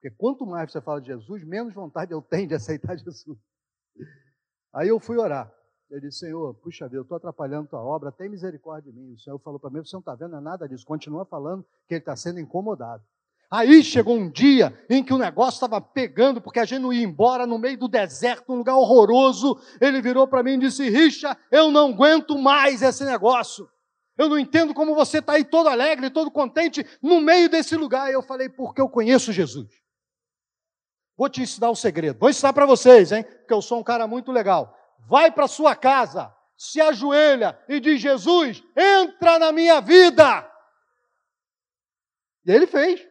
Porque 0.00 0.14
quanto 0.16 0.46
mais 0.46 0.70
você 0.70 0.80
fala 0.80 1.00
de 1.00 1.08
Jesus, 1.08 1.44
menos 1.44 1.74
vontade 1.74 2.12
eu 2.12 2.22
tenho 2.22 2.48
de 2.48 2.54
aceitar 2.54 2.96
Jesus. 2.98 3.38
Aí 4.72 4.88
eu 4.88 5.00
fui 5.00 5.16
orar. 5.16 5.52
Eu 5.90 6.00
disse, 6.00 6.18
Senhor, 6.18 6.54
puxa 6.54 6.86
vida, 6.86 6.98
eu 6.98 7.02
estou 7.02 7.16
atrapalhando 7.16 7.68
tua 7.68 7.82
obra, 7.82 8.12
tem 8.12 8.28
misericórdia 8.28 8.92
de 8.92 8.98
mim. 8.98 9.14
O 9.14 9.18
Senhor 9.18 9.38
falou 9.38 9.58
para 9.58 9.70
mim, 9.70 9.82
você 9.82 9.96
não 9.96 10.00
está 10.00 10.14
vendo 10.14 10.36
é 10.36 10.40
nada 10.40 10.68
disso. 10.68 10.84
Continua 10.84 11.24
falando 11.24 11.64
que 11.86 11.94
ele 11.94 12.00
está 12.00 12.14
sendo 12.14 12.38
incomodado. 12.38 13.02
Aí 13.50 13.82
chegou 13.82 14.14
um 14.14 14.30
dia 14.30 14.78
em 14.90 15.02
que 15.02 15.14
o 15.14 15.18
negócio 15.18 15.56
estava 15.56 15.80
pegando, 15.80 16.42
porque 16.42 16.60
a 16.60 16.66
gente 16.66 16.82
não 16.82 16.92
ia 16.92 17.02
embora 17.02 17.46
no 17.46 17.58
meio 17.58 17.78
do 17.78 17.88
deserto, 17.88 18.52
um 18.52 18.56
lugar 18.56 18.76
horroroso. 18.76 19.58
Ele 19.80 20.02
virou 20.02 20.28
para 20.28 20.42
mim 20.42 20.52
e 20.52 20.58
disse: 20.58 20.90
Richa, 20.90 21.34
eu 21.50 21.70
não 21.70 21.88
aguento 21.88 22.36
mais 22.36 22.82
esse 22.82 23.04
negócio. 23.06 23.66
Eu 24.18 24.28
não 24.28 24.38
entendo 24.38 24.74
como 24.74 24.94
você 24.94 25.20
está 25.20 25.34
aí 25.34 25.44
todo 25.44 25.68
alegre, 25.68 26.10
todo 26.10 26.30
contente, 26.30 26.84
no 27.00 27.22
meio 27.22 27.48
desse 27.48 27.74
lugar. 27.74 28.10
E 28.10 28.12
eu 28.12 28.22
falei: 28.22 28.50
porque 28.50 28.82
eu 28.82 28.88
conheço 28.90 29.32
Jesus. 29.32 29.68
Vou 31.18 31.28
te 31.28 31.42
ensinar 31.42 31.68
o 31.68 31.72
um 31.72 31.74
segredo. 31.74 32.18
Vou 32.18 32.30
ensinar 32.30 32.54
para 32.54 32.64
vocês, 32.64 33.12
hein? 33.12 33.24
Porque 33.24 33.52
eu 33.52 33.60
sou 33.60 33.80
um 33.80 33.84
cara 33.84 34.06
muito 34.06 34.32
legal 34.32 34.78
vai 35.08 35.30
para 35.32 35.48
sua 35.48 35.74
casa, 35.74 36.34
se 36.56 36.80
ajoelha 36.80 37.58
e 37.68 37.80
diz: 37.80 38.00
Jesus, 38.00 38.62
entra 38.76 39.38
na 39.38 39.50
minha 39.50 39.80
vida. 39.80 40.48
E 42.44 42.50
ele 42.50 42.66
fez. 42.66 43.06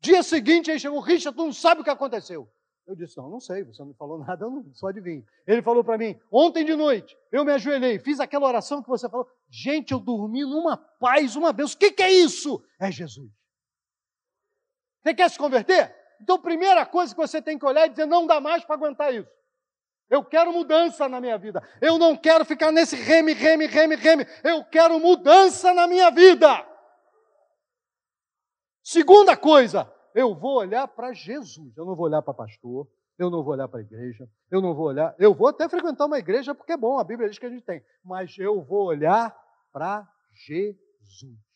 Dia 0.00 0.22
seguinte, 0.22 0.70
ele 0.70 0.80
chegou: 0.80 1.00
Richard, 1.00 1.36
tu 1.36 1.44
não 1.44 1.52
sabe 1.52 1.80
o 1.80 1.84
que 1.84 1.90
aconteceu. 1.90 2.50
Eu 2.86 2.96
disse: 2.96 3.16
Não, 3.16 3.30
não 3.30 3.40
sei, 3.40 3.62
você 3.62 3.84
não 3.84 3.94
falou 3.94 4.18
nada, 4.26 4.44
eu 4.44 4.50
não 4.50 4.74
sou 4.74 4.88
adivinho. 4.88 5.24
Ele 5.46 5.62
falou 5.62 5.84
para 5.84 5.96
mim: 5.96 6.18
Ontem 6.30 6.64
de 6.64 6.74
noite, 6.74 7.16
eu 7.30 7.44
me 7.44 7.52
ajoelhei, 7.52 8.00
fiz 8.00 8.18
aquela 8.18 8.46
oração 8.46 8.82
que 8.82 8.88
você 8.88 9.08
falou. 9.08 9.28
Gente, 9.48 9.92
eu 9.92 10.00
dormi 10.00 10.42
numa 10.42 10.76
paz 10.76 11.36
uma 11.36 11.52
vez. 11.52 11.72
O 11.72 11.78
que, 11.78 11.92
que 11.92 12.02
é 12.02 12.10
isso? 12.10 12.64
É 12.80 12.90
Jesus. 12.90 13.30
Você 15.02 15.14
quer 15.14 15.30
se 15.30 15.38
converter? 15.38 16.01
Então, 16.22 16.40
primeira 16.40 16.86
coisa 16.86 17.12
que 17.12 17.20
você 17.20 17.42
tem 17.42 17.58
que 17.58 17.66
olhar 17.66 17.86
e 17.86 17.90
dizer: 17.90 18.06
Não 18.06 18.26
dá 18.26 18.40
mais 18.40 18.64
para 18.64 18.76
aguentar 18.76 19.12
isso. 19.12 19.28
Eu 20.08 20.24
quero 20.24 20.52
mudança 20.52 21.08
na 21.08 21.20
minha 21.20 21.36
vida. 21.36 21.60
Eu 21.80 21.98
não 21.98 22.16
quero 22.16 22.44
ficar 22.44 22.70
nesse 22.70 22.94
reme, 22.94 23.32
reme, 23.32 23.66
reme, 23.66 23.96
reme. 23.96 24.26
Eu 24.44 24.62
quero 24.64 25.00
mudança 25.00 25.74
na 25.74 25.88
minha 25.88 26.10
vida. 26.10 26.64
Segunda 28.84 29.36
coisa, 29.36 29.90
eu 30.14 30.34
vou 30.34 30.58
olhar 30.58 30.86
para 30.86 31.12
Jesus. 31.12 31.76
Eu 31.76 31.84
não 31.84 31.96
vou 31.96 32.06
olhar 32.06 32.22
para 32.22 32.34
pastor. 32.34 32.86
Eu 33.18 33.30
não 33.30 33.42
vou 33.42 33.54
olhar 33.54 33.68
para 33.68 33.80
igreja. 33.80 34.28
Eu 34.50 34.60
não 34.60 34.74
vou 34.74 34.86
olhar. 34.86 35.14
Eu 35.18 35.34
vou 35.34 35.48
até 35.48 35.68
frequentar 35.68 36.06
uma 36.06 36.18
igreja 36.18 36.54
porque 36.54 36.72
é 36.72 36.76
bom, 36.76 36.98
a 36.98 37.04
Bíblia 37.04 37.28
diz 37.28 37.38
que 37.38 37.46
a 37.46 37.50
gente 37.50 37.64
tem. 37.64 37.82
Mas 38.04 38.36
eu 38.38 38.62
vou 38.62 38.86
olhar 38.86 39.36
para 39.72 40.06
Jesus. 40.46 41.51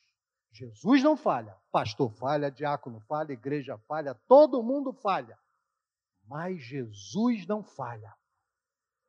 Jesus 0.56 1.02
não 1.02 1.16
falha. 1.16 1.54
Pastor 1.70 2.10
falha, 2.10 2.50
diácono 2.50 3.00
falha, 3.00 3.32
igreja 3.32 3.76
falha, 3.86 4.14
todo 4.26 4.62
mundo 4.62 4.92
falha. 4.92 5.38
Mas 6.26 6.62
Jesus 6.62 7.46
não 7.46 7.62
falha. 7.62 8.12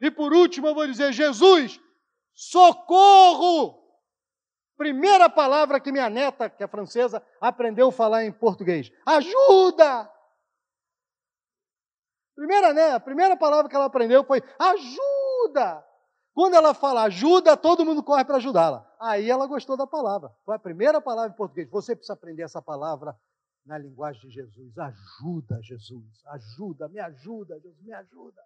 E 0.01 0.11
por 0.11 0.33
último, 0.33 0.67
eu 0.67 0.75
vou 0.75 0.85
dizer: 0.85 1.13
Jesus, 1.13 1.79
socorro! 2.33 3.83
Primeira 4.75 5.27
palavra 5.29 5.79
que 5.79 5.91
minha 5.91 6.09
neta, 6.09 6.49
que 6.49 6.63
é 6.63 6.67
francesa, 6.67 7.25
aprendeu 7.41 7.87
a 7.87 7.91
falar 7.91 8.25
em 8.25 8.31
português: 8.31 8.91
ajuda! 9.05 10.11
Primeira, 12.35 12.73
né, 12.73 12.91
a 12.91 12.99
primeira 12.99 13.35
palavra 13.35 13.69
que 13.69 13.75
ela 13.75 13.85
aprendeu 13.85 14.23
foi 14.23 14.43
ajuda! 14.59 15.86
Quando 16.37 16.53
ela 16.53 16.71
fala 16.71 17.05
ajuda, 17.05 17.57
todo 17.57 17.83
mundo 17.83 18.03
corre 18.03 18.23
para 18.23 18.37
ajudá-la. 18.37 18.87
Aí 18.99 19.27
ela 19.27 19.47
gostou 19.47 19.75
da 19.75 19.87
palavra. 19.87 20.31
Foi 20.45 20.55
a 20.55 20.59
primeira 20.59 21.01
palavra 21.01 21.31
em 21.31 21.35
português. 21.35 21.67
Você 21.71 21.95
precisa 21.95 22.13
aprender 22.13 22.43
essa 22.43 22.61
palavra 22.61 23.17
na 23.65 23.75
linguagem 23.75 24.21
de 24.21 24.29
Jesus. 24.29 24.77
Ajuda, 24.77 25.59
Jesus. 25.63 26.05
Ajuda, 26.27 26.87
me 26.89 26.99
ajuda, 26.99 27.59
Jesus, 27.59 27.81
me 27.81 27.91
ajuda. 27.91 28.39